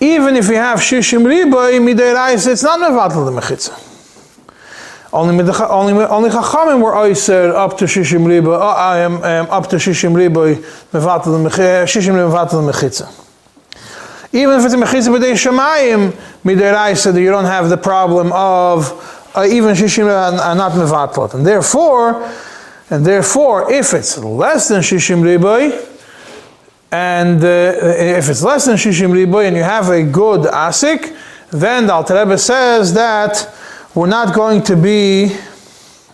even 0.00 0.36
if 0.36 0.48
you 0.48 0.56
have 0.56 0.78
shishim 0.78 1.22
riboy 1.24 1.80
mideirais, 1.80 2.46
it's 2.46 2.62
not 2.62 2.80
mevatel 2.80 3.24
the 3.24 3.40
mechitza. 3.40 3.84
Only 5.12 5.36
mit 5.36 5.46
the, 5.46 5.68
only 5.68 5.92
only 6.04 6.30
chachamim 6.30 6.82
were 6.82 6.92
oiser 6.92 7.54
up 7.54 7.78
to 7.78 7.86
shishim 7.86 8.26
riboy, 8.26 8.60
uh, 8.60 9.06
um, 9.06 9.16
um, 9.22 9.46
up 9.50 9.68
to 9.70 9.76
shishim 9.76 10.12
riboy 10.12 10.56
mevatel 10.92 11.42
the 11.42 11.50
mechitza, 11.50 11.84
shishim 11.84 12.14
mevatel 12.14 12.66
the 12.66 12.72
mechitza. 12.72 13.24
Even 14.32 14.58
if 14.58 14.64
it's 14.64 14.74
a 14.74 14.76
mechitza 14.76 15.16
b'dei 15.16 15.32
shamayim 15.32 16.12
mideirais, 16.44 17.12
that 17.12 17.20
you 17.20 17.30
don't 17.30 17.44
have 17.44 17.68
the 17.68 17.76
problem 17.76 18.30
of 18.32 19.30
uh, 19.34 19.44
even 19.44 19.74
shishim 19.74 20.06
are 20.06 20.54
not 20.54 20.72
mevatel, 20.72 21.34
and 21.34 21.46
therefore 21.46 22.30
And 22.90 23.04
therefore, 23.04 23.70
if 23.70 23.92
it's 23.92 24.16
less 24.16 24.68
than 24.68 24.80
Shishim 24.80 25.20
Riboy, 25.20 25.97
and 26.90 27.42
uh, 27.44 27.46
if 27.46 28.28
it's 28.28 28.42
less 28.42 28.66
than 28.66 28.76
Shishim 28.76 29.10
Riboy 29.10 29.46
and 29.46 29.56
you 29.56 29.62
have 29.62 29.90
a 29.90 30.02
good 30.02 30.42
Asik, 30.42 31.14
then 31.50 31.86
the 31.86 31.92
Alter 31.92 32.18
Rebbe 32.18 32.38
says 32.38 32.94
that 32.94 33.54
we're 33.94 34.06
not 34.06 34.34
going 34.34 34.62
to 34.62 34.76
be 34.76 35.36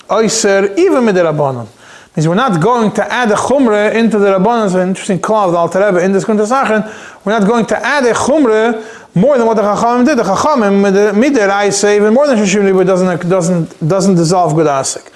Oyser 0.08 0.76
even 0.76 1.06
with 1.06 1.14
the. 1.14 1.68
Means 2.16 2.28
we're 2.28 2.34
not 2.34 2.62
going 2.62 2.92
to 2.92 3.12
add 3.12 3.30
a 3.32 3.34
Chumre 3.34 3.92
into 3.92 4.18
the 4.18 4.38
Rabbanon. 4.38 4.66
It's 4.66 4.74
an 4.74 4.88
interesting 4.88 5.20
call 5.20 5.46
of 5.46 5.52
the 5.52 5.58
Alter 5.58 5.84
Rebbe 5.84 6.04
in 6.04 6.12
this 6.12 6.24
Kuntasachen. 6.24 7.24
We're 7.24 7.38
not 7.38 7.48
going 7.48 7.66
to 7.66 7.76
add 7.76 8.04
a 8.04 8.12
Chumre 8.12 9.14
more 9.16 9.36
than 9.36 9.46
what 9.46 9.54
the 9.54 9.62
Chachamim 9.62 10.04
did. 10.04 10.18
The 10.18 10.22
Chachamim, 10.22 10.92
the 10.92 11.18
Midir, 11.18 11.48
I 11.50 11.70
say, 11.70 11.96
even 11.96 12.14
more 12.14 12.26
than 12.26 12.38
Shishim 12.38 12.62
Riboy 12.62 12.86
doesn't, 12.86 13.28
doesn't, 13.28 13.88
doesn't 13.88 14.14
dissolve 14.14 14.54
good 14.54 14.66
Asik. 14.66 15.10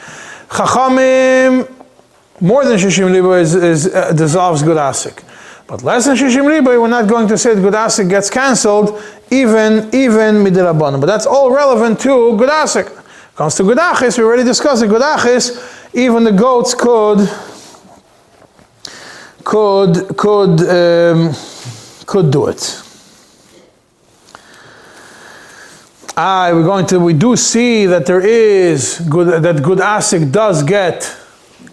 Chachamim, 0.49 1.71
more 2.41 2.65
than 2.65 2.79
Shishim 2.79 3.11
Riboy 3.13 3.43
is, 3.43 3.55
is, 3.55 3.95
uh, 3.95 4.13
dissolves 4.13 4.63
good 4.63 4.77
Asik. 4.77 5.23
But 5.69 5.83
less 5.83 6.07
than 6.07 6.17
Shishim 6.17 6.45
Riboy, 6.45 6.81
we're 6.81 6.89
not 6.89 7.07
going 7.07 7.29
to 7.29 7.37
say 7.37 7.55
that 7.55 7.61
good 7.61 8.09
gets 8.09 8.31
cancelled, 8.31 9.03
even, 9.31 9.95
even 9.95 10.37
Midirabbanim. 10.37 10.99
But 10.99 11.07
that's 11.07 11.27
all 11.27 11.53
relevant 11.53 12.01
to 12.01 12.37
good. 12.39 12.49
Comes 13.37 13.55
to 13.57 13.63
good 13.65 13.77
we 14.17 14.25
already 14.25 14.45
discussed 14.45 14.83
it. 14.83 14.89
Good 14.89 15.03
even 15.93 16.25
the 16.25 16.33
goats 16.33 16.75
could, 16.75 17.29
could, 19.45 20.17
could, 20.17 20.61
um, 20.69 21.35
could 22.07 22.31
do 22.33 22.47
it. 22.47 22.83
Ah, 26.17 26.51
we're 26.53 26.65
going 26.65 26.87
to. 26.87 26.99
We 26.99 27.13
do 27.13 27.37
see 27.37 27.85
that 27.87 28.07
there 28.07 28.27
is 28.27 29.01
good. 29.09 29.43
That 29.43 29.63
good 29.63 29.79
asik 29.79 30.33
does 30.33 30.63
get, 30.63 31.15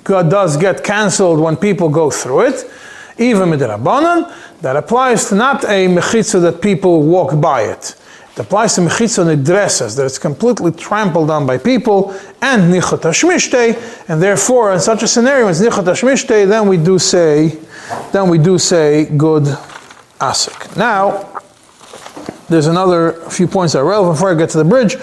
does 0.03 0.57
get 0.57 0.83
cancelled 0.83 1.39
when 1.39 1.55
people 1.55 1.89
go 1.89 2.11
through 2.11 2.41
it, 2.41 2.71
even 3.17 3.49
midrabanan. 3.49 4.33
That 4.61 4.75
applies 4.75 5.29
to 5.29 5.35
not 5.35 5.63
a 5.65 5.87
mechitza 5.87 6.41
that 6.41 6.61
people 6.61 7.03
walk 7.03 7.39
by 7.39 7.63
it. 7.63 7.95
It 8.33 8.39
applies 8.39 8.75
to 8.75 8.81
mechitza 8.81 9.23
nidresses 9.23 9.95
that 9.95 10.05
it's 10.05 10.17
completely 10.17 10.71
trampled 10.71 11.29
on 11.29 11.45
by 11.45 11.57
people 11.57 12.11
and 12.41 12.73
nichot 12.73 13.01
hashmishte, 13.01 14.09
and 14.09 14.21
therefore 14.21 14.73
in 14.73 14.79
such 14.79 15.03
a 15.03 15.07
scenario, 15.07 15.47
it's 15.47 15.61
nichot 15.61 15.85
hashmishte. 15.85 16.47
Then 16.47 16.67
we 16.67 16.77
do 16.77 16.99
say, 16.99 17.57
then 18.11 18.29
we 18.29 18.37
do 18.37 18.57
say 18.57 19.05
good 19.05 19.43
asik. 20.19 20.75
Now 20.75 21.41
there's 22.49 22.67
another 22.67 23.13
few 23.29 23.47
points 23.47 23.73
that 23.73 23.79
are 23.79 23.85
relevant 23.85 24.17
before 24.17 24.31
I 24.31 24.35
get 24.35 24.49
to 24.51 24.57
the 24.57 24.65
bridge. 24.65 24.97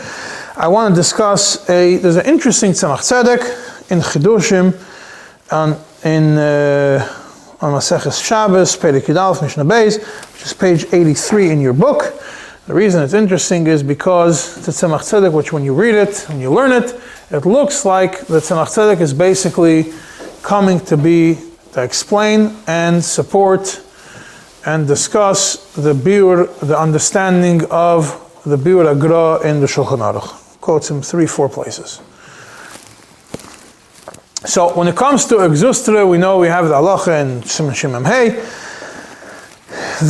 I 0.56 0.68
want 0.68 0.94
to 0.94 1.00
discuss 1.00 1.68
a, 1.70 1.96
there's 1.96 2.16
an 2.16 2.26
interesting 2.26 2.72
Tzemach 2.72 2.98
Tzedek 2.98 3.90
in 3.90 4.00
Chidushim 4.00 4.78
on, 5.50 5.76
in, 6.04 6.36
uh, 6.36 7.21
on 7.62 7.72
Maseches 7.72 8.20
Shabbos, 8.22 8.76
Perek 8.76 9.02
Yudalef, 9.02 9.40
Mishnah 9.40 9.64
Beis, 9.64 9.98
which 10.32 10.42
is 10.42 10.52
page 10.52 10.84
83 10.92 11.50
in 11.50 11.60
your 11.60 11.72
book. 11.72 12.12
The 12.66 12.74
reason 12.74 13.02
it's 13.02 13.14
interesting 13.14 13.68
is 13.68 13.84
because 13.84 14.66
the 14.66 14.72
Tzemach 14.72 15.00
Tzedek, 15.00 15.32
which 15.32 15.52
when 15.52 15.62
you 15.62 15.72
read 15.72 15.94
it, 15.94 16.24
when 16.28 16.40
you 16.40 16.52
learn 16.52 16.72
it, 16.72 17.00
it 17.30 17.46
looks 17.46 17.84
like 17.84 18.26
the 18.26 18.40
Tzemach 18.40 18.66
Tzedek 18.66 19.00
is 19.00 19.14
basically 19.14 19.92
coming 20.42 20.80
to 20.80 20.96
be, 20.96 21.38
to 21.72 21.82
explain 21.82 22.56
and 22.66 23.02
support 23.02 23.80
and 24.66 24.88
discuss 24.88 25.72
the 25.74 25.94
biur, 25.94 26.52
the 26.60 26.78
understanding 26.78 27.62
of 27.70 28.18
the 28.44 28.56
Biur 28.56 28.92
HaGra 28.92 29.44
in 29.44 29.60
the 29.60 29.66
Shulchan 29.66 29.98
Aruch. 29.98 30.60
Quotes 30.60 30.90
him 30.90 31.00
three, 31.00 31.26
four 31.26 31.48
places. 31.48 32.00
So 34.44 34.74
when 34.74 34.88
it 34.88 34.96
comes 34.96 35.24
to 35.26 35.44
exustra, 35.44 36.04
we 36.04 36.18
know 36.18 36.38
we 36.38 36.48
have 36.48 36.66
the 36.66 36.74
halacha 36.74 37.22
and 37.22 37.46
Simon 37.46 37.74
Shimon 37.74 38.04
Hey, 38.04 38.30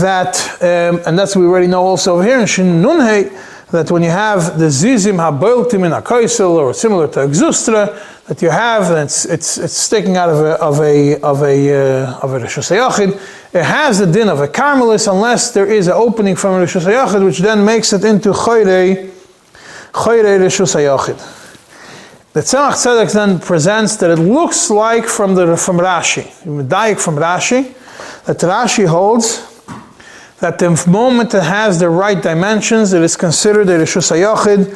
that, 0.00 0.40
um, 0.62 1.02
and 1.06 1.18
that's 1.18 1.36
we 1.36 1.44
already 1.44 1.66
know 1.66 1.82
also 1.82 2.18
here 2.20 2.40
in 2.40 2.46
Shin 2.46 2.80
Nun 2.80 3.00
Hey, 3.00 3.30
that 3.72 3.90
when 3.90 4.02
you 4.02 4.08
have 4.08 4.58
the 4.58 4.66
zizim 4.66 5.16
haboiltim 5.16 5.84
in 5.84 5.92
a 5.92 6.00
kaisel 6.00 6.52
or 6.52 6.72
similar 6.72 7.08
to 7.08 7.22
exustra, 7.24 8.00
that 8.26 8.40
you 8.40 8.48
have, 8.48 8.90
and 8.90 9.00
it's, 9.00 9.26
it's, 9.26 9.58
it's 9.58 9.74
sticking 9.74 10.16
out 10.16 10.30
of 10.30 10.38
a, 10.38 10.52
of 10.62 10.80
a, 10.80 11.20
of 11.20 11.42
a, 11.42 12.04
uh, 12.04 12.20
of 12.20 12.32
a 12.32 12.40
Hashanah, 12.40 13.10
it 13.52 13.64
has 13.64 13.98
the 13.98 14.06
din 14.06 14.30
of 14.30 14.40
a 14.40 14.48
Carmelis 14.48 15.12
unless 15.12 15.52
there 15.52 15.66
is 15.70 15.88
an 15.88 15.92
opening 15.92 16.36
from 16.36 16.58
Rosh 16.58 16.76
Hashanah, 16.76 17.22
which 17.22 17.40
then 17.40 17.66
makes 17.66 17.92
it 17.92 18.02
into 18.02 18.30
Choyrei 18.30 19.10
Rosh 19.92 20.60
Hashanah. 20.60 21.41
The 22.32 22.40
Tzemach 22.40 22.72
Tzedek 22.72 23.12
then 23.12 23.38
presents 23.40 23.96
that 23.96 24.10
it 24.10 24.16
looks 24.16 24.70
like 24.70 25.04
from, 25.04 25.34
the, 25.34 25.54
from 25.54 25.76
Rashi, 25.76 26.22
Medayik 26.46 26.98
from 26.98 27.16
Rashi, 27.16 27.74
that 28.24 28.38
Rashi 28.38 28.86
holds 28.86 29.46
that 30.40 30.58
the 30.58 30.70
moment 30.90 31.34
it 31.34 31.42
has 31.42 31.78
the 31.78 31.90
right 31.90 32.22
dimensions, 32.22 32.94
it 32.94 33.02
is 33.02 33.16
considered 33.16 33.68
a 33.68 33.80
Rosh 33.80 33.98
Hashanah, 33.98 34.74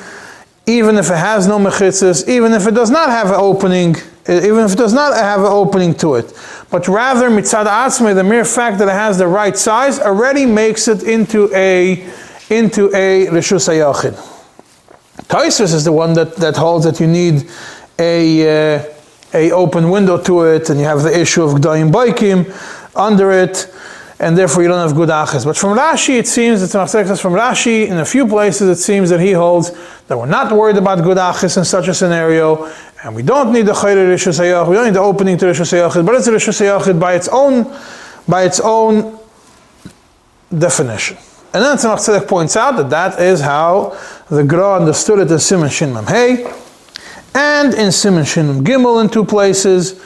even 0.66 0.98
if 0.98 1.06
it 1.06 1.16
has 1.16 1.46
no 1.46 1.58
mechitzas, 1.58 2.28
even 2.28 2.52
if 2.52 2.66
it 2.66 2.74
does 2.74 2.90
not 2.90 3.08
have 3.08 3.28
an 3.28 3.36
opening, 3.36 3.96
even 4.28 4.58
if 4.58 4.72
it 4.72 4.78
does 4.78 4.92
not 4.92 5.14
have 5.14 5.40
an 5.40 5.46
opening 5.46 5.94
to 5.94 6.16
it. 6.16 6.34
But 6.70 6.86
rather, 6.88 7.30
mitzad 7.30 7.64
atzme, 7.64 8.14
the 8.14 8.22
mere 8.22 8.44
fact 8.44 8.76
that 8.80 8.88
it 8.88 8.92
has 8.92 9.16
the 9.16 9.28
right 9.28 9.56
size 9.56 9.98
already 9.98 10.44
makes 10.44 10.88
it 10.88 11.04
into 11.04 11.50
a 11.54 12.04
into 12.50 12.88
a 12.94 13.28
reshus 13.28 13.66
hayachid. 13.66 14.34
Taisus 15.24 15.74
is 15.74 15.84
the 15.84 15.92
one 15.92 16.12
that, 16.14 16.36
that 16.36 16.56
holds 16.56 16.84
that 16.84 17.00
you 17.00 17.06
need 17.06 17.48
a 17.98 18.76
uh, 18.76 18.84
a 19.34 19.50
open 19.50 19.90
window 19.90 20.22
to 20.22 20.42
it, 20.44 20.70
and 20.70 20.78
you 20.78 20.86
have 20.86 21.02
the 21.02 21.18
issue 21.18 21.42
of 21.42 21.52
gdayim 21.52 21.90
baikim 21.90 22.46
under 22.94 23.30
it 23.32 23.72
and 24.18 24.36
therefore 24.36 24.62
you 24.62 24.68
don't 24.68 24.86
have 24.86 24.96
good 24.96 25.10
achas. 25.10 25.44
But 25.44 25.56
from 25.56 25.76
Rashi, 25.76 26.18
it 26.18 26.26
seems 26.26 26.60
that 26.60 26.88
says 26.88 27.20
from 27.20 27.34
Rashi, 27.34 27.86
in 27.86 27.98
a 27.98 28.04
few 28.04 28.26
places, 28.26 28.78
it 28.78 28.82
seems 28.82 29.10
that 29.10 29.20
he 29.20 29.32
holds 29.32 29.72
that 30.06 30.16
we're 30.16 30.26
not 30.26 30.52
worried 30.52 30.76
about 30.76 31.02
good 31.02 31.18
achas 31.18 31.56
in 31.58 31.64
such 31.64 31.88
a 31.88 31.94
scenario, 31.94 32.72
and 33.04 33.14
we 33.14 33.22
don't 33.22 33.52
need 33.52 33.66
the 33.66 33.72
chayre 33.72 33.96
rishus 34.14 34.38
we 34.68 34.74
don't 34.74 34.86
need 34.86 34.94
the 34.94 35.00
opening 35.00 35.36
to 35.36 35.46
rishus 35.46 36.06
but 36.06 36.14
it's 36.14 36.28
rishus 36.28 37.00
by 37.00 37.14
its 37.14 37.28
own, 37.28 37.64
by 38.26 38.44
its 38.44 38.60
own 38.60 39.18
definition. 40.56 41.18
And 41.52 41.62
then 41.62 41.76
Tzemach 41.76 41.98
Tzedek 41.98 42.28
points 42.28 42.56
out 42.56 42.76
that 42.76 42.90
that 42.90 43.20
is 43.20 43.40
how 43.40 43.96
the 44.28 44.42
Gra 44.42 44.76
understood 44.76 45.20
it 45.20 45.30
in 45.30 45.38
Simon 45.38 45.68
Shin 45.68 45.92
Mem 45.92 46.06
Hey, 46.06 46.52
and 47.34 47.74
in 47.74 47.92
Simon 47.92 48.24
Shin 48.24 48.64
Gimel 48.64 49.02
in 49.02 49.08
two 49.08 49.24
places, 49.24 50.02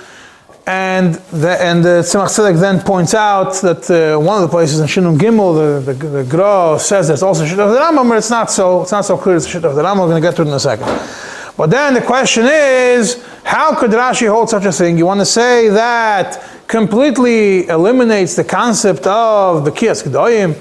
and 0.67 1.15
the, 1.15 1.61
and 1.61 1.83
the 1.83 2.03
Tzemach 2.03 2.29
Tzedek 2.29 2.61
then 2.61 2.81
points 2.81 3.15
out 3.15 3.55
that 3.63 3.91
uh, 3.91 4.19
one 4.21 4.37
of 4.37 4.43
the 4.43 4.49
places 4.49 4.79
in 4.79 4.87
Shinum 4.87 5.19
Gimel, 5.19 5.85
the, 5.85 5.93
the, 5.93 6.07
the 6.07 6.25
Gra 6.25 6.79
says 6.79 7.09
it's 7.09 7.23
also 7.23 7.47
Shit 7.47 7.59
of 7.59 7.71
the 7.71 7.79
Rambam, 7.79 8.09
but 8.09 8.19
it's 8.19 8.31
not 8.31 8.51
so, 8.51 8.83
it's 8.83 8.93
not 8.93 9.05
so 9.05 9.17
clear 9.17 9.37
it's 9.37 9.47
Shit 9.47 9.65
of 9.65 9.75
the 9.75 9.83
Rambam. 9.83 10.01
We're 10.01 10.09
going 10.09 10.23
to 10.23 10.29
get 10.29 10.37
to 10.37 10.43
it 10.43 10.49
in 10.49 10.55
a 10.55 10.61
second. 10.61 10.87
But 11.57 11.71
then 11.71 11.95
the 11.95 12.03
question 12.03 12.45
is, 12.47 13.25
how 13.43 13.75
could 13.75 13.91
Rashi 13.91 14.29
hold 14.29 14.51
such 14.51 14.65
a 14.65 14.73
thing? 14.73 14.97
You 14.97 15.07
want 15.07 15.21
to 15.21 15.27
say 15.27 15.71
that 15.71 16.43
completely 16.69 17.67
eliminates 17.69 18.37
the 18.37 18.45
concept 18.45 19.07
of 19.07 19.65
the 19.65 19.71
Kiyas 19.71 20.05
Kedoyim? 20.07 20.55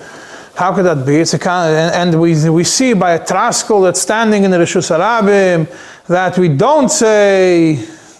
How 0.60 0.74
could 0.74 0.84
that 0.84 1.05
be? 1.05 1.16
It's 1.16 1.34
a 1.34 1.49
and, 1.49 2.12
and 2.12 2.22
we, 2.22 2.49
we 2.49 2.66
see 2.66 2.91
by 2.91 3.14
a 3.14 3.20
Traskel 3.26 3.82
that's 3.82 4.01
standing 4.01 4.43
in 4.43 4.51
the 4.51 4.57
Rishus 4.57 4.91
Arabim 4.91 5.74
that 6.07 6.38
we 6.38 6.49
don't 6.49 6.89
say 6.89 7.76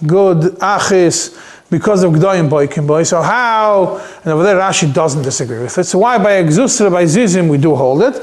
good 0.08 0.56
Achis 0.60 1.38
because 1.70 2.02
of 2.02 2.14
Gdoim 2.14 2.48
Boikim 2.48 2.88
Boy. 2.88 3.04
So 3.04 3.22
how, 3.22 3.98
and 4.24 4.32
over 4.32 4.44
there 4.44 4.58
Rashi 4.58 4.94
doesn't 4.94 5.24
disagree 5.24 5.60
with 5.60 5.78
it. 5.78 5.84
So 5.84 6.00
why 6.00 6.18
by 6.18 6.42
Exusra, 6.42 6.90
by 6.90 7.04
Zizim, 7.04 7.50
we 7.50 7.58
do 7.58 7.76
hold 7.76 8.04
it? 8.04 8.16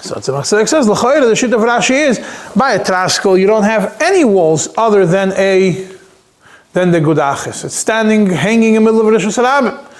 So 0.00 0.16
Tzemach 0.16 0.42
Tzedek 0.42 0.66
says, 0.66 0.88
L'chayra, 0.88 1.28
the 1.28 1.36
shit 1.36 1.52
of 1.52 1.60
Rashi 1.60 1.94
is, 1.94 2.18
by 2.56 2.72
a 2.72 2.84
Traskel, 2.84 3.38
you 3.38 3.46
don't 3.46 3.62
have 3.62 3.96
any 4.02 4.24
walls 4.24 4.68
other 4.76 5.06
than 5.06 5.30
a, 5.34 5.88
than 6.72 6.90
the 6.90 6.98
Gudachis. 6.98 7.66
It's 7.66 7.76
standing, 7.76 8.26
hanging 8.26 8.74
in 8.74 8.82
the 8.82 8.90
middle 8.90 9.06
of 9.06 9.12
Rosh 9.12 9.26
Hashanah. 9.26 9.92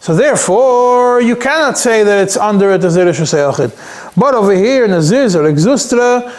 So 0.00 0.14
therefore, 0.14 1.20
you 1.20 1.36
cannot 1.36 1.76
say 1.76 2.04
that 2.04 2.22
it's 2.22 2.36
under 2.36 2.70
a 2.70 2.78
Rosh 2.78 3.20
Hashanah. 3.20 4.14
But 4.16 4.34
over 4.34 4.52
here 4.52 5.00
Ziz 5.00 5.34
or 5.34 5.46
Exustra, 5.46 6.32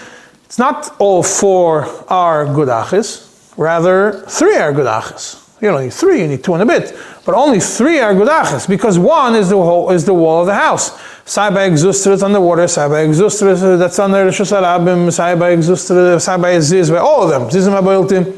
it's 0.46 0.58
not 0.58 0.96
all 1.00 1.24
four 1.24 1.86
are 2.12 2.46
Gudachis. 2.46 3.30
Rather, 3.60 4.14
three 4.30 4.56
are 4.56 4.72
gudachas. 4.72 5.46
You 5.62 5.72
don't 5.72 5.84
need 5.84 5.92
three, 5.92 6.22
you 6.22 6.30
need 6.30 6.42
two 6.42 6.54
and 6.54 6.64
a 6.64 6.66
bit. 6.66 6.98
But 7.26 7.36
only 7.36 7.60
three 7.60 8.00
are 8.00 8.14
gudachas, 8.14 8.70
because 8.70 8.98
one 8.98 9.36
is 9.36 9.50
the 9.50 9.58
whole, 9.58 9.92
is 9.92 10.06
the 10.06 10.14
wall 10.14 10.40
of 10.40 10.48
the 10.48 10.54
house. 10.54 10.92
Saibai 11.26 11.68
exustra 11.68 12.18
on 12.24 12.32
the 12.32 12.40
water, 12.40 12.64
Saibai 12.64 13.06
exustra 13.06 13.54
that's 13.76 14.00
on 14.00 14.12
the 14.12 14.20
Rishus 14.20 14.54
Arabim, 14.58 15.10
Saibai 15.10 15.56
exustra, 15.56 15.96
Saibai 16.16 16.62
Ziz, 16.62 16.90
all 16.90 17.24
of 17.24 17.30
them, 17.30 17.50
Zizim 17.50 17.78
Abayiltim. 17.78 18.34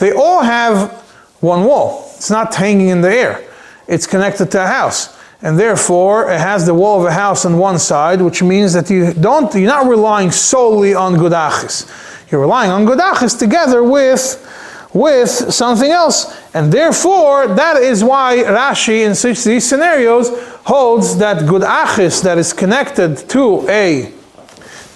They 0.00 0.12
all 0.12 0.42
have 0.42 0.92
one 1.40 1.64
wall. 1.64 2.12
It's 2.14 2.28
not 2.28 2.54
hanging 2.54 2.88
in 2.88 3.00
the 3.00 3.10
air. 3.10 3.42
It's 3.88 4.06
connected 4.06 4.50
to 4.52 4.62
a 4.62 4.66
house. 4.66 5.16
And 5.42 5.58
therefore, 5.58 6.30
it 6.30 6.40
has 6.40 6.64
the 6.64 6.74
wall 6.74 7.00
of 7.00 7.06
a 7.06 7.12
house 7.12 7.44
on 7.44 7.58
one 7.58 7.78
side, 7.78 8.22
which 8.22 8.42
means 8.42 8.72
that 8.72 8.90
you 8.90 9.12
don't, 9.12 9.52
you're 9.54 9.66
not 9.66 9.86
relying 9.86 10.30
solely 10.30 10.94
on 10.94 11.14
gudachis. 11.14 11.86
You're 12.30 12.40
relying 12.40 12.70
on 12.70 12.86
Godachis 12.86 13.38
together 13.38 13.84
with 13.84 14.42
with 14.96 15.28
something 15.52 15.90
else. 15.90 16.34
And 16.54 16.72
therefore, 16.72 17.48
that 17.48 17.76
is 17.76 18.02
why 18.02 18.38
Rashi 18.38 19.06
in 19.06 19.14
such 19.14 19.44
these 19.44 19.68
scenarios 19.68 20.30
holds 20.64 21.18
that 21.18 21.46
good 21.46 21.62
achis 21.62 22.22
that 22.22 22.38
is 22.38 22.54
connected 22.54 23.18
to 23.28 23.68
a 23.68 24.12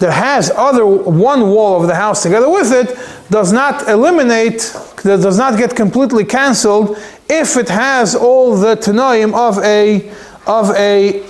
that 0.01 0.11
has 0.11 0.51
other 0.51 0.85
one 0.85 1.49
wall 1.49 1.81
of 1.81 1.87
the 1.87 1.95
house 1.95 2.21
together 2.23 2.49
with 2.49 2.71
it 2.73 2.97
does 3.29 3.53
not 3.53 3.87
eliminate, 3.87 4.75
that 5.03 5.21
does 5.21 5.37
not 5.37 5.57
get 5.57 5.75
completely 5.75 6.25
cancelled 6.25 6.97
if 7.29 7.55
it 7.55 7.69
has 7.69 8.13
all 8.13 8.55
the 8.57 8.75
tanoim 8.75 9.33
of 9.33 9.57
a 9.63 10.11
of 10.45 10.71
a. 10.75 11.25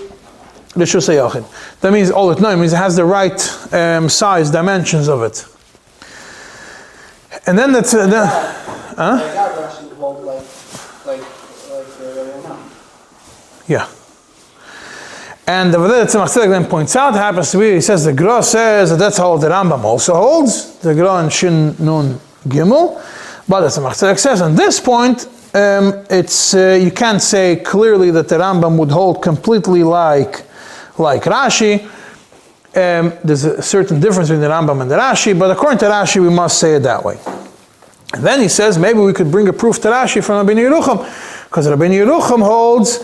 That 0.74 1.92
means 1.92 2.10
all 2.10 2.32
it 2.32 2.40
means 2.40 2.74
it 2.74 2.78
has 2.78 2.96
the 2.96 3.06
right 3.06 3.40
um, 3.74 4.10
size, 4.10 4.50
dimensions 4.50 5.08
of 5.10 5.22
it. 5.22 5.46
And 7.46 7.58
then 7.58 7.74
that's 7.74 7.94
uh, 7.94 8.08
the, 8.08 8.26
Huh? 8.96 9.16
Like 9.16 9.38
our 9.38 9.50
Rashi 9.52 9.96
hold 9.96 10.24
like, 10.26 10.44
like, 11.06 11.22
like, 11.72 11.88
uh, 12.02 12.58
yeah. 13.68 13.88
And 15.48 15.74
the 15.74 15.80
there, 15.88 16.06
Tzemach 16.06 16.34
then 16.34 16.66
points 16.66 16.96
out, 16.96 17.14
happens 17.14 17.52
to 17.52 17.60
be, 17.60 17.74
he 17.74 17.82
says 17.82 18.06
the 18.06 18.14
Gra 18.14 18.44
says 18.44 18.92
that 18.92 18.98
that's 18.98 19.18
how 19.18 19.38
the 19.38 19.50
Rambam 19.50 19.84
also 19.84 20.14
holds, 20.14 20.78
the 20.80 20.94
Gra 20.94 21.18
and 21.18 21.34
Shin 21.34 21.76
Nun 21.80 22.20
Gimel. 22.48 23.04
But 23.48 23.62
the 23.62 23.68
Tzemach 23.68 24.18
says 24.18 24.42
on 24.42 24.56
this 24.56 24.80
point, 24.80 25.28
um, 25.54 26.06
it's 26.10 26.54
uh, 26.54 26.80
you 26.82 26.92
can't 26.92 27.22
say 27.22 27.58
clearly 27.58 28.12
that 28.12 28.30
the 28.30 28.38
Rambam 28.38 28.78
would 28.78 28.92
hold 28.92 29.22
completely 29.22 29.84
like 29.84 30.46
like 30.98 31.24
Rashi. 31.24 31.84
Um, 32.74 33.12
there's 33.24 33.44
a 33.44 33.62
certain 33.62 34.00
difference 34.00 34.30
between 34.30 34.42
the 34.42 34.48
Rambam 34.48 34.82
and 34.82 34.90
the 34.90 34.96
Rashi, 34.96 35.38
but 35.38 35.52
according 35.52 35.80
to 35.80 35.86
Rashi, 35.86 36.22
we 36.22 36.30
must 36.30 36.58
say 36.58 36.76
it 36.76 36.84
that 36.84 37.04
way. 37.04 37.20
And 38.14 38.24
then 38.24 38.40
he 38.40 38.48
says 38.48 38.78
maybe 38.78 39.00
we 39.00 39.12
could 39.12 39.32
bring 39.32 39.50
a 39.50 39.54
proof 39.54 39.82
to 39.82 39.90
Rashi 39.90 40.24
from 40.24 40.48
Rabbi 40.48 40.60
Yerucham, 40.60 41.41
because 41.52 41.68
Rabbi 41.68 41.90
Yerucham 41.90 42.42
holds 42.42 43.00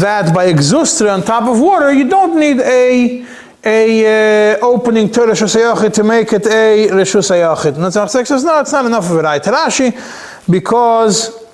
that 0.00 0.34
by 0.34 0.46
exustra 0.46 1.10
on 1.10 1.20
top 1.20 1.46
of 1.46 1.60
water, 1.60 1.92
you 1.92 2.08
don't 2.08 2.40
need 2.40 2.58
a 2.60 3.26
a 3.62 4.54
uh, 4.54 4.58
opening 4.62 5.10
to 5.10 5.20
to 5.20 6.02
make 6.02 6.32
it 6.32 6.46
a 6.46 6.88
Rishus 6.88 7.28
Hayachid. 7.30 7.74
And 7.74 7.84
the 7.84 7.90
says, 8.24 8.42
no, 8.42 8.58
it's 8.60 8.72
not 8.72 8.86
enough 8.86 9.10
of 9.10 9.16
a 9.18 9.22
right 9.22 9.42
Rashi, 9.42 9.92
because 10.50 11.44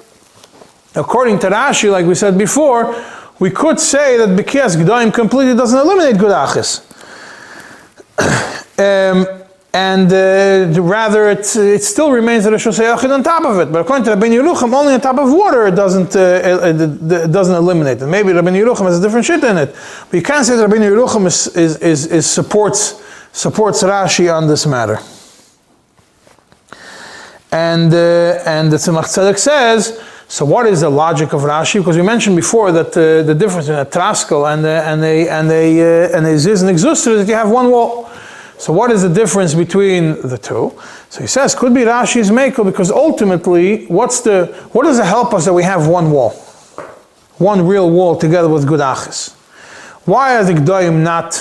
according 0.95 1.41
to 1.41 1.49
Rashi, 1.49 1.91
like 1.91 2.07
we 2.07 2.15
said 2.15 2.39
before, 2.39 2.95
we 3.41 3.51
could 3.51 3.81
say 3.81 4.17
that 4.17 4.29
Bekias 4.39 4.77
G'daim 4.77 5.13
completely 5.13 5.57
doesn't 5.57 5.81
eliminate 5.81 6.17
good 6.17 6.31
achis. 6.31 6.81
um, 9.37 9.46
and 9.77 10.11
uh, 10.11 10.81
rather 10.81 11.29
it, 11.29 11.45
still 11.45 12.11
remains 12.11 12.47
a 12.47 12.51
Rishos 12.51 12.79
Yachid 12.79 13.13
on 13.13 13.23
top 13.23 13.45
of 13.45 13.59
it. 13.61 13.71
But 13.71 13.81
according 13.83 14.05
to 14.05 14.11
Rabbi 14.13 14.29
Yerucham, 14.29 14.73
only 14.73 14.95
on 14.95 15.01
top 15.03 15.19
of 15.19 15.31
water 15.31 15.67
it 15.67 15.75
doesn't, 15.75 16.17
uh, 16.17 17.21
it, 17.23 17.31
doesn't 17.31 17.55
eliminate 17.55 18.01
it. 18.01 18.07
Maybe 18.07 18.33
Rabbi 18.33 18.53
Yerucham 18.53 18.87
has 18.87 18.99
a 18.99 19.03
different 19.03 19.27
shit 19.27 19.45
in 19.45 19.59
it. 19.59 19.77
But 20.09 20.17
you 20.17 20.23
can't 20.23 20.47
say 20.47 20.57
that 20.57 20.63
Rabbi 20.63 20.77
Yerucham 20.77 21.27
is, 21.27 21.49
is, 21.49 21.77
is, 21.83 22.07
is, 22.07 22.25
supports, 22.25 23.03
supports 23.33 23.83
Rashi 23.83 24.35
on 24.35 24.49
this 24.49 24.67
matter. 24.67 24.99
And, 27.53 27.93
uh, 27.93 28.53
and 28.55 28.73
the 28.73 28.79
Tzemach 28.79 29.05
Tzedek 29.05 29.39
says, 29.39 30.03
so 30.27 30.47
what 30.47 30.65
is 30.65 30.81
the 30.81 30.89
logic 30.89 31.35
of 31.35 31.43
Rashi? 31.43 31.81
Because 31.81 31.99
we 31.99 32.03
mentioned 32.03 32.35
before 32.35 32.73
that 32.73 32.97
uh, 32.97 33.23
the 33.25 33.35
difference 33.35 33.69
in 33.69 33.75
a 33.75 33.85
traskel 33.85 34.51
and 34.51 34.65
a, 34.65 34.83
and 34.91 35.05
a, 35.05 35.29
and 35.29 35.51
a, 35.51 35.67
uh, 35.81 36.17
and 36.17 36.27
a 36.27 36.39
ziz 36.39 36.63
and 36.63 36.71
exuster 36.75 37.13
is 37.13 37.27
that 37.27 37.29
you 37.29 37.35
have 37.35 37.51
one 37.51 37.71
wall. 37.71 38.11
So 38.59 38.73
what 38.73 38.91
is 38.91 39.03
the 39.03 39.09
difference 39.09 39.55
between 39.55 40.21
the 40.23 40.39
two? 40.39 40.73
So 41.11 41.21
he 41.21 41.27
says, 41.27 41.55
could 41.55 41.75
be 41.75 41.83
Rashi's 41.83 42.31
Mako, 42.31 42.65
because 42.65 42.91
ultimately, 42.91 43.87
what's 43.87 44.21
the, 44.21 44.47
what 44.73 44.85
does 44.85 44.99
it 44.99 45.05
help 45.05 45.35
us 45.35 45.45
that 45.45 45.53
we 45.53 45.63
have 45.63 45.87
one 45.87 46.11
wall? 46.11 46.31
One 47.39 47.67
real 47.67 47.91
wall 47.91 48.17
together 48.17 48.49
with 48.49 48.67
good 48.67 48.81
achis. 48.81 49.35
Why 50.07 50.37
are 50.37 50.45
the 50.45 50.55
Gdoim 50.55 51.03
not, 51.03 51.35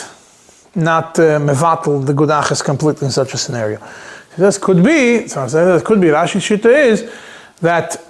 not 0.75 1.17
uh, 1.17 1.39
mevatel 1.39 2.05
the 2.05 2.13
good 2.13 2.29
achis 2.29 2.63
completely 2.63 3.05
in 3.05 3.11
such 3.11 3.33
a 3.33 3.37
scenario? 3.37 3.79
He 3.79 4.37
says, 4.37 4.57
could 4.57 4.83
be, 4.83 5.27
so 5.27 5.47
said, 5.47 5.85
could 5.85 6.01
be 6.01 6.07
Rashi's 6.07 6.43
Shita 6.43 6.65
is 6.65 7.09
that 7.61 8.03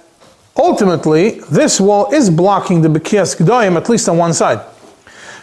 ultimately, 0.56 1.40
this 1.50 1.80
wall 1.80 2.12
is 2.12 2.28
blocking 2.28 2.82
the 2.82 2.88
Bekias 2.88 3.36
Gdoim 3.36 3.76
at 3.76 3.88
least 3.88 4.08
on 4.08 4.18
one 4.18 4.32
side. 4.32 4.60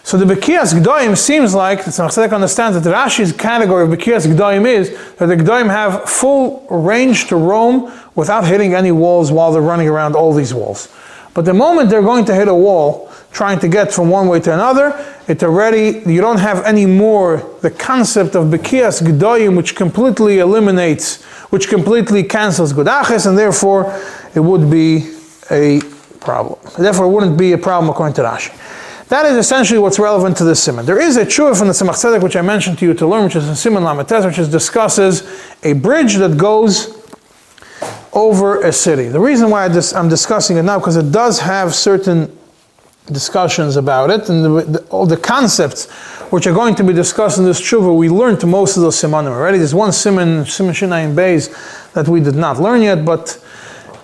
So 0.05 0.17
the 0.17 0.25
Bekias 0.25 0.73
Gdoim 0.77 1.17
seems 1.17 1.55
like, 1.55 1.85
the 1.85 1.91
Tzemach 1.91 2.33
understands 2.33 2.79
that 2.79 2.93
Rashi's 2.93 3.31
category 3.31 3.85
of 3.85 3.89
Bekias 3.89 4.27
Gdoim 4.27 4.67
is 4.67 4.89
that 5.15 5.27
the 5.27 5.35
Gdoim 5.35 5.69
have 5.69 6.09
full 6.09 6.67
range 6.69 7.27
to 7.27 7.37
roam 7.37 7.89
without 8.13 8.45
hitting 8.45 8.73
any 8.73 8.91
walls 8.91 9.31
while 9.31 9.53
they're 9.53 9.61
running 9.61 9.87
around 9.87 10.15
all 10.15 10.33
these 10.33 10.53
walls. 10.53 10.93
But 11.33 11.45
the 11.45 11.53
moment 11.53 11.89
they're 11.89 12.01
going 12.01 12.25
to 12.25 12.35
hit 12.35 12.49
a 12.49 12.53
wall, 12.53 13.09
trying 13.31 13.59
to 13.59 13.69
get 13.69 13.93
from 13.93 14.09
one 14.09 14.27
way 14.27 14.41
to 14.41 14.53
another, 14.53 14.93
it 15.29 15.41
already, 15.41 16.03
you 16.05 16.19
don't 16.19 16.37
have 16.37 16.65
any 16.65 16.85
more 16.85 17.37
the 17.61 17.71
concept 17.71 18.35
of 18.35 18.47
Bekias 18.47 19.01
Gdoim, 19.01 19.55
which 19.55 19.73
completely 19.73 20.39
eliminates, 20.39 21.23
which 21.49 21.69
completely 21.69 22.23
cancels 22.23 22.73
Gudaches, 22.73 23.25
and 23.25 23.37
therefore 23.37 23.97
it 24.35 24.41
would 24.41 24.69
be 24.69 25.15
a 25.49 25.79
problem. 26.19 26.59
Therefore, 26.77 27.05
it 27.05 27.09
wouldn't 27.09 27.37
be 27.37 27.53
a 27.53 27.57
problem 27.57 27.89
according 27.89 28.15
to 28.15 28.21
Rashi. 28.21 28.51
That 29.13 29.27
is 29.27 29.37
essentially 29.37 29.77
what's 29.77 29.99
relevant 29.99 30.37
to 30.37 30.43
this 30.43 30.63
simon. 30.63 30.87
There 30.87 30.99
is 30.99 31.17
a 31.17 31.23
tshuva 31.23 31.55
from 31.55 31.67
the 31.67 31.73
Tzemach 31.73 31.93
Tzedek, 32.01 32.23
which 32.23 32.35
I 32.35 32.41
mentioned 32.41 32.79
to 32.79 32.85
you 32.87 32.95
to 32.95 33.05
learn, 33.05 33.25
which 33.25 33.35
is 33.35 33.47
in 33.47 33.55
Simon 33.55 33.83
Lamates, 33.83 34.25
which 34.25 34.39
is 34.39 34.49
discusses 34.49 35.21
a 35.61 35.73
bridge 35.73 36.15
that 36.15 36.35
goes 36.35 36.99
over 38.11 38.61
a 38.61 38.73
city. 38.73 39.09
The 39.09 39.19
reason 39.19 39.51
why 39.51 39.65
I 39.65 39.99
am 39.99 40.09
discussing 40.09 40.57
it 40.57 40.63
now, 40.63 40.79
because 40.79 40.95
it 40.95 41.11
does 41.11 41.41
have 41.41 41.75
certain 41.75 42.35
discussions 43.05 43.75
about 43.75 44.09
it, 44.09 44.29
and 44.29 44.43
the, 44.43 44.61
the, 44.63 44.79
all 44.85 45.05
the 45.05 45.17
concepts 45.17 45.91
which 46.31 46.47
are 46.47 46.53
going 46.53 46.73
to 46.73 46.83
be 46.83 46.91
discussed 46.91 47.37
in 47.37 47.43
this 47.43 47.61
tshuva, 47.61 47.95
we 47.95 48.09
learned 48.09 48.43
most 48.47 48.77
of 48.77 48.81
those 48.81 48.95
simanim 48.95 49.27
already. 49.27 49.59
There's 49.59 49.75
one 49.75 49.91
simon, 49.91 50.43
simon 50.47 50.73
Shinayim 50.73 51.13
Beis, 51.13 51.93
that 51.93 52.07
we 52.07 52.19
did 52.19 52.33
not 52.35 52.59
learn 52.59 52.81
yet, 52.81 53.05
but 53.05 53.39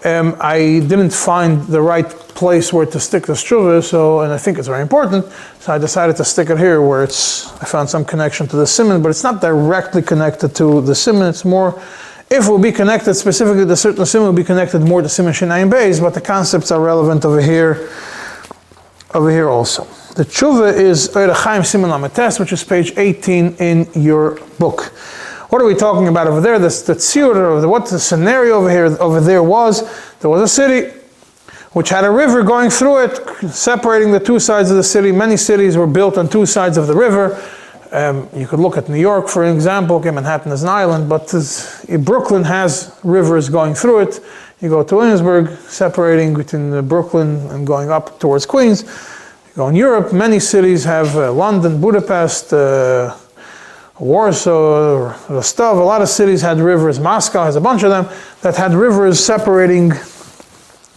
um, 0.05 0.35
I 0.39 0.79
didn't 0.79 1.11
find 1.11 1.65
the 1.67 1.81
right 1.81 2.09
place 2.09 2.71
where 2.71 2.85
to 2.85 2.99
stick 2.99 3.25
the 3.25 3.33
struva, 3.33 3.83
so 3.83 4.21
and 4.21 4.31
I 4.31 4.37
think 4.37 4.57
it's 4.57 4.67
very 4.67 4.81
important. 4.81 5.25
So 5.59 5.73
I 5.73 5.77
decided 5.77 6.15
to 6.17 6.25
stick 6.25 6.49
it 6.49 6.57
here, 6.57 6.81
where 6.81 7.03
it's 7.03 7.51
I 7.61 7.65
found 7.65 7.89
some 7.89 8.05
connection 8.05 8.47
to 8.47 8.55
the 8.55 8.65
simon, 8.67 9.01
but 9.01 9.09
it's 9.09 9.23
not 9.23 9.41
directly 9.41 10.01
connected 10.01 10.55
to 10.55 10.81
the 10.81 10.95
simon. 10.95 11.27
It's 11.27 11.43
more 11.43 11.81
if 12.29 12.47
it 12.47 12.49
will 12.49 12.59
be 12.59 12.71
connected 12.71 13.15
specifically 13.15 13.65
the 13.65 13.75
certain 13.75 14.05
simon, 14.05 14.27
will 14.27 14.33
be 14.33 14.43
connected 14.43 14.79
more 14.81 15.01
to 15.01 15.09
simon 15.09 15.33
shinayim 15.33 15.71
base, 15.71 15.99
but 15.99 16.13
the 16.13 16.21
concepts 16.21 16.71
are 16.71 16.79
relevant 16.79 17.25
over 17.25 17.41
here, 17.41 17.89
over 19.15 19.31
here 19.31 19.49
also. 19.49 19.83
The 20.15 20.25
tshuva 20.25 20.73
is 20.73 21.09
Erechaim 21.09 21.65
Simon 21.65 21.89
Lamates, 21.89 22.39
which 22.39 22.53
is 22.53 22.63
page 22.63 22.93
18 22.97 23.55
in 23.55 23.87
your 23.95 24.39
book. 24.59 24.93
What 25.49 25.63
are 25.63 25.65
we 25.65 25.73
talking 25.73 26.07
about 26.07 26.27
over 26.27 26.41
there? 26.41 26.59
This, 26.59 26.83
the 26.83 27.67
what 27.67 27.87
the 27.87 27.97
scenario 27.99 28.57
over 28.57 28.69
here, 28.69 28.85
over 28.99 29.19
there 29.19 29.41
was, 29.41 29.81
there 30.19 30.29
was 30.29 30.43
a 30.43 30.47
city 30.47 30.95
which 31.71 31.89
had 31.89 32.03
a 32.05 32.11
river 32.11 32.43
going 32.43 32.69
through 32.69 33.05
it, 33.05 33.51
separating 33.51 34.11
the 34.11 34.19
two 34.19 34.39
sides 34.39 34.69
of 34.69 34.77
the 34.77 34.83
city. 34.83 35.11
Many 35.11 35.37
cities 35.37 35.75
were 35.75 35.87
built 35.87 36.17
on 36.19 36.29
two 36.29 36.45
sides 36.45 36.77
of 36.77 36.85
the 36.85 36.95
river. 36.95 37.43
Um, 37.91 38.29
you 38.35 38.45
could 38.45 38.59
look 38.59 38.77
at 38.77 38.89
New 38.89 38.99
York, 38.99 39.27
for 39.27 39.43
example. 39.43 39.95
Okay, 39.95 40.11
Manhattan 40.11 40.51
is 40.51 40.61
an 40.61 40.69
island, 40.69 41.09
but 41.09 41.33
Brooklyn 42.05 42.43
has 42.43 42.95
rivers 43.03 43.49
going 43.49 43.73
through 43.73 44.01
it. 44.01 44.19
You 44.61 44.69
go 44.69 44.83
to 44.83 44.95
Williamsburg, 44.95 45.57
separating 45.67 46.35
between 46.35 46.87
Brooklyn 46.87 47.37
and 47.49 47.65
going 47.65 47.89
up 47.89 48.19
towards 48.19 48.45
Queens. 48.45 48.83
You 48.83 49.55
go 49.55 49.67
in 49.69 49.75
Europe, 49.75 50.13
many 50.13 50.39
cities 50.39 50.83
have 50.83 51.15
uh, 51.15 51.33
London, 51.33 51.81
Budapest, 51.81 52.53
uh, 52.53 53.15
Warsaw, 53.99 55.13
Rostov, 55.29 55.77
a 55.77 55.83
lot 55.83 56.01
of 56.01 56.07
cities 56.07 56.41
had 56.41 56.59
rivers. 56.59 56.99
Moscow 56.99 57.43
has 57.43 57.57
a 57.57 57.61
bunch 57.61 57.83
of 57.83 57.89
them 57.89 58.07
that 58.41 58.55
had 58.55 58.73
rivers 58.73 59.23
separating 59.23 59.91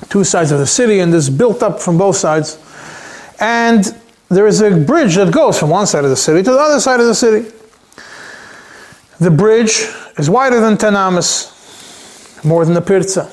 two 0.08 0.24
sides 0.24 0.52
of 0.52 0.58
the 0.58 0.66
city, 0.66 1.00
and 1.00 1.12
this 1.12 1.28
built 1.28 1.62
up 1.62 1.80
from 1.80 1.98
both 1.98 2.16
sides. 2.16 2.58
And 3.40 3.84
there 4.28 4.46
is 4.46 4.60
a 4.60 4.70
bridge 4.70 5.16
that 5.16 5.32
goes 5.32 5.58
from 5.58 5.70
one 5.70 5.86
side 5.86 6.04
of 6.04 6.10
the 6.10 6.16
city 6.16 6.42
to 6.42 6.50
the 6.52 6.58
other 6.58 6.80
side 6.80 7.00
of 7.00 7.06
the 7.06 7.14
city. 7.14 7.50
The 9.18 9.30
bridge 9.30 9.86
is 10.16 10.30
wider 10.30 10.60
than 10.60 10.78
10 10.78 10.94
amas, 10.94 12.40
more 12.44 12.64
than 12.64 12.74
the 12.74 12.82
Pirza. 12.82 13.30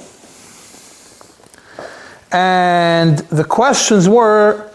And 2.32 3.20
the 3.30 3.44
questions 3.44 4.10
were 4.10 4.70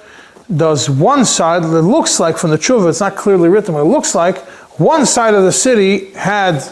does 0.54 0.90
one 0.90 1.24
side, 1.24 1.62
it 1.62 1.66
looks 1.66 2.20
like 2.20 2.36
from 2.36 2.50
the 2.50 2.58
tshuva, 2.58 2.90
it's 2.90 3.00
not 3.00 3.16
clearly 3.16 3.48
written, 3.48 3.74
but 3.74 3.80
it 3.80 3.84
looks 3.84 4.14
like 4.14 4.44
one 4.76 5.06
side 5.06 5.34
of 5.34 5.44
the 5.44 5.52
city 5.52 6.10
had 6.12 6.62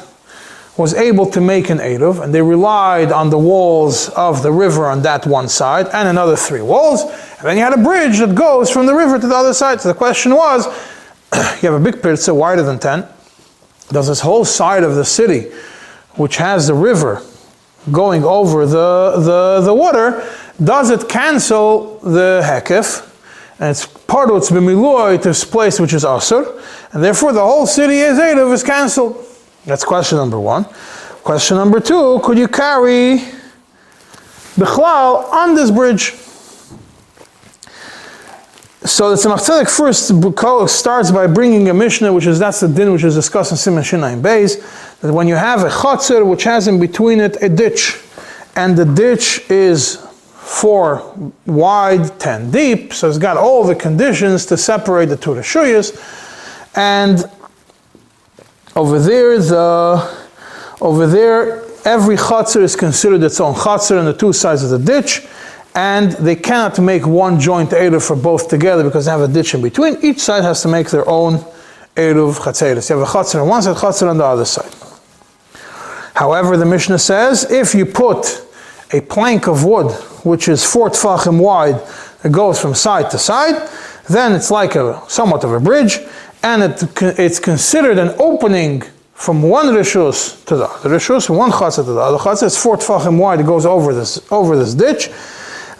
was 0.77 0.95
able 0.95 1.27
to 1.27 1.41
make 1.41 1.69
an 1.71 1.79
Eruv, 1.79 2.23
and 2.23 2.35
they 2.35 2.41
relied 2.41 3.13
on 3.13 3.31
the 3.31 3.39
walls 3.39 4.09
of 4.11 4.43
the 4.43 4.51
river 4.51 4.87
on 4.87 5.03
that 5.03 5.27
one 5.27 5.49
side, 5.49 5.87
and 5.93 6.09
another 6.09 6.35
three 6.35 6.63
walls, 6.63 7.03
and 7.03 7.47
then 7.47 7.57
you 7.57 7.63
had 7.63 7.75
a 7.75 7.83
bridge 7.83 8.19
that 8.19 8.35
goes 8.35 8.71
from 8.71 8.87
the 8.87 8.95
river 8.95 9.19
to 9.19 9.27
the 9.27 9.35
other 9.35 9.53
side. 9.53 9.81
So 9.81 9.89
the 9.89 9.95
question 9.95 10.35
was, 10.35 10.67
you 11.63 11.71
have 11.71 11.75
a 11.75 11.81
big 11.81 12.03
pirza 12.03 12.35
wider 12.35 12.63
than 12.63 12.79
10, 12.79 13.07
does 13.91 14.09
this 14.09 14.21
whole 14.21 14.45
side 14.45 14.83
of 14.83 14.95
the 14.95 15.05
city, 15.05 15.51
which 16.15 16.39
has 16.39 16.67
the 16.67 16.75
river, 16.75 17.23
going 17.91 18.25
over 18.25 18.65
the, 18.65 19.15
the, 19.19 19.61
the 19.65 19.75
water, 19.75 20.27
does 20.63 20.91
it 20.91 21.09
cancel 21.09 21.99
the 21.99 22.41
hekef? 22.45 23.12
And 23.63 23.71
it's 23.71 23.87
part 23.87 24.29
of 24.29 24.39
its 24.39 24.51
b'miloy 24.51 25.23
to 25.23 25.29
this 25.29 25.45
place 25.45 25.79
which 25.79 25.93
is 25.93 26.03
asur, 26.03 26.61
and 26.91 27.05
therefore 27.05 27.33
the 27.33 27.41
whole 27.41 27.65
city 27.65 27.99
is 27.99 28.19
Erev 28.19 28.53
is 28.53 28.65
cancelled. 28.65 29.25
That's 29.65 29.85
question 29.85 30.19
number 30.19 30.41
one. 30.41 30.65
Question 31.23 31.59
number 31.59 31.79
two, 31.79 32.19
could 32.25 32.37
you 32.39 32.49
carry 32.49 33.19
Bichlal 34.57 35.31
on 35.31 35.55
this 35.55 35.71
bridge? 35.71 36.13
So 38.85 39.11
the 39.11 39.17
Tzemach 39.17 39.71
first 39.71 40.77
starts 40.77 41.13
by 41.13 41.29
bringing 41.29 41.69
a 41.69 41.75
Mishnah, 41.75 42.13
which 42.13 42.27
is 42.27 42.41
that's 42.41 42.59
the 42.59 42.69
din 42.69 42.93
which 42.93 43.05
is 43.05 43.15
discussed 43.15 43.53
in 43.53 43.57
Simon 43.57 43.85
Shinai 43.85 44.21
Beis, 44.21 44.99
that 45.03 45.13
when 45.13 45.29
you 45.29 45.37
have 45.37 45.63
a 45.63 45.69
chotzer 45.69 46.27
which 46.27 46.43
has 46.43 46.67
in 46.67 46.81
between 46.81 47.21
it 47.21 47.41
a 47.41 47.49
ditch, 47.49 48.01
and 48.57 48.77
the 48.77 48.85
ditch 48.85 49.49
is 49.49 50.05
four 50.53 51.15
wide, 51.47 52.21
ten 52.21 52.51
deep, 52.51 52.93
so 52.93 53.09
it's 53.09 53.19
got 53.19 53.37
all 53.39 53.65
the 53.65 53.75
conditions 53.75 54.45
to 54.47 54.57
separate 54.57 55.07
the 55.07 55.17
two 55.17 55.31
reshuyas, 55.31 55.89
and 56.77 57.25
over 58.77 58.99
there 58.99 59.39
the 59.39 60.27
over 60.81 61.07
there 61.07 61.63
every 61.85 62.17
chotzer 62.17 62.63
is 62.63 62.77
considered 62.77 63.23
its 63.23 63.41
own 63.41 63.55
chotzer 63.55 63.99
on 63.99 64.05
the 64.05 64.13
two 64.13 64.33
sides 64.33 64.63
of 64.63 64.71
the 64.71 64.79
ditch 64.79 65.27
and 65.75 66.13
they 66.13 66.37
cannot 66.37 66.79
make 66.79 67.07
one 67.07 67.41
joint 67.41 67.71
Eruv 67.71 68.07
for 68.07 68.17
both 68.17 68.49
together 68.49 68.85
because 68.85 69.07
they 69.07 69.11
have 69.11 69.23
a 69.23 69.29
ditch 69.29 69.55
in 69.55 69.63
between. 69.63 69.97
Each 70.03 70.21
side 70.21 70.43
has 70.43 70.61
to 70.63 70.69
make 70.69 70.91
their 70.91 71.09
own 71.09 71.39
Eruv 71.97 72.37
Chatzeris. 72.37 72.91
You 72.91 72.99
have 72.99 73.09
a 73.09 73.11
Chatzer 73.11 73.41
on 73.41 73.49
one 73.49 73.63
side, 73.63 73.77
Chatzer 73.77 74.09
on 74.11 74.19
the 74.19 74.25
other 74.25 74.45
side. 74.45 74.73
However, 76.15 76.59
the 76.59 76.67
Mishnah 76.67 76.99
says 76.99 77.51
if 77.51 77.75
you 77.75 77.87
put 77.87 78.45
a 78.93 79.01
plank 79.01 79.47
of 79.49 79.65
wood, 79.65 79.97
which 80.25 80.49
is 80.49 80.65
four 80.65 80.91
tfachim 80.91 81.41
wide, 81.41 81.81
it 82.25 82.33
goes 82.33 82.61
from 82.61 82.75
side 82.75 83.11
to 83.11 83.19
side, 83.19 83.69
then 84.09 84.33
it's 84.33 84.51
like 84.51 84.75
a 84.75 85.03
somewhat 85.09 85.45
of 85.45 85.53
a 85.53 85.61
bridge, 85.61 85.99
and 86.43 86.63
it, 86.63 87.03
it's 87.19 87.39
considered 87.39 87.99
an 87.99 88.15
opening 88.19 88.83
from 89.15 89.43
one 89.43 89.67
rishus 89.67 90.45
to 90.47 90.57
the 90.57 90.65
other 90.65 90.91
rishus, 90.91 91.27
from 91.27 91.37
one 91.37 91.51
chatzah 91.51 91.85
to 91.85 91.93
the 91.93 92.01
other 92.01 92.19
chatzah. 92.19 92.47
It's 92.47 92.61
four 92.61 92.77
tfachim 92.77 93.19
wide. 93.19 93.41
It 93.41 93.47
goes 93.47 93.67
over 93.67 93.95
this 93.95 94.21
over 94.33 94.57
this 94.57 94.75
ditch 94.75 95.11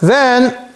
then 0.03 0.69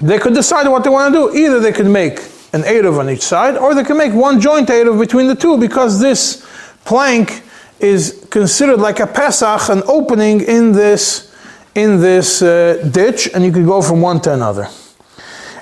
they 0.00 0.18
could 0.18 0.34
decide 0.34 0.68
what 0.68 0.84
they 0.84 0.90
want 0.90 1.12
to 1.12 1.32
do. 1.32 1.36
Either 1.36 1.58
they 1.58 1.72
could 1.72 1.86
make 1.86 2.18
an 2.52 2.62
Eruv 2.62 2.98
on 3.00 3.10
each 3.10 3.22
side, 3.22 3.56
or 3.56 3.74
they 3.74 3.82
can 3.82 3.98
make 3.98 4.12
one 4.12 4.40
joint 4.40 4.68
Eruv 4.68 5.00
between 5.00 5.26
the 5.26 5.34
two, 5.34 5.58
because 5.58 6.00
this 6.00 6.46
plank 6.84 7.42
is 7.80 8.26
considered 8.30 8.78
like 8.78 9.00
a 9.00 9.06
Pesach, 9.06 9.68
an 9.68 9.82
opening 9.86 10.42
in 10.42 10.72
this, 10.72 11.34
in 11.76 12.00
this 12.00 12.42
uh, 12.42 12.88
ditch, 12.90 13.28
and 13.34 13.44
you 13.44 13.52
could 13.52 13.66
go 13.66 13.82
from 13.82 14.00
one 14.00 14.20
to 14.22 14.32
another. 14.32 14.68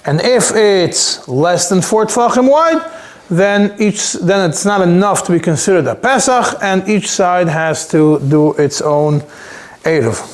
And 0.06 0.20
if 0.20 0.54
it's 0.54 1.26
less 1.28 1.68
than 1.68 1.82
four 1.82 2.06
tefachim 2.06 2.50
wide, 2.50 2.90
then 3.30 3.74
each 3.80 4.12
then 4.14 4.48
it's 4.48 4.64
not 4.64 4.80
enough 4.80 5.24
to 5.24 5.32
be 5.32 5.40
considered 5.40 5.86
a 5.86 5.94
Pesach, 5.94 6.58
and 6.62 6.88
each 6.88 7.08
side 7.08 7.48
has 7.48 7.88
to 7.88 8.20
do 8.28 8.52
its 8.54 8.80
own 8.80 9.20
Eruv. 9.82 10.30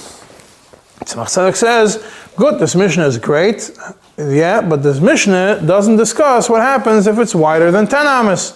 Tzemach 1.05 1.57
says 1.57 2.05
Good, 2.37 2.59
this 2.59 2.75
Mishnah 2.75 3.07
is 3.07 3.19
great. 3.19 3.71
Yeah, 4.17 4.61
but 4.61 4.83
this 4.83 5.01
Mishnah 5.01 5.63
doesn't 5.67 5.97
discuss 5.97 6.49
what 6.49 6.63
happens 6.63 7.07
if 7.07 7.19
it's 7.19 7.35
wider 7.35 7.71
than 7.71 7.87
10 7.87 8.07
amas. 8.07 8.53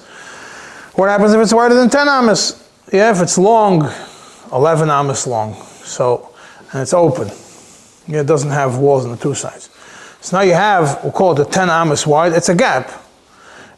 What 0.94 1.08
happens 1.08 1.32
if 1.32 1.40
it's 1.40 1.52
wider 1.52 1.74
than 1.74 1.88
10 1.90 2.08
amas? 2.08 2.68
Yeah, 2.92 3.10
if 3.10 3.22
it's 3.22 3.38
long, 3.38 3.90
11 4.52 4.90
amas 4.90 5.26
long. 5.26 5.54
So, 5.82 6.33
and 6.74 6.82
it's 6.82 6.92
open. 6.92 7.30
It 8.08 8.26
doesn't 8.26 8.50
have 8.50 8.76
walls 8.76 9.06
on 9.06 9.12
the 9.12 9.16
two 9.16 9.34
sides. 9.34 9.70
So 10.20 10.36
now 10.36 10.42
you 10.42 10.54
have, 10.54 11.02
we'll 11.02 11.12
call 11.12 11.32
it 11.38 11.46
a 11.46 11.50
10 11.50 11.70
amas 11.70 12.06
wide, 12.06 12.32
it's 12.32 12.48
a 12.48 12.54
gap. 12.54 12.90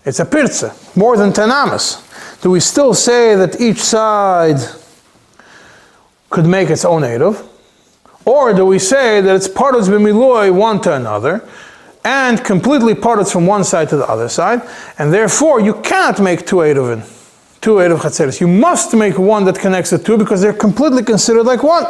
It's 0.05 0.19
a 0.19 0.25
pirza, 0.25 0.75
more 0.97 1.17
than 1.17 1.33
10 1.33 1.51
amas. 1.51 2.03
Do 2.41 2.51
we 2.51 2.61
still 2.61 2.95
say 2.95 3.37
that 3.37 3.61
each 3.61 3.79
side 3.79 4.59
could 6.31 6.47
make 6.47 6.71
its 6.71 6.85
own 6.85 7.03
Eruv? 7.03 7.47
Or 8.25 8.55
do 8.55 8.65
we 8.65 8.79
say 8.79 9.21
that 9.21 9.37
it's 9.37 9.47
part 9.47 9.75
partots 9.75 9.89
b'miloi 9.89 10.55
one 10.55 10.81
to 10.83 10.95
another, 10.95 11.47
and 12.05 12.43
completely 12.45 12.95
partots 12.95 13.31
from 13.31 13.47
one 13.47 13.65
side 13.65 13.89
to 13.91 13.97
the 13.97 14.09
other 14.09 14.29
side, 14.29 14.63
and 14.99 15.13
therefore 15.13 15.61
you 15.61 15.75
cannot 15.83 16.21
make 16.21 16.47
two 16.47 16.57
Eruvin, 16.57 17.03
two 17.61 17.75
Eruv 17.75 17.99
Chatzeris. 17.99 18.41
You 18.41 18.49
must 18.49 18.95
make 18.95 19.19
one 19.19 19.45
that 19.45 19.59
connects 19.59 19.91
the 19.91 19.99
two 19.99 20.17
because 20.17 20.41
they're 20.41 20.53
completely 20.53 21.03
considered 21.03 21.45
like 21.45 21.63
one. 21.63 21.85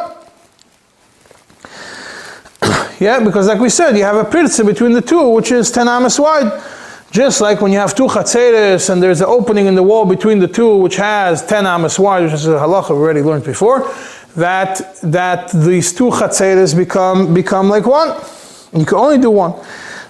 Yeah, 2.98 3.22
because 3.22 3.46
like 3.46 3.60
we 3.60 3.68
said, 3.68 3.96
you 3.96 4.04
have 4.04 4.16
a 4.16 4.24
pirza 4.24 4.64
between 4.64 4.92
the 4.92 5.02
two, 5.02 5.28
which 5.28 5.52
is 5.52 5.70
10 5.70 5.88
amas 5.88 6.18
wide. 6.18 6.62
Just 7.10 7.40
like 7.40 7.60
when 7.60 7.72
you 7.72 7.78
have 7.78 7.94
two 7.94 8.06
chatzeres 8.06 8.90
and 8.90 9.02
there's 9.02 9.20
an 9.20 9.26
opening 9.28 9.66
in 9.66 9.74
the 9.74 9.82
wall 9.82 10.04
between 10.04 10.38
the 10.38 10.48
two, 10.48 10.76
which 10.76 10.96
has 10.96 11.44
10 11.46 11.66
amas 11.66 11.98
wide, 11.98 12.24
which 12.24 12.32
is 12.32 12.46
a 12.46 12.58
halacha 12.58 12.90
we 12.90 12.96
already 12.96 13.22
learned 13.22 13.44
before 13.44 13.90
that 14.36 14.82
that 15.02 15.50
these 15.50 15.92
two 15.94 16.10
chatzeres 16.10 16.76
become 16.76 17.32
become 17.32 17.68
like 17.68 17.86
one. 17.86 18.08
You 18.72 18.84
can 18.84 18.98
only 18.98 19.18
do 19.18 19.30
one. 19.30 19.54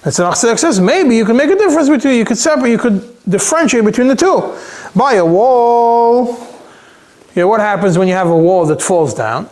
That's 0.03 0.19
an 0.19 0.25
Achzedek 0.25 0.59
says 0.59 0.79
maybe 0.79 1.15
you 1.15 1.25
can 1.25 1.37
make 1.37 1.49
a 1.49 1.55
difference 1.55 1.89
between 1.89 2.15
you 2.15 2.25
could 2.25 2.37
separate 2.37 2.71
you 2.71 2.77
could 2.77 3.01
differentiate 3.27 3.85
between 3.85 4.07
the 4.07 4.15
two 4.15 4.53
by 4.95 5.13
a 5.13 5.25
wall. 5.25 6.37
Yeah, 7.35 7.45
what 7.45 7.59
happens 7.59 7.97
when 7.97 8.07
you 8.07 8.13
have 8.15 8.27
a 8.27 8.37
wall 8.37 8.65
that 8.65 8.81
falls 8.81 9.13
down? 9.13 9.49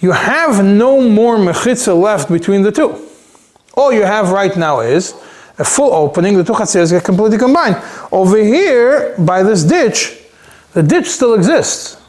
You 0.00 0.12
have 0.12 0.64
no 0.64 1.00
more 1.08 1.36
mechitza 1.36 1.98
left 1.98 2.30
between 2.30 2.62
the 2.62 2.72
two. 2.72 3.06
All 3.74 3.92
you 3.92 4.02
have 4.02 4.30
right 4.30 4.54
now 4.56 4.80
is 4.80 5.14
a 5.58 5.64
full 5.64 5.92
opening. 5.92 6.36
The 6.36 6.44
two 6.44 6.52
chatzeres 6.52 6.90
get 6.90 7.04
completely 7.04 7.38
combined. 7.38 7.76
Over 8.12 8.38
here, 8.38 9.14
by 9.18 9.42
this 9.42 9.62
ditch, 9.64 10.18
the 10.72 10.82
ditch 10.82 11.06
still 11.06 11.34
exists. 11.34 12.00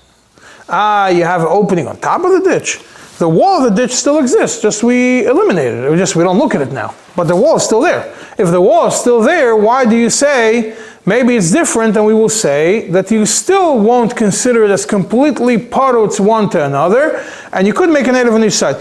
Ah, 0.70 1.08
you 1.08 1.24
have 1.24 1.42
an 1.42 1.48
opening 1.50 1.88
on 1.88 1.98
top 1.98 2.24
of 2.24 2.32
the 2.32 2.50
ditch. 2.50 2.80
The 3.20 3.28
wall 3.28 3.64
of 3.66 3.74
the 3.74 3.82
ditch 3.82 3.96
still 3.96 4.20
exists, 4.20 4.62
just 4.62 4.84
we 4.84 5.26
eliminated 5.26 5.86
it. 5.86 5.90
We 5.90 5.98
just 5.98 6.16
we 6.16 6.24
don't 6.24 6.38
look 6.38 6.54
at 6.54 6.62
it 6.62 6.72
now. 6.72 6.94
But 7.16 7.24
the 7.24 7.36
wall 7.36 7.56
is 7.56 7.64
still 7.64 7.82
there. 7.82 8.14
If 8.38 8.52
the 8.52 8.62
wall 8.62 8.88
is 8.88 8.96
still 8.96 9.22
there, 9.22 9.56
why 9.56 9.86
do 9.86 9.96
you 9.96 10.10
say 10.10 10.78
maybe 11.08 11.36
it's 11.36 11.52
different? 11.52 11.98
And 11.98 12.06
we 12.06 12.14
will 12.14 12.30
say 12.30 12.88
that 12.90 13.10
you 13.10 13.26
still 13.26 13.80
won't 13.80 14.16
consider 14.16 14.64
it 14.66 14.70
as 14.70 14.86
completely 14.86 15.58
parts 15.58 16.20
one 16.20 16.50
to 16.52 16.64
another, 16.64 17.26
and 17.52 17.66
you 17.66 17.74
could 17.74 17.90
make 17.90 18.08
an 18.08 18.14
Eruv 18.14 18.34
on 18.34 18.44
each 18.44 18.54
side. 18.54 18.76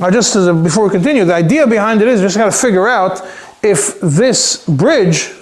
Now, 0.00 0.10
just 0.10 0.34
a, 0.34 0.52
before 0.52 0.84
we 0.84 0.90
continue, 0.90 1.24
the 1.24 1.34
idea 1.34 1.66
behind 1.66 2.02
it 2.02 2.08
is 2.08 2.20
just 2.20 2.36
got 2.36 2.50
to 2.52 2.58
figure 2.58 2.88
out 2.88 3.22
if 3.62 4.00
this 4.00 4.66
bridge 4.66 5.32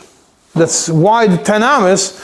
that's 0.55 0.89
wide 0.89 1.45
10 1.45 1.62
amas 1.62 2.18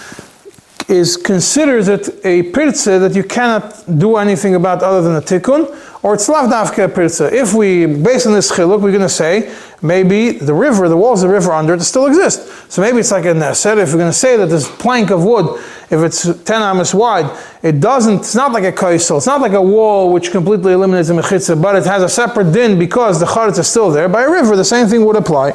is 0.88 1.16
considers 1.16 1.88
it 1.88 2.08
a 2.24 2.42
pirza 2.44 2.98
that 2.98 3.14
you 3.14 3.22
cannot 3.22 3.84
do 3.98 4.16
anything 4.16 4.54
about 4.54 4.82
other 4.82 5.02
than 5.02 5.16
a 5.16 5.20
tikkun, 5.20 5.68
or 6.02 6.14
it's 6.14 6.28
lav 6.28 6.50
dafke 6.50 6.92
pirza. 6.92 7.32
If 7.32 7.54
we, 7.54 7.86
based 7.86 8.26
on 8.26 8.32
this 8.32 8.50
chiluk, 8.50 8.80
we're 8.80 8.90
going 8.90 9.02
to 9.02 9.08
say 9.08 9.54
maybe 9.82 10.32
the 10.32 10.52
river, 10.52 10.88
the 10.88 10.96
walls 10.96 11.22
of 11.22 11.28
the 11.28 11.34
river 11.34 11.52
under 11.52 11.74
it 11.74 11.82
still 11.82 12.06
exist. 12.06 12.72
So 12.72 12.82
maybe 12.82 12.98
it's 12.98 13.12
like 13.12 13.24
a 13.24 13.28
neser. 13.28 13.76
If 13.78 13.92
we're 13.92 13.98
going 13.98 14.10
to 14.10 14.18
say 14.18 14.36
that 14.36 14.46
this 14.46 14.68
plank 14.76 15.10
of 15.10 15.24
wood, 15.24 15.62
if 15.90 16.00
it's 16.00 16.42
10 16.42 16.62
amas 16.62 16.92
wide, 16.92 17.30
it 17.62 17.80
doesn't, 17.80 18.20
it's 18.20 18.34
not 18.34 18.50
like 18.50 18.64
a 18.64 18.72
kaisel, 18.72 19.18
it's 19.18 19.26
not 19.26 19.40
like 19.40 19.52
a 19.52 19.62
wall 19.62 20.12
which 20.12 20.32
completely 20.32 20.72
eliminates 20.72 21.08
the 21.08 21.14
mechitza, 21.14 21.60
but 21.60 21.76
it 21.76 21.84
has 21.84 22.02
a 22.02 22.08
separate 22.08 22.52
din 22.52 22.78
because 22.78 23.20
the 23.20 23.26
charetz 23.26 23.58
is 23.58 23.68
still 23.68 23.90
there. 23.90 24.08
By 24.08 24.22
a 24.22 24.30
river, 24.30 24.56
the 24.56 24.64
same 24.64 24.88
thing 24.88 25.04
would 25.04 25.16
apply. 25.16 25.50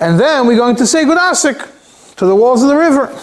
And 0.00 0.18
then 0.18 0.46
we're 0.46 0.56
going 0.56 0.76
to 0.76 0.86
say 0.86 1.04
gudasik 1.04 2.16
to 2.16 2.26
the 2.26 2.34
walls 2.34 2.62
of 2.62 2.68
the 2.68 2.76
river. 2.76 3.14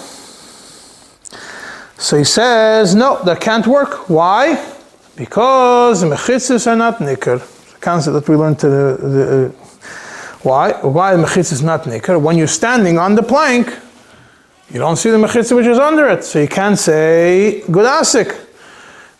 So 1.97 2.17
he 2.17 2.23
says, 2.23 2.93
no, 2.95 3.23
that 3.23 3.39
can't 3.39 3.65
work. 3.65 4.09
Why? 4.09 4.55
Because 5.21 6.03
mechitzis 6.03 6.65
are 6.65 6.75
not 6.75 6.97
nikr. 6.97 7.37
The 7.73 7.77
concept 7.79 8.15
that 8.15 8.27
we 8.27 8.35
learned 8.35 8.57
to 8.61 8.67
the, 8.67 8.97
the 9.07 9.45
uh, 9.45 9.49
why? 10.41 10.71
Why 10.81 11.15
the 11.15 11.21
mechitzis 11.21 11.53
is 11.53 11.61
not 11.61 11.83
nikr? 11.83 12.19
When 12.19 12.39
you're 12.39 12.47
standing 12.47 12.97
on 12.97 13.13
the 13.13 13.21
plank, 13.21 13.67
you 14.71 14.79
don't 14.79 14.95
see 14.95 15.11
the 15.11 15.17
mechitzah 15.17 15.55
which 15.55 15.67
is 15.67 15.77
under 15.77 16.07
it. 16.07 16.23
So 16.23 16.39
you 16.39 16.47
can't 16.47 16.79
say 16.79 17.61
good 17.69 17.85
asik. 17.85 18.35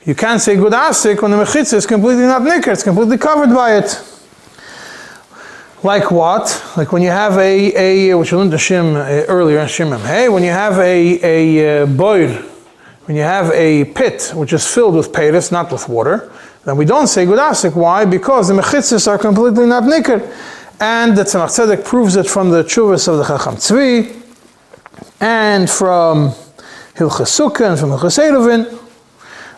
You 0.04 0.16
can't 0.16 0.42
say 0.42 0.56
good 0.56 0.74
asik 0.74 1.22
when 1.22 1.30
the 1.30 1.38
mechitzah 1.38 1.76
is 1.76 1.86
completely 1.86 2.24
not 2.24 2.42
nikr. 2.42 2.70
It's 2.70 2.82
completely 2.82 3.20
covered 3.20 3.54
by 3.54 3.78
it. 3.78 4.04
Like 5.84 6.10
what? 6.10 6.74
Like 6.78 6.92
when 6.92 7.04
you 7.04 7.12
have 7.12 7.38
a, 7.38 8.10
a 8.10 8.18
which 8.18 8.32
we 8.32 8.40
learned 8.40 8.54
the 8.54 8.58
Shim 8.58 8.96
uh, 8.96 9.28
earlier 9.28 9.60
in 9.60 9.68
Shimim. 9.68 10.04
Hey, 10.04 10.30
when 10.30 10.42
you 10.42 10.50
have 10.50 10.80
a, 10.80 11.20
a 11.24 11.84
uh, 11.84 11.86
boir, 11.86 12.44
when 13.12 13.18
you 13.18 13.24
have 13.24 13.52
a 13.52 13.84
pit 13.84 14.32
which 14.34 14.54
is 14.54 14.66
filled 14.66 14.96
with 14.96 15.12
peiris, 15.12 15.52
not 15.52 15.70
with 15.70 15.90
water, 15.90 16.32
then 16.64 16.78
we 16.78 16.86
don't 16.86 17.08
say 17.08 17.26
gudasik. 17.26 17.76
Why? 17.76 18.06
Because 18.06 18.48
the 18.48 18.54
mechitzis 18.54 19.06
are 19.06 19.18
completely 19.18 19.66
not 19.66 19.84
nikr. 19.84 20.22
And 20.80 21.18
the 21.18 21.24
Tzemach 21.24 21.50
Tzedek 21.50 21.84
proves 21.84 22.16
it 22.16 22.30
from 22.30 22.52
the 22.52 22.64
chuvas 22.64 23.10
of 23.10 23.18
the 23.18 23.26
Chacham 23.26 23.56
Tzvi, 23.56 24.16
and 25.20 25.70
from 25.70 26.30
Hilchas 26.96 27.28
Sukkah, 27.38 27.72
and 27.72 27.78
from 27.78 27.90
Hilchas 27.90 28.18
Eruvin. 28.18 28.80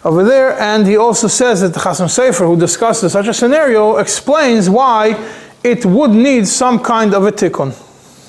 over 0.04 0.24
there, 0.24 0.60
and 0.60 0.88
he 0.88 0.98
also 0.98 1.28
says 1.28 1.62
that 1.62 1.76
the 1.76 1.80
Chasam 1.80 2.08
Sofer, 2.08 2.48
who 2.48 2.60
discusses 2.60 3.12
such 3.12 3.28
a 3.28 3.36
scenario, 3.36 3.98
explains 3.98 4.68
why 4.68 5.16
it 5.64 5.86
would 5.86 6.10
need 6.10 6.48
some 6.48 6.80
kind 6.80 7.14
of 7.14 7.24
a 7.28 7.32
tikkun. 7.32 7.72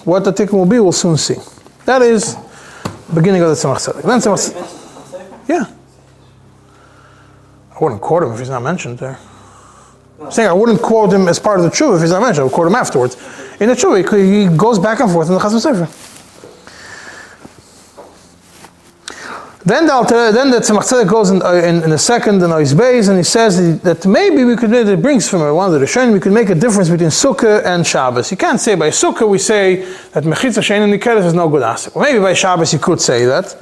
What 0.04 0.24
the 0.24 0.34
tikkun 0.34 0.52
will 0.52 0.66
be, 0.66 0.80
we'll 0.80 0.92
soon 0.92 1.16
see. 1.16 1.36
That 1.86 2.02
is 2.02 2.36
beginning 3.14 3.40
of 3.40 3.48
the 3.48 3.54
Tzemach 3.54 3.78
Tzedek. 3.78 4.02
Then 4.02 4.20
Tzemach 4.20 4.52
Sofer? 4.52 4.83
Yeah. 5.48 5.66
I 7.74 7.78
wouldn't 7.82 8.00
quote 8.00 8.22
him 8.22 8.32
if 8.32 8.38
he's 8.38 8.50
not 8.50 8.62
mentioned 8.62 8.98
there. 8.98 9.18
I'm 10.20 10.30
saying 10.30 10.48
I 10.48 10.52
wouldn't 10.52 10.80
quote 10.80 11.12
him 11.12 11.26
as 11.28 11.38
part 11.38 11.58
of 11.58 11.64
the 11.64 11.70
tshuva 11.70 11.96
if 11.96 12.02
he's 12.02 12.10
not 12.10 12.22
mentioned. 12.22 12.42
I 12.42 12.44
would 12.44 12.52
quote 12.52 12.68
him 12.68 12.74
afterwards. 12.74 13.16
In 13.60 13.68
the 13.68 13.74
tshuva, 13.74 13.98
he 13.98 14.48
he 14.48 14.56
goes 14.56 14.78
back 14.78 15.00
and 15.00 15.10
forth 15.10 15.28
in 15.28 15.34
the 15.34 15.40
Chasam 15.40 15.60
Sofer. 15.60 16.13
Then 19.66 19.86
the 19.86 20.30
then 20.34 20.50
the 20.50 20.58
Tzemach 20.58 20.82
Tzedek 20.82 21.08
goes 21.08 21.30
in, 21.30 21.40
uh, 21.40 21.52
in, 21.52 21.82
in 21.84 21.92
a 21.92 21.98
second 21.98 22.42
in 22.42 22.50
his 22.50 22.74
base 22.74 23.08
and 23.08 23.16
he 23.16 23.24
says 23.24 23.80
that 23.80 24.04
maybe 24.04 24.44
we 24.44 24.56
could, 24.56 24.70
it 24.74 25.00
brings 25.00 25.26
from 25.26 25.40
one 25.54 25.72
of 25.72 25.80
the 25.80 25.86
Rishonim, 25.86 26.12
we 26.12 26.20
could 26.20 26.32
make 26.32 26.50
a 26.50 26.54
difference 26.54 26.90
between 26.90 27.08
Sukkah 27.08 27.64
and 27.64 27.86
Shabbos. 27.86 28.30
You 28.30 28.36
can't 28.36 28.60
say 28.60 28.74
by 28.74 28.90
Sukkah 28.90 29.26
we 29.26 29.38
say 29.38 29.76
that 30.12 30.24
Mechitza 30.24 30.60
Shein 30.60 30.84
and 30.84 30.92
Nikeres 30.92 31.24
is 31.24 31.32
no 31.32 31.48
good 31.48 31.62
asik. 31.62 31.98
Maybe 31.98 32.18
by 32.18 32.34
Shabbos 32.34 32.74
you 32.74 32.78
could 32.78 33.00
say 33.00 33.24
that. 33.24 33.52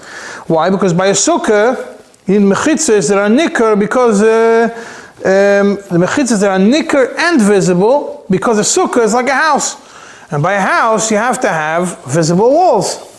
Why? 0.49 0.71
Because 0.71 0.93
by 0.93 1.07
a 1.07 1.13
Sukkah, 1.13 1.93
in 2.27 2.49
Mechitzas 2.49 3.09
there 3.09 3.21
are 3.21 3.29
Nicker 3.29 3.77
because 3.77 4.23
uh, 4.23 4.71
um, 5.19 5.77
the 5.77 6.05
Mechitzas 6.05 6.41
there 6.41 6.51
are 6.51 6.59
Nicker 6.59 7.15
and 7.17 7.41
visible 7.41 8.25
because 8.29 8.59
a 8.59 8.63
Sukkah 8.63 9.05
is 9.05 9.15
like 9.15 9.29
a 9.29 9.35
house. 9.35 9.77
And 10.33 10.43
by 10.43 10.55
a 10.55 10.61
house 10.61 11.13
you 11.13 11.17
have 11.17 11.41
to 11.43 11.49
have 11.49 12.05
visible 12.07 12.51
walls. 12.51 13.12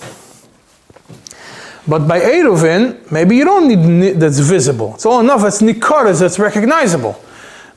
But 1.88 2.08
by 2.08 2.20
Eruvin, 2.20 3.12
maybe 3.12 3.36
you 3.36 3.44
don't 3.44 3.68
need 3.68 4.14
that's 4.14 4.40
visible. 4.40 4.96
It's 4.96 5.06
all 5.06 5.20
enough. 5.20 5.44
It's 5.44 5.62
Nikares 5.62 6.20
that's 6.20 6.40
recognizable. 6.40 7.20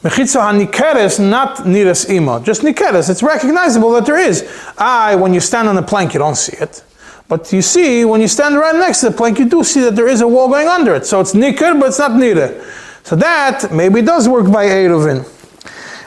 Mechitza 0.03 0.41
hanikeres, 0.41 1.19
not 1.19 1.57
niras 1.65 2.09
ima. 2.09 2.41
Just 2.41 2.63
nikeres. 2.63 3.11
It's 3.11 3.23
recognizable 3.23 3.91
that 3.93 4.07
there 4.07 4.19
is. 4.19 4.49
I, 4.79 5.17
when 5.17 5.35
you 5.35 5.41
stand 5.41 5.69
on 5.69 5.75
the 5.75 5.83
plank, 5.83 6.15
you 6.15 6.21
don't 6.21 6.37
see 6.37 6.57
it. 6.59 6.85
But 7.29 7.53
you 7.53 7.61
see, 7.61 8.05
when 8.05 8.21
you 8.21 8.29
stand 8.29 8.57
right 8.57 8.75
next 8.77 9.01
to 9.01 9.11
the 9.11 9.17
plank, 9.17 9.41
you 9.41 9.49
do 9.49 9.65
see 9.65 9.81
that 9.81 9.97
there 9.97 10.07
is 10.07 10.21
a 10.21 10.29
wall 10.29 10.49
going 10.49 10.69
under 10.69 10.95
it. 10.95 11.07
So 11.07 11.21
it's 11.21 11.33
nikar, 11.33 11.81
but 11.81 11.89
it's 11.89 11.99
not 11.99 12.13
nira. 12.13 12.63
So 13.03 13.17
that 13.17 13.73
maybe 13.73 14.03
does 14.03 14.29
work 14.29 14.53
by 14.53 14.67
Eruvin. 14.67 15.33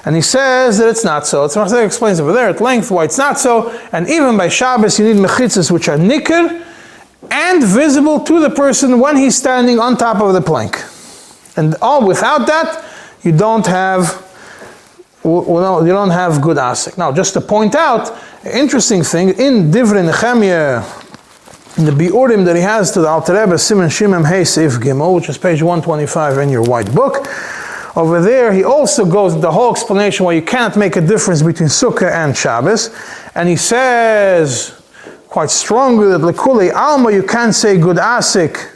And 0.05 0.15
he 0.15 0.21
says 0.21 0.77
that 0.77 0.87
it's 0.87 1.03
not 1.03 1.27
so. 1.27 1.43
It's 1.43 1.57
Tzemach 1.57 1.85
explains 1.85 2.21
over 2.21 2.31
there 2.31 2.47
at 2.47 2.61
length 2.61 2.89
why 2.91 3.03
it's 3.03 3.17
not 3.17 3.37
so. 3.37 3.77
And 3.91 4.07
even 4.07 4.37
by 4.37 4.47
Shabbos, 4.47 4.97
you 4.97 5.13
need 5.13 5.21
mechitzas 5.21 5.71
which 5.71 5.89
are 5.89 5.97
nikar 5.97 6.65
and 7.31 7.63
visible 7.63 8.19
to 8.21 8.39
the 8.39 8.49
person 8.49 8.99
when 8.99 9.17
he's 9.17 9.37
standing 9.37 9.79
on 9.79 9.97
top 9.97 10.21
of 10.21 10.33
the 10.33 10.41
plank. 10.41 10.83
And 11.55 11.75
all 11.81 12.07
without 12.07 12.47
that, 12.47 12.85
you 13.23 13.31
don't 13.31 13.65
have 13.67 14.25
well, 15.23 15.85
you 15.85 15.91
don't 15.91 16.11
have 16.11 16.41
good 16.41 16.57
asik. 16.57 16.97
Now, 16.97 17.11
just 17.11 17.33
to 17.33 17.41
point 17.41 17.75
out, 17.75 18.17
interesting 18.45 19.03
thing 19.03 19.29
in 19.29 19.69
Divrei 19.69 20.05
Nehemiah, 20.05 20.83
in 21.77 21.85
the 21.85 21.91
Biurim 21.91 22.45
that 22.45 22.55
he 22.55 22.61
has 22.61 22.91
to 22.91 23.01
the 23.01 23.07
Alter 23.07 23.33
Rebbe, 23.33 23.57
Simon 23.57 23.89
Shimon 23.89 24.23
Hey 24.23 24.41
Seif 24.41 24.77
Gimel, 24.77 25.15
which 25.15 25.29
is 25.29 25.37
page 25.37 25.61
125 25.61 26.37
in 26.37 26.49
your 26.49 26.63
white 26.63 26.93
book. 26.95 27.27
Over 27.95 28.21
there, 28.21 28.53
he 28.53 28.63
also 28.63 29.05
goes 29.05 29.39
the 29.39 29.51
whole 29.51 29.71
explanation 29.71 30.25
why 30.25 30.33
you 30.33 30.41
cannot 30.41 30.77
make 30.77 30.95
a 30.95 31.01
difference 31.01 31.41
between 31.41 31.69
Sukkah 31.69 32.11
and 32.11 32.35
Shabbos. 32.35 32.95
And 33.35 33.49
he 33.49 33.55
says 33.55 34.78
quite 35.29 35.51
strongly 35.51 36.07
that 36.07 36.21
Lekuli 36.21 36.73
Alma, 36.73 37.11
you 37.11 37.21
can't 37.23 37.53
say 37.53 37.77
good 37.77 37.97
asik 37.97 38.75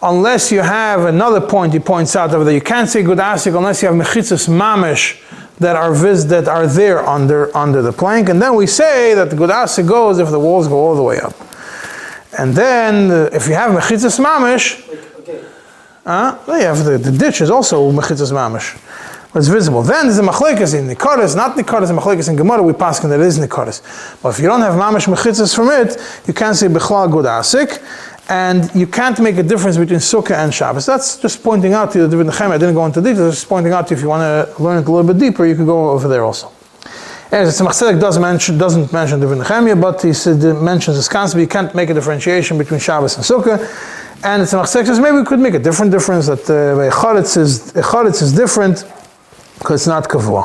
unless 0.00 0.52
you 0.52 0.60
have 0.60 1.06
another 1.06 1.40
point 1.40 1.72
he 1.72 1.80
points 1.80 2.14
out 2.14 2.32
over 2.32 2.44
there. 2.44 2.54
You 2.54 2.60
can't 2.60 2.88
say 2.88 3.02
good 3.02 3.18
asik 3.18 3.56
unless 3.56 3.82
you 3.82 3.88
have 3.88 3.96
mechitzas 3.96 4.48
mamish 4.48 5.20
that 5.58 5.74
are 5.76 5.92
vis- 5.92 6.24
that 6.26 6.46
are 6.46 6.66
there 6.66 7.04
under 7.06 7.54
under 7.56 7.82
the 7.82 7.92
plank. 7.92 8.28
And 8.28 8.40
then 8.40 8.54
we 8.54 8.66
say 8.66 9.14
that 9.14 9.30
the 9.30 9.36
good 9.36 9.50
asik 9.50 9.88
goes 9.88 10.18
if 10.20 10.30
the 10.30 10.38
walls 10.38 10.68
go 10.68 10.76
all 10.76 10.94
the 10.94 11.02
way 11.02 11.18
up. 11.18 11.34
And 12.38 12.54
then 12.54 13.10
uh, 13.10 13.30
if 13.32 13.48
you 13.48 13.54
have 13.54 13.72
mechitzas 13.72 14.20
mamish, 14.24 14.86
Like, 14.88 15.18
okay. 15.28 15.44
uh, 16.06 16.38
you 16.46 16.64
have 16.64 16.84
the, 16.84 16.98
the 16.98 17.12
ditch 17.12 17.40
is 17.40 17.50
also 17.50 17.90
mechitzas 17.90 18.30
mamish. 18.30 18.76
It's 19.36 19.48
visible. 19.48 19.82
Then 19.82 20.06
there's 20.06 20.20
a 20.20 20.22
machlekes 20.22 20.78
in 20.78 20.86
nikaris, 20.86 21.34
not 21.34 21.56
nikaris, 21.56 21.90
a 21.90 22.00
machlekes 22.00 22.28
in 22.28 22.36
Gemara. 22.36 22.62
We 22.62 22.72
pass 22.72 23.00
that 23.00 23.10
it 23.10 23.20
is 23.20 23.36
nikaris. 23.40 23.82
But 24.22 24.28
if 24.28 24.38
you 24.38 24.46
don't 24.46 24.60
have 24.60 24.74
mamish 24.74 25.12
mechitzas 25.12 25.52
from 25.56 25.70
it, 25.70 26.00
you 26.28 26.32
can't 26.32 26.54
say 26.54 26.68
bichlal 26.68 27.10
good 27.10 27.24
asik, 27.24 27.82
and 28.28 28.72
you 28.76 28.86
can't 28.86 29.18
make 29.18 29.36
a 29.36 29.42
difference 29.42 29.76
between 29.76 29.98
sukkah 29.98 30.36
and 30.36 30.54
Shabbos. 30.54 30.86
That's 30.86 31.18
just 31.18 31.42
pointing 31.42 31.72
out 31.72 31.90
to 31.92 31.98
you 31.98 32.06
the 32.06 32.22
Nehemiah. 32.22 32.54
I 32.54 32.58
didn't 32.58 32.76
go 32.76 32.86
into 32.86 33.00
details. 33.00 33.34
Just 33.34 33.48
pointing 33.48 33.72
out 33.72 33.88
to 33.88 33.94
you 33.94 33.96
if 33.96 34.02
you 34.04 34.08
want 34.08 34.22
to 34.22 34.62
learn 34.62 34.78
it 34.80 34.86
a 34.86 34.92
little 34.92 35.12
bit 35.12 35.18
deeper, 35.18 35.44
you 35.44 35.56
can 35.56 35.66
go 35.66 35.90
over 35.90 36.06
there 36.06 36.22
also. 36.22 36.52
The 37.30 37.38
Tzemach 37.38 38.00
does 38.00 38.16
mention, 38.20 38.56
doesn't 38.56 38.92
mention 38.92 39.18
the 39.18 39.34
Nehemiah, 39.34 39.74
but 39.74 40.00
he 40.00 40.12
said, 40.12 40.40
mentions 40.62 40.96
this 40.96 41.08
concept. 41.08 41.40
You 41.40 41.48
can't 41.48 41.74
make 41.74 41.90
a 41.90 41.94
differentiation 41.94 42.56
between 42.56 42.78
Shabbos 42.78 43.16
and 43.16 43.24
Sukkah. 43.24 43.58
And 44.22 44.42
the 44.42 44.46
Tzemach 44.46 44.68
says 44.68 45.00
maybe 45.00 45.16
we 45.16 45.24
could 45.24 45.40
make 45.40 45.54
a 45.54 45.58
different 45.58 45.90
difference. 45.90 46.28
That 46.28 46.48
uh, 46.48 46.76
by 46.76 46.88
Charetz 46.90 47.36
is 47.36 47.74
is 48.22 48.32
different 48.32 48.84
because 49.64 49.80
it's 49.80 49.86
not 49.86 50.04
kavua. 50.04 50.44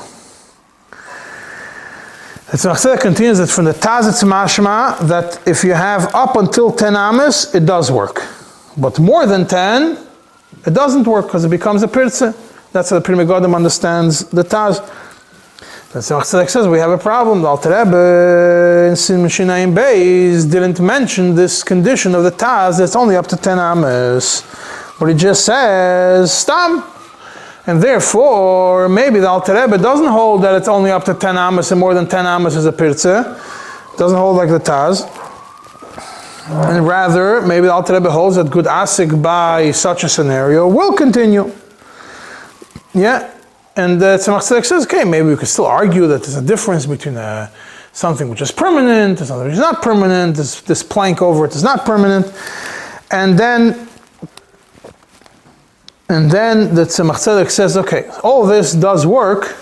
The 2.52 2.58
Tzemach 2.58 2.78
Tzedek 2.78 3.02
continues 3.02 3.38
that 3.40 3.50
from 3.50 3.66
the 3.66 3.74
Tazitz 3.74 4.24
Mashma 4.24 4.98
that 5.10 5.46
if 5.46 5.62
you 5.66 5.74
have 5.74 6.16
up 6.16 6.38
until 6.38 6.72
10 6.72 6.96
amas, 6.96 7.54
it 7.54 7.66
does 7.66 7.92
work. 7.92 8.24
But 8.78 8.98
more 8.98 9.26
than 9.26 9.46
10, 9.46 9.98
it 10.66 10.74
doesn't 10.74 11.06
work 11.06 11.26
because 11.26 11.44
it 11.44 11.50
becomes 11.50 11.84
a 11.84 11.88
pirza. 11.90 12.34
That's 12.72 12.92
how 12.92 13.00
the 13.00 13.02
Pri 13.02 13.16
Megadim 13.16 13.54
understands 13.54 14.24
the 14.30 14.44
Taz. 14.44 14.80
The 15.92 16.00
Tzemach 16.00 16.22
Tzedek 16.22 16.50
says 16.50 16.70
we 16.70 16.80
have 16.80 16.92
a 16.92 16.98
problem. 16.98 17.42
The 17.42 17.48
Alter 17.50 17.72
Rebbe 17.72 18.88
in 18.90 18.96
Sin 18.96 19.28
didn't 20.50 20.80
mention 20.80 21.36
this 21.36 21.62
condition 21.62 22.16
of 22.16 22.24
the 22.24 22.32
Taz 22.32 22.78
that's 22.78 22.96
only 22.96 23.18
up 23.18 23.28
to 23.28 23.36
10 23.36 23.60
amas. 23.60 24.46
But 24.98 25.08
he 25.08 25.14
just 25.14 25.44
says, 25.44 26.32
Stam. 26.32 26.99
And 27.70 27.84
therefore, 27.84 28.90
maybe 28.90 29.20
the 29.20 29.30
Alter 29.30 29.54
Rebbe 29.54 29.78
doesn't 29.78 30.08
hold 30.08 30.42
that 30.42 30.56
it's 30.56 30.68
only 30.68 30.90
up 30.90 31.06
to 31.06 31.14
10 31.14 31.38
amas 31.38 31.70
and 31.70 31.80
more 31.80 31.94
than 31.94 32.08
10 32.08 32.26
amas 32.26 32.56
is 32.56 32.66
a 32.66 32.72
pirza. 32.72 33.40
Doesn't 33.96 34.18
hold 34.18 34.38
like 34.38 34.50
the 34.50 34.60
Taz. 34.60 35.06
And 36.50 36.88
rather, 36.88 37.44
maybe 37.44 37.68
the 37.68 37.72
Alter 37.74 37.94
Rebbe 37.94 38.10
holds 38.10 38.38
that 38.38 38.50
good 38.50 38.66
asik 38.66 39.22
by 39.22 39.70
such 39.70 40.04
a 40.04 40.10
scenario 40.10 40.68
will 40.68 40.94
continue. 40.94 41.52
Yeah. 42.96 43.32
And 43.76 44.02
uh, 44.02 44.18
Tzemach 44.18 44.40
Tzedek 44.40 44.66
says, 44.66 44.86
okay, 44.86 45.04
maybe 45.04 45.28
we 45.28 45.36
could 45.36 45.48
still 45.48 45.68
argue 45.68 46.08
that 46.08 46.24
there's 46.24 46.38
a 46.38 46.42
difference 46.42 46.88
between 46.88 47.18
uh, 47.18 47.52
something 47.92 48.30
which 48.30 48.42
is 48.42 48.52
permanent 48.52 49.20
and 49.20 49.28
something 49.28 49.46
which 49.46 49.54
is 49.54 49.60
not 49.60 49.84
permanent. 49.84 50.38
This, 50.38 50.62
this 50.62 50.82
plank 50.82 51.22
over 51.22 51.46
it 51.46 51.54
is 51.54 51.64
not 51.64 51.86
permanent. 51.86 52.34
And 53.12 53.38
then 53.38 53.89
and 56.10 56.30
then 56.30 56.74
the 56.74 56.82
Tzemach 56.82 57.16
Tzedek 57.16 57.52
says, 57.52 57.78
okay, 57.78 58.10
all 58.24 58.46
this 58.46 58.74
does 58.74 59.06
work 59.06 59.56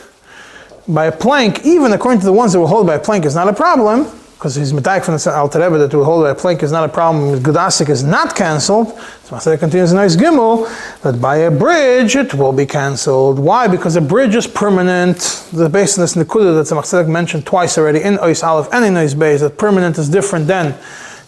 by 0.87 1.05
a 1.05 1.11
plank, 1.11 1.65
even 1.65 1.91
according 1.91 2.21
to 2.21 2.25
the 2.25 2.33
ones 2.33 2.53
that 2.53 2.59
will 2.59 2.67
hold 2.67 2.87
by 2.87 2.95
a 2.95 2.99
plank 2.99 3.25
is 3.25 3.35
not 3.35 3.49
a 3.49 3.53
problem, 3.53 4.07
because 4.35 4.55
he's 4.55 4.71
medaik 4.71 5.03
from 5.03 5.17
the 5.17 5.35
Alter 5.35 5.59
Rebbe 5.59 5.77
that 5.77 5.93
will 5.93 6.05
hold 6.05 6.23
by 6.23 6.29
a 6.29 6.35
plank 6.35 6.63
is 6.63 6.71
not 6.71 6.89
a 6.89 6.93
problem, 6.93 7.37
Gudasik 7.39 7.89
is 7.89 8.01
not 8.01 8.33
cancelled. 8.33 8.87
Tzemach 9.25 9.43
Tzedek 9.43 9.59
continues 9.59 9.91
in 9.91 9.97
nice 9.97 10.15
Gimel, 10.15 10.71
but 11.03 11.19
by 11.19 11.37
a 11.37 11.51
bridge 11.51 12.15
it 12.15 12.33
will 12.33 12.53
be 12.53 12.65
cancelled. 12.65 13.39
Why? 13.39 13.67
Because 13.67 13.97
a 13.97 14.01
bridge 14.01 14.35
is 14.35 14.47
permanent. 14.47 15.17
The 15.51 15.67
base 15.67 15.97
in 15.97 16.01
this 16.01 16.15
Nikuda 16.15 16.55
that 16.55 16.73
Tzemach 16.73 16.83
Tzedek 16.83 17.09
mentioned 17.09 17.45
twice 17.45 17.77
already 17.77 18.01
in 18.01 18.15
Ois 18.19 18.41
Aleph 18.41 18.69
and 18.71 18.85
in 18.85 18.93
Ois 18.93 19.15
Beis, 19.15 19.41
that 19.41 19.57
permanent 19.57 19.97
is 19.97 20.07
different 20.07 20.47
than 20.47 20.77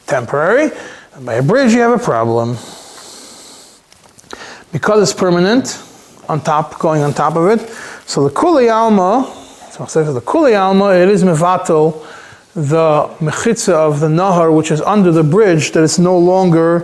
temporary. 0.08 0.72
And 1.16 1.26
by 1.26 1.34
a 1.34 1.44
bridge 1.44 1.74
you 1.74 1.82
have 1.82 2.00
a 2.00 2.02
problem 2.02 2.56
because 4.72 5.02
it's 5.02 5.20
permanent, 5.20 5.82
on 6.28 6.42
top, 6.42 6.78
going 6.80 7.02
on 7.02 7.14
top 7.14 7.36
of 7.36 7.48
it. 7.48 7.68
So 8.06 8.28
the 8.28 8.34
kuli 8.34 8.70
alma, 8.70 9.32
so 9.72 9.84
it 9.84 9.90
says 9.90 10.14
the 10.14 10.22
kuli 10.22 10.56
alma, 10.56 10.92
it 10.92 11.10
is 11.10 11.24
mevatel, 11.24 12.06
the 12.54 13.08
mechitza 13.20 13.74
of 13.74 14.00
the 14.00 14.08
nahar, 14.08 14.56
which 14.56 14.72
is 14.72 14.82
under 14.82 15.12
the 15.12 15.24
bridge, 15.24 15.72
that 15.72 15.84
it's 15.84 16.00
no 16.00 16.18
longer 16.18 16.82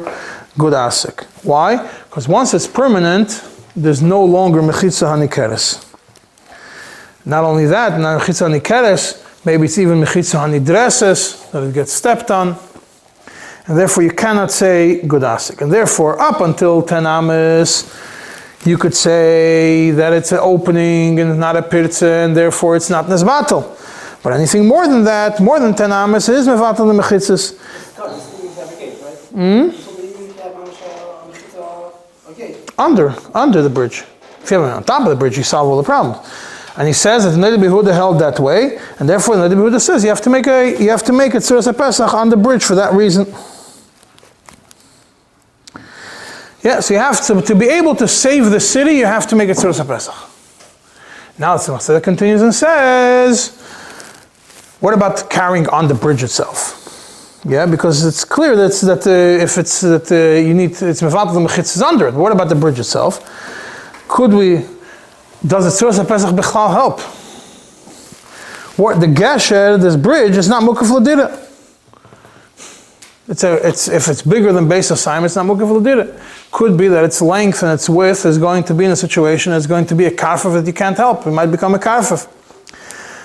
good 0.57 0.73
asik. 0.73 1.25
Why? 1.43 1.77
Because 2.09 2.27
once 2.27 2.53
it's 2.53 2.67
permanent, 2.67 3.43
there's 3.75 4.01
no 4.01 4.23
longer 4.23 4.61
mechitza 4.61 5.07
hanikeres. 5.07 5.81
Not 7.25 7.43
only 7.43 7.65
that, 7.65 7.99
not 7.99 8.21
mechitza 8.21 8.47
hanikeres, 8.49 9.45
maybe 9.45 9.65
it's 9.65 9.77
even 9.77 9.99
mechitza 9.99 10.39
hanidreses, 10.39 11.51
that 11.51 11.63
it 11.63 11.73
gets 11.73 11.91
stepped 11.91 12.31
on. 12.31 12.55
And 13.67 13.77
therefore, 13.77 14.03
you 14.03 14.11
cannot 14.11 14.51
say 14.51 15.01
gudasik. 15.03 15.61
And 15.61 15.71
therefore, 15.71 16.19
up 16.21 16.41
until 16.41 16.83
10 16.83 17.05
amas, 17.07 17.91
you 18.63 18.77
could 18.77 18.95
say 18.95 19.91
that 19.91 20.13
it's 20.13 20.31
an 20.31 20.39
opening 20.41 21.19
and 21.19 21.39
not 21.39 21.55
a 21.55 21.61
pirza, 21.61 22.07
and 22.07 22.35
therefore 22.35 22.75
it's 22.75 22.89
not 22.89 23.05
nesbatel. 23.05 23.63
But 24.23 24.33
anything 24.33 24.67
more 24.67 24.87
than 24.87 25.03
that, 25.03 25.39
more 25.39 25.59
than 25.59 25.75
10 25.75 25.91
amas, 25.91 26.29
it 26.29 26.35
is 26.35 26.47
mevatel 26.47 26.87
the 26.87 27.01
mechitzas. 27.01 27.57
God, 27.95 28.09
hmm? 28.09 28.19
is 28.19 28.57
a 28.57 28.79
gate, 28.79 28.97
right? 29.03 29.17
So 29.17 29.91
maybe 29.93 30.07
you 30.07 30.33
have 30.41 30.53
Mamash 30.53 31.23
on 31.23 31.31
the 31.31 31.37
Chitza, 31.37 31.93
a 32.27 32.33
gate. 32.33 32.71
under 32.77 33.15
under 33.35 33.61
the 33.61 33.69
bridge. 33.69 34.03
If 34.41 34.51
you 34.51 34.59
have 34.59 34.67
it 34.67 34.73
on 34.73 34.83
top 34.83 35.03
of 35.03 35.09
the 35.09 35.15
bridge, 35.15 35.37
you 35.37 35.43
solve 35.43 35.67
all 35.67 35.77
the 35.77 35.83
problems. 35.83 36.27
And 36.77 36.87
he 36.87 36.93
says 36.93 37.23
that 37.23 37.31
the 37.31 37.37
Noda 37.37 37.57
BiYehuda 37.57 37.93
held 37.93 38.19
that 38.19 38.39
way, 38.39 38.79
and 38.99 39.07
therefore 39.07 39.37
the 39.37 39.47
Noda 39.47 39.55
BiYehuda 39.55 39.79
says 39.79 40.03
you 40.03 40.09
have 40.09 40.21
to 40.21 40.29
make 40.29 40.47
a 40.47 40.75
you 40.81 40.89
have 40.89 41.03
to 41.03 41.13
make 41.13 41.33
it 41.33 41.43
Pesach 41.77 42.13
on 42.13 42.29
the 42.29 42.37
bridge 42.37 42.63
for 42.63 42.75
that 42.75 42.93
reason. 42.93 43.25
Yeah, 46.65 46.79
so 46.79 46.95
you 46.95 46.99
have 46.99 47.23
to, 47.27 47.43
to 47.43 47.53
be 47.53 47.69
able 47.69 47.95
to 47.95 48.07
save 48.07 48.49
the 48.49 48.59
city, 48.59 48.93
you 48.93 49.05
have 49.05 49.27
to 49.27 49.35
make 49.35 49.49
it 49.49 49.57
Tzuras 49.57 49.85
Pesach. 49.87 50.15
Now 51.37 51.55
the 51.57 51.61
Tzemach 51.61 52.01
continues 52.01 52.41
and 52.41 52.55
says, 52.55 53.55
what 54.79 54.95
about 54.95 55.29
carrying 55.29 55.69
on 55.69 55.87
the 55.87 55.93
bridge 55.93 56.23
itself? 56.23 56.81
Yeah, 57.45 57.67
because 57.67 58.03
it's 58.03 58.25
clear 58.25 58.55
that, 58.55 58.71
that 58.81 59.05
uh, 59.05 59.43
if 59.43 59.59
it's 59.59 59.81
that 59.81 60.11
uh, 60.11 60.39
you 60.39 60.55
need 60.55 60.71
it's 60.71 61.03
mevatel 61.03 61.35
the 61.35 61.39
mechitzas 61.39 61.83
under 61.83 62.07
it. 62.07 62.15
What 62.15 62.31
about 62.31 62.49
the 62.49 62.55
bridge 62.55 62.79
itself? 62.79 63.21
Could 64.07 64.33
we? 64.33 64.65
Does 65.45 65.65
the 65.65 65.85
tzuras 65.85 66.07
pesach 66.07 66.31
bechlal 66.31 66.71
help? 66.71 66.99
What 68.79 68.99
the 68.99 69.05
gesher, 69.05 69.79
this 69.79 69.95
bridge, 69.95 70.35
is 70.35 70.49
not 70.49 70.63
mukaf 70.63 70.89
ladira. 70.89 71.44
It's 73.27 73.43
a, 73.43 73.67
it's, 73.67 73.87
if 73.87 74.07
it's 74.07 74.21
bigger 74.21 74.53
than 74.53 74.69
base 74.69 74.91
of 74.91 74.99
Simon, 74.99 75.25
it's 75.25 75.35
not 75.35 75.47
mukaf 75.47 75.81
ladira. 75.81 76.51
Could 76.51 76.77
be 76.77 76.87
that 76.87 77.03
its 77.03 77.21
length 77.21 77.63
and 77.63 77.71
its 77.71 77.89
width 77.89 78.23
is 78.25 78.37
going 78.37 78.63
to 78.65 78.73
be 78.75 78.85
in 78.85 78.91
a 78.91 78.95
situation 78.95 79.51
that's 79.51 79.65
going 79.65 79.87
to 79.87 79.95
be 79.95 80.05
a 80.05 80.11
karfaf 80.11 80.53
that 80.53 80.67
you 80.67 80.73
can't 80.73 80.95
help. 80.95 81.25
It 81.25 81.31
might 81.31 81.47
become 81.47 81.73
a 81.73 81.79
karfaf. 81.79 82.31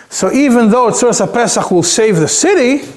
So 0.09 0.33
even 0.33 0.71
though 0.71 0.91
tzuras 0.91 1.33
pesach 1.33 1.71
will 1.71 1.83
save 1.83 2.17
the 2.17 2.29
city, 2.29 2.91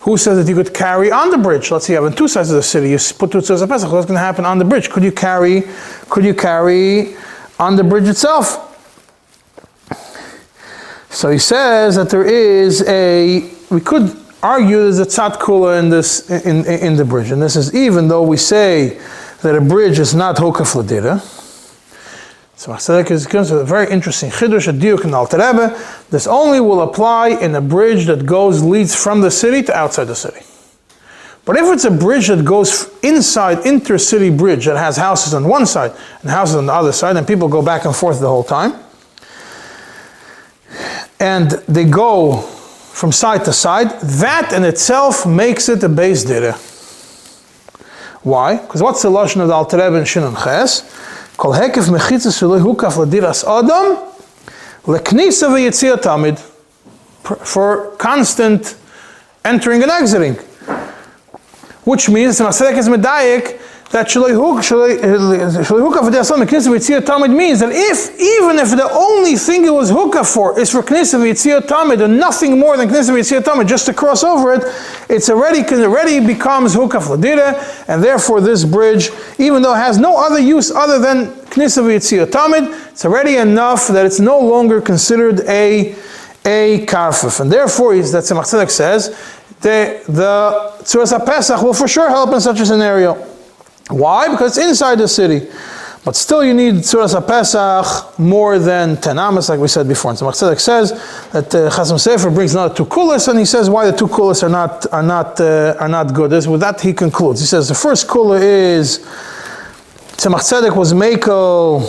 who 0.00 0.16
says 0.16 0.42
that 0.42 0.50
you 0.50 0.56
could 0.56 0.72
carry 0.72 1.12
on 1.12 1.30
the 1.30 1.36
bridge? 1.36 1.70
Let's 1.70 1.86
say 1.86 1.92
you 1.92 2.02
have 2.02 2.16
two 2.16 2.26
sides 2.26 2.50
of 2.50 2.56
the 2.56 2.62
city. 2.62 2.88
You 2.88 2.98
put 3.18 3.30
two 3.30 3.38
tzuras 3.38 3.68
pesach. 3.68 3.92
What's 3.92 4.06
going 4.06 4.16
to 4.16 4.24
happen 4.24 4.46
on 4.46 4.58
the 4.58 4.64
bridge? 4.64 4.88
Could 4.88 5.04
you 5.04 5.12
carry? 5.12 5.64
Could 6.08 6.24
you 6.24 6.32
carry 6.32 7.16
on 7.58 7.76
the 7.76 7.84
bridge 7.84 8.08
itself? 8.08 8.66
So 11.10 11.28
he 11.28 11.38
says 11.38 11.96
that 11.96 12.08
there 12.08 12.24
is 12.24 12.82
a. 12.88 13.50
We 13.70 13.80
could 13.82 14.16
argue 14.42 14.78
there's 14.78 14.98
a 14.98 15.06
tzat 15.06 15.38
kula 15.38 15.78
in 15.78 15.90
this 15.90 16.30
in, 16.30 16.64
in, 16.64 16.80
in 16.80 16.96
the 16.96 17.04
bridge, 17.04 17.30
and 17.30 17.42
this 17.42 17.56
is 17.56 17.74
even 17.74 18.08
though 18.08 18.22
we 18.22 18.36
say 18.36 19.00
that 19.42 19.54
a 19.54 19.60
bridge 19.60 19.98
is 19.98 20.14
not 20.14 20.36
hokaf 20.36 20.74
ladira. 20.74 21.20
So 22.56 22.72
Masadek 22.72 23.10
is 23.10 23.26
gives 23.26 23.50
a 23.50 23.64
very 23.64 23.90
interesting 23.90 24.30
chiddush, 24.30 24.68
a 24.68 24.72
diuk 24.72 25.02
Rebbe. 25.32 25.82
This 26.10 26.26
only 26.26 26.60
will 26.60 26.82
apply 26.82 27.28
in 27.28 27.54
a 27.54 27.60
bridge 27.60 28.04
that 28.06 28.26
goes 28.26 28.62
leads 28.62 28.94
from 28.94 29.22
the 29.22 29.30
city 29.30 29.62
to 29.62 29.74
outside 29.74 30.04
the 30.04 30.14
city. 30.14 30.40
But 31.46 31.56
if 31.56 31.64
it's 31.72 31.86
a 31.86 31.90
bridge 31.90 32.28
that 32.28 32.44
goes 32.44 32.90
inside 33.02 33.58
intercity 33.58 34.36
bridge 34.36 34.66
that 34.66 34.76
has 34.76 34.98
houses 34.98 35.32
on 35.32 35.48
one 35.48 35.64
side 35.64 35.92
and 36.20 36.30
houses 36.30 36.56
on 36.56 36.66
the 36.66 36.74
other 36.74 36.92
side, 36.92 37.16
and 37.16 37.26
people 37.26 37.48
go 37.48 37.62
back 37.62 37.86
and 37.86 37.96
forth 37.96 38.20
the 38.20 38.28
whole 38.28 38.44
time, 38.44 38.74
and 41.18 41.52
they 41.66 41.84
go 41.84 42.42
from 42.92 43.12
side 43.12 43.44
to 43.44 43.52
side, 43.52 44.00
that 44.00 44.52
in 44.52 44.64
itself 44.64 45.26
makes 45.26 45.68
it 45.68 45.82
a 45.82 45.88
base 45.88 46.24
dira. 46.24 46.52
Why? 48.22 48.56
Because 48.56 48.82
what's 48.82 49.02
the 49.02 49.10
lashon 49.10 49.40
of 49.40 49.48
the 49.48 49.54
Alter 49.54 49.78
Rebbe 49.78 49.96
in 49.96 50.04
Shin 50.04 50.22
Ches? 50.34 50.82
Kol 51.36 51.52
hekef 51.52 51.88
mechitzas 51.88 52.38
shelo 52.38 52.60
hukaf 52.60 53.02
ladiras 53.02 53.44
adam 53.44 53.96
leknisa 54.84 55.48
v'yitzia 55.48 55.96
tamid 55.96 56.38
for 57.46 57.96
constant 57.96 58.76
entering 59.44 59.82
and 59.82 59.90
exiting. 59.90 60.34
Which 61.84 62.08
means 62.10 62.38
the 62.38 62.44
Masedek 62.44 62.76
is 62.76 62.88
medayik 62.88 63.59
that 63.90 64.06
shaloi 64.06 64.30
hukaf 64.30 65.10
ladiras 66.04 66.30
adam 66.30 66.46
leknisa 66.46 66.68
v'yitzia 66.70 67.00
tamid 67.00 67.34
means 67.34 67.58
that 67.58 67.70
if 67.72 68.14
even 68.20 68.58
if 68.60 68.70
the 68.70 68.88
only 68.92 69.34
thing 69.34 69.64
it 69.64 69.70
was 69.70 69.90
hukaf 69.90 70.32
for 70.32 70.58
is 70.60 70.70
for 70.70 70.80
knisa 70.80 71.18
v'yitzia 71.18 71.60
tamid 71.60 72.00
and 72.00 72.16
nothing 72.16 72.56
more 72.56 72.76
than 72.76 72.88
knisa 72.88 73.10
v'yitzia 73.10 73.40
tamid 73.40 73.66
just 73.66 73.86
to 73.86 73.92
cross 73.92 74.22
over 74.22 74.54
it, 74.54 74.62
it's 75.08 75.28
already 75.28 75.58
it 75.58 75.72
already 75.72 76.24
becomes 76.24 76.76
hukaf 76.76 77.08
ladira, 77.08 77.88
and 77.88 78.02
therefore 78.02 78.40
this 78.40 78.64
bridge, 78.64 79.10
even 79.38 79.60
though 79.60 79.74
it 79.74 79.78
has 79.78 79.98
no 79.98 80.16
other 80.16 80.38
use 80.38 80.70
other 80.70 81.00
than 81.00 81.26
knisa 81.50 81.82
v'yitzia 81.82 82.26
tamid, 82.26 82.72
it's 82.90 83.04
already 83.04 83.36
enough 83.36 83.88
that 83.88 84.06
it's 84.06 84.20
no 84.20 84.38
longer 84.38 84.80
considered 84.80 85.40
a 85.48 85.96
a 86.46 86.86
karfif, 86.86 87.40
and 87.40 87.50
therefore 87.50 87.96
that 87.96 88.22
Tzemach 88.22 88.70
says 88.70 89.08
the 89.62 90.00
the 90.06 90.72
tzuras 90.84 91.26
pesach 91.26 91.60
will 91.60 91.74
for 91.74 91.88
sure 91.88 92.08
help 92.08 92.32
in 92.32 92.40
such 92.40 92.60
a 92.60 92.66
scenario. 92.66 93.29
Why? 93.90 94.28
Because 94.28 94.56
it's 94.56 94.66
inside 94.66 94.98
the 94.98 95.08
city. 95.08 95.48
But 96.02 96.16
still, 96.16 96.42
you 96.42 96.54
need 96.54 96.76
Tzuras 96.76 97.14
Pesach 97.26 98.18
more 98.18 98.58
than 98.58 98.98
10 98.98 99.18
amas, 99.18 99.50
like 99.50 99.60
we 99.60 99.68
said 99.68 99.86
before. 99.86 100.12
And 100.12 100.18
so 100.18 100.26
Tzedek 100.28 100.58
says 100.58 100.92
that 101.32 101.54
uh, 101.54 101.68
Chasam 101.68 101.98
Sofer 101.98 102.34
brings 102.34 102.54
another 102.54 102.74
two 102.74 102.86
kulas, 102.86 103.28
and 103.28 103.38
he 103.38 103.44
says 103.44 103.68
why 103.68 103.90
the 103.90 103.96
two 103.96 104.06
kulas 104.06 104.42
are 104.42 104.48
not 104.48 104.90
are 104.92 105.02
not 105.02 105.38
uh, 105.38 105.76
are 105.78 105.88
not 105.88 106.14
good. 106.14 106.30
This, 106.30 106.46
with 106.46 106.60
that, 106.62 106.80
he 106.80 106.94
concludes. 106.94 107.40
He 107.40 107.46
says 107.46 107.68
the 107.68 107.74
first 107.74 108.08
kula 108.08 108.40
is 108.40 109.00
Tzemach 110.16 110.40
Tzedek 110.40 110.74
was 110.74 110.94
Mako 110.94 111.80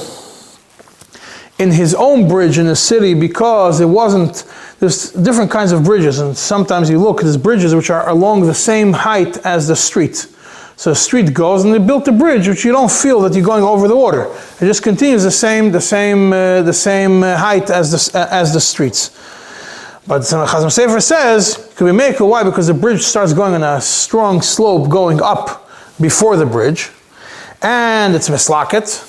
in 1.58 1.72
his 1.72 1.96
own 1.96 2.28
bridge 2.28 2.58
in 2.58 2.68
the 2.68 2.76
city 2.76 3.14
because 3.14 3.80
it 3.80 3.86
wasn't. 3.86 4.44
There's 4.80 5.12
different 5.12 5.52
kinds 5.52 5.72
of 5.72 5.86
bridges, 5.86 6.20
and 6.20 6.36
sometimes 6.36 6.90
you 6.90 7.00
look, 7.00 7.22
there's 7.22 7.38
bridges 7.38 7.74
which 7.74 7.90
are 7.90 8.10
along 8.10 8.42
the 8.42 8.54
same 8.54 8.92
height 8.92 9.38
as 9.46 9.70
the 9.70 9.76
street. 9.76 10.28
So 10.82 10.90
the 10.90 10.96
street 10.96 11.32
goes, 11.36 11.64
and 11.64 11.72
they 11.72 11.78
built 11.78 12.08
a 12.08 12.12
bridge, 12.12 12.48
which 12.48 12.66
you 12.66 12.72
don't 12.72 12.92
feel 12.92 13.22
that 13.22 13.36
you're 13.36 13.46
going 13.46 13.64
over 13.64 13.88
the 13.88 13.96
water. 13.96 14.24
It 14.60 14.66
just 14.66 14.82
continues 14.82 15.22
the 15.22 15.30
same, 15.30 15.72
the 15.72 15.80
same, 15.80 16.34
uh, 16.34 16.64
the 16.64 16.74
same 16.74 17.22
uh, 17.22 17.38
height 17.38 17.70
as 17.70 17.92
the 17.92 18.20
uh, 18.20 18.28
as 18.32 18.52
the 18.52 18.60
streets. 18.60 19.12
But 20.08 20.24
Chasam 20.24 20.72
Sofer 20.72 21.00
says 21.00 21.72
could 21.76 21.86
be 21.86 21.92
make 21.92 22.20
why 22.20 22.44
because 22.44 22.66
the 22.66 22.74
bridge 22.74 23.04
starts 23.04 23.32
going 23.32 23.54
on 23.54 23.62
a 23.62 23.80
strong 23.80 24.42
slope 24.42 24.90
going 24.90 25.22
up 25.22 25.70
before 26.02 26.36
the 26.36 26.48
bridge, 26.48 26.90
and 27.62 28.16
it's 28.16 28.30
mislaket. 28.30 29.08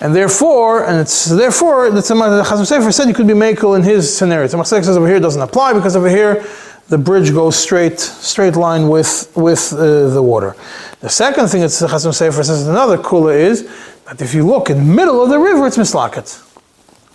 And 0.00 0.14
therefore, 0.14 0.84
and 0.84 1.00
it's 1.00 1.24
therefore 1.24 1.90
the 1.90 2.00
Chasam 2.00 2.64
Sofer 2.64 2.94
said 2.94 3.08
you 3.08 3.14
could 3.14 3.26
be 3.26 3.34
makel 3.34 3.74
in 3.74 3.82
his 3.82 4.16
scenario. 4.16 4.46
Tzemach 4.46 4.66
says 4.66 4.96
over 4.96 5.08
here 5.08 5.18
doesn't 5.18 5.42
apply 5.42 5.72
because 5.72 5.96
over 5.96 6.08
here 6.08 6.46
the 6.88 6.98
bridge 6.98 7.32
goes 7.32 7.56
straight, 7.56 7.98
straight 7.98 8.56
line 8.56 8.88
with, 8.88 9.32
with 9.36 9.72
uh, 9.72 10.08
the 10.10 10.22
water. 10.22 10.54
The 11.00 11.08
second 11.08 11.48
thing 11.48 11.62
that 11.62 11.68
Chasam 11.70 12.12
Sefer 12.12 12.42
says 12.42 12.66
another 12.66 12.98
kula 12.98 13.34
is 13.34 13.68
that 14.04 14.20
if 14.20 14.34
you 14.34 14.46
look 14.46 14.70
in 14.70 14.78
the 14.78 14.94
middle 14.94 15.22
of 15.22 15.30
the 15.30 15.38
river, 15.38 15.66
it's 15.66 15.78
mislaket. 15.78 16.42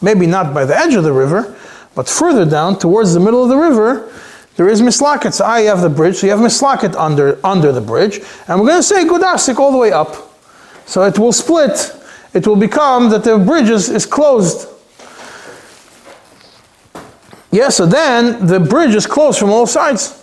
Maybe 0.02 0.26
not 0.26 0.54
by 0.54 0.66
the 0.66 0.78
edge 0.78 0.96
of 0.96 1.04
the 1.04 1.14
river, 1.14 1.56
but 1.96 2.08
further 2.08 2.46
down 2.46 2.80
towards 2.80 3.14
the 3.14 3.20
middle 3.20 3.44
of 3.44 3.50
the 3.50 3.58
river, 3.58 4.12
there 4.56 4.68
is 4.68 4.82
mislaket. 4.82 5.34
So 5.34 5.46
I 5.46 5.62
have 5.62 5.82
the 5.82 5.90
bridge, 5.90 6.18
so 6.18 6.28
you 6.28 6.32
have 6.32 6.42
mislaket 6.42 6.96
under, 6.96 7.40
under 7.46 7.72
the 7.72 7.82
bridge, 7.82 8.22
and 8.48 8.60
we're 8.60 8.68
going 8.68 8.80
to 8.80 8.84
say 8.84 9.06
gudasik 9.06 9.58
all 9.58 9.72
the 9.72 9.78
way 9.78 9.92
up. 9.92 10.16
So 10.86 11.04
it 11.04 11.20
will 11.20 11.32
split. 11.32 11.96
It 12.34 12.48
will 12.48 12.56
become 12.56 13.10
that 13.10 13.24
the 13.24 13.38
bridge 13.38 13.70
is, 13.70 13.90
is 13.90 14.06
closed 14.06 14.68
yeah, 17.52 17.70
so 17.70 17.86
then 17.86 18.46
the 18.46 18.60
bridge 18.60 18.94
is 18.94 19.08
closed 19.08 19.40
from 19.40 19.50
all 19.50 19.66
sides. 19.66 20.16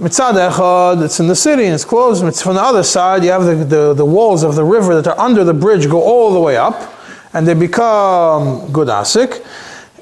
Mitzad 0.00 1.04
it's 1.04 1.20
in 1.20 1.26
the 1.26 1.36
city 1.36 1.64
and 1.64 1.74
it's 1.74 1.84
closed. 1.84 2.24
It's 2.24 2.40
From 2.40 2.54
the 2.54 2.62
other 2.62 2.82
side, 2.82 3.22
you 3.22 3.30
have 3.30 3.44
the, 3.44 3.56
the, 3.56 3.94
the, 3.94 4.04
walls 4.04 4.42
of 4.42 4.54
the 4.54 4.64
river 4.64 4.94
that 5.00 5.06
are 5.06 5.18
under 5.18 5.44
the 5.44 5.52
bridge 5.52 5.90
go 5.90 6.00
all 6.00 6.32
the 6.32 6.40
way 6.40 6.56
up, 6.56 6.94
and 7.34 7.46
they 7.46 7.52
become 7.52 8.68
gudasik. 8.72 9.44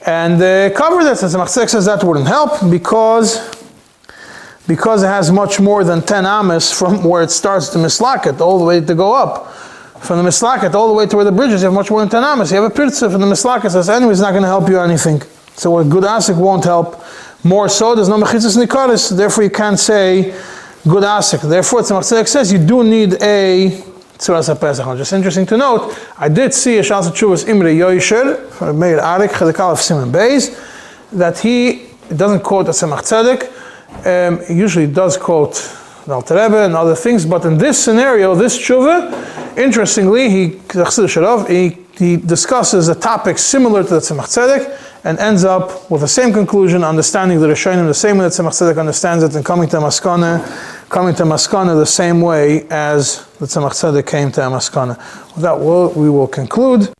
And 0.06 0.40
they 0.40 0.72
cover 0.76 1.02
that. 1.02 1.20
As 1.22 1.34
Machzek 1.34 1.68
says 1.68 1.86
that 1.86 2.04
wouldn't 2.04 2.28
help 2.28 2.70
because 2.70 3.56
because 4.68 5.02
it 5.02 5.06
has 5.06 5.32
much 5.32 5.58
more 5.58 5.82
than 5.82 6.02
10 6.02 6.26
amas 6.26 6.70
from 6.70 7.02
where 7.02 7.22
it 7.22 7.30
starts 7.30 7.70
to 7.70 7.78
mislaket 7.78 8.38
all 8.40 8.58
the 8.58 8.64
way 8.66 8.80
to 8.82 8.94
go 8.94 9.14
up. 9.14 9.50
From 10.02 10.22
the 10.22 10.28
mislaket 10.28 10.74
all 10.74 10.88
the 10.88 10.94
way 10.94 11.06
to 11.06 11.16
where 11.16 11.24
the 11.24 11.32
bridge 11.32 11.52
is, 11.52 11.62
you 11.62 11.66
have 11.66 11.74
much 11.74 11.90
more 11.90 12.00
than 12.00 12.10
10 12.10 12.22
amas. 12.22 12.52
You 12.52 12.62
have 12.62 12.70
a 12.70 12.74
pirtza 12.74 13.10
from 13.10 13.22
the 13.22 13.26
mislaket 13.26 13.70
says, 13.70 13.88
anyway, 13.88 14.12
it's 14.12 14.20
not 14.20 14.30
going 14.30 14.42
to 14.42 14.48
help 14.48 14.68
you 14.68 14.78
anything. 14.78 15.22
So 15.58 15.76
a 15.78 15.84
good 15.84 16.04
asik 16.04 16.38
won't 16.38 16.62
help. 16.62 17.02
More 17.42 17.68
so, 17.68 17.96
there's 17.96 18.08
no 18.08 18.16
mechitzas 18.16 18.56
nikaris, 18.56 19.16
therefore 19.16 19.42
you 19.42 19.50
can't 19.50 19.78
say 19.78 20.30
good 20.84 21.02
asik. 21.02 21.48
Therefore, 21.48 21.80
Tzemach 21.80 22.02
Tzedek 22.02 22.28
says 22.28 22.52
you 22.52 22.60
do 22.64 22.84
need 22.84 23.14
a 23.14 23.70
tzuras 24.18 24.48
pesach. 24.60 24.96
Just 24.96 25.12
interesting 25.12 25.46
to 25.46 25.56
note, 25.56 25.98
I 26.16 26.28
did 26.28 26.54
see 26.54 26.78
a 26.78 26.82
Shas 26.82 27.10
Chuvas 27.10 27.48
Imre 27.48 27.74
Yoisher, 27.74 28.48
from 28.50 28.78
Meir 28.78 29.00
Arik, 29.00 29.30
Chedekal 29.30 29.72
of 29.72 29.80
Simon 29.80 30.12
Beis, 30.12 30.56
that 31.10 31.40
he 31.40 31.88
doesn't 32.14 32.44
quote 32.44 32.68
a 32.68 32.70
Tzemach 32.70 33.02
Tzedek, 33.02 33.50
um, 34.06 34.44
he 34.46 34.54
usually 34.54 34.86
does 34.86 35.16
quote 35.16 35.56
Alter 36.08 36.36
Rebbe 36.36 36.64
and 36.66 36.76
other 36.76 36.94
things, 36.94 37.26
but 37.26 37.44
in 37.44 37.58
this 37.58 37.82
scenario, 37.82 38.36
this 38.36 38.56
tshuva, 38.56 39.58
interestingly, 39.58 40.30
he, 40.30 40.60
he, 41.48 41.68
he 41.98 42.16
discusses 42.16 42.88
a 42.88 42.94
topic 42.94 43.38
similar 43.38 43.82
to 43.82 43.90
the 43.90 44.00
Tzemach 44.00 44.26
Tzedek, 44.26 44.84
and 45.04 45.18
ends 45.18 45.44
up 45.44 45.90
with 45.90 46.00
the 46.00 46.08
same 46.08 46.32
conclusion, 46.32 46.84
understanding 46.84 47.40
the 47.40 47.46
Rishonim 47.46 47.86
the 47.86 47.94
same 47.94 48.18
way 48.18 48.24
that 48.24 48.32
Tzemach 48.32 48.50
Tzedek 48.50 48.78
understands 48.78 49.24
it, 49.24 49.34
and 49.34 49.44
coming 49.44 49.68
to 49.68 49.76
Maskana, 49.78 50.42
coming 50.88 51.14
to 51.14 51.22
Maskana 51.22 51.78
the 51.78 51.86
same 51.86 52.20
way 52.20 52.66
as 52.68 53.26
the 53.38 53.46
Tzemach 53.46 53.72
Tzedek 53.72 54.06
came 54.06 54.32
to 54.32 54.40
Maskana. 54.40 54.96
With 55.34 55.42
that, 55.42 55.58
we 55.58 56.10
will 56.10 56.28
conclude. 56.28 56.92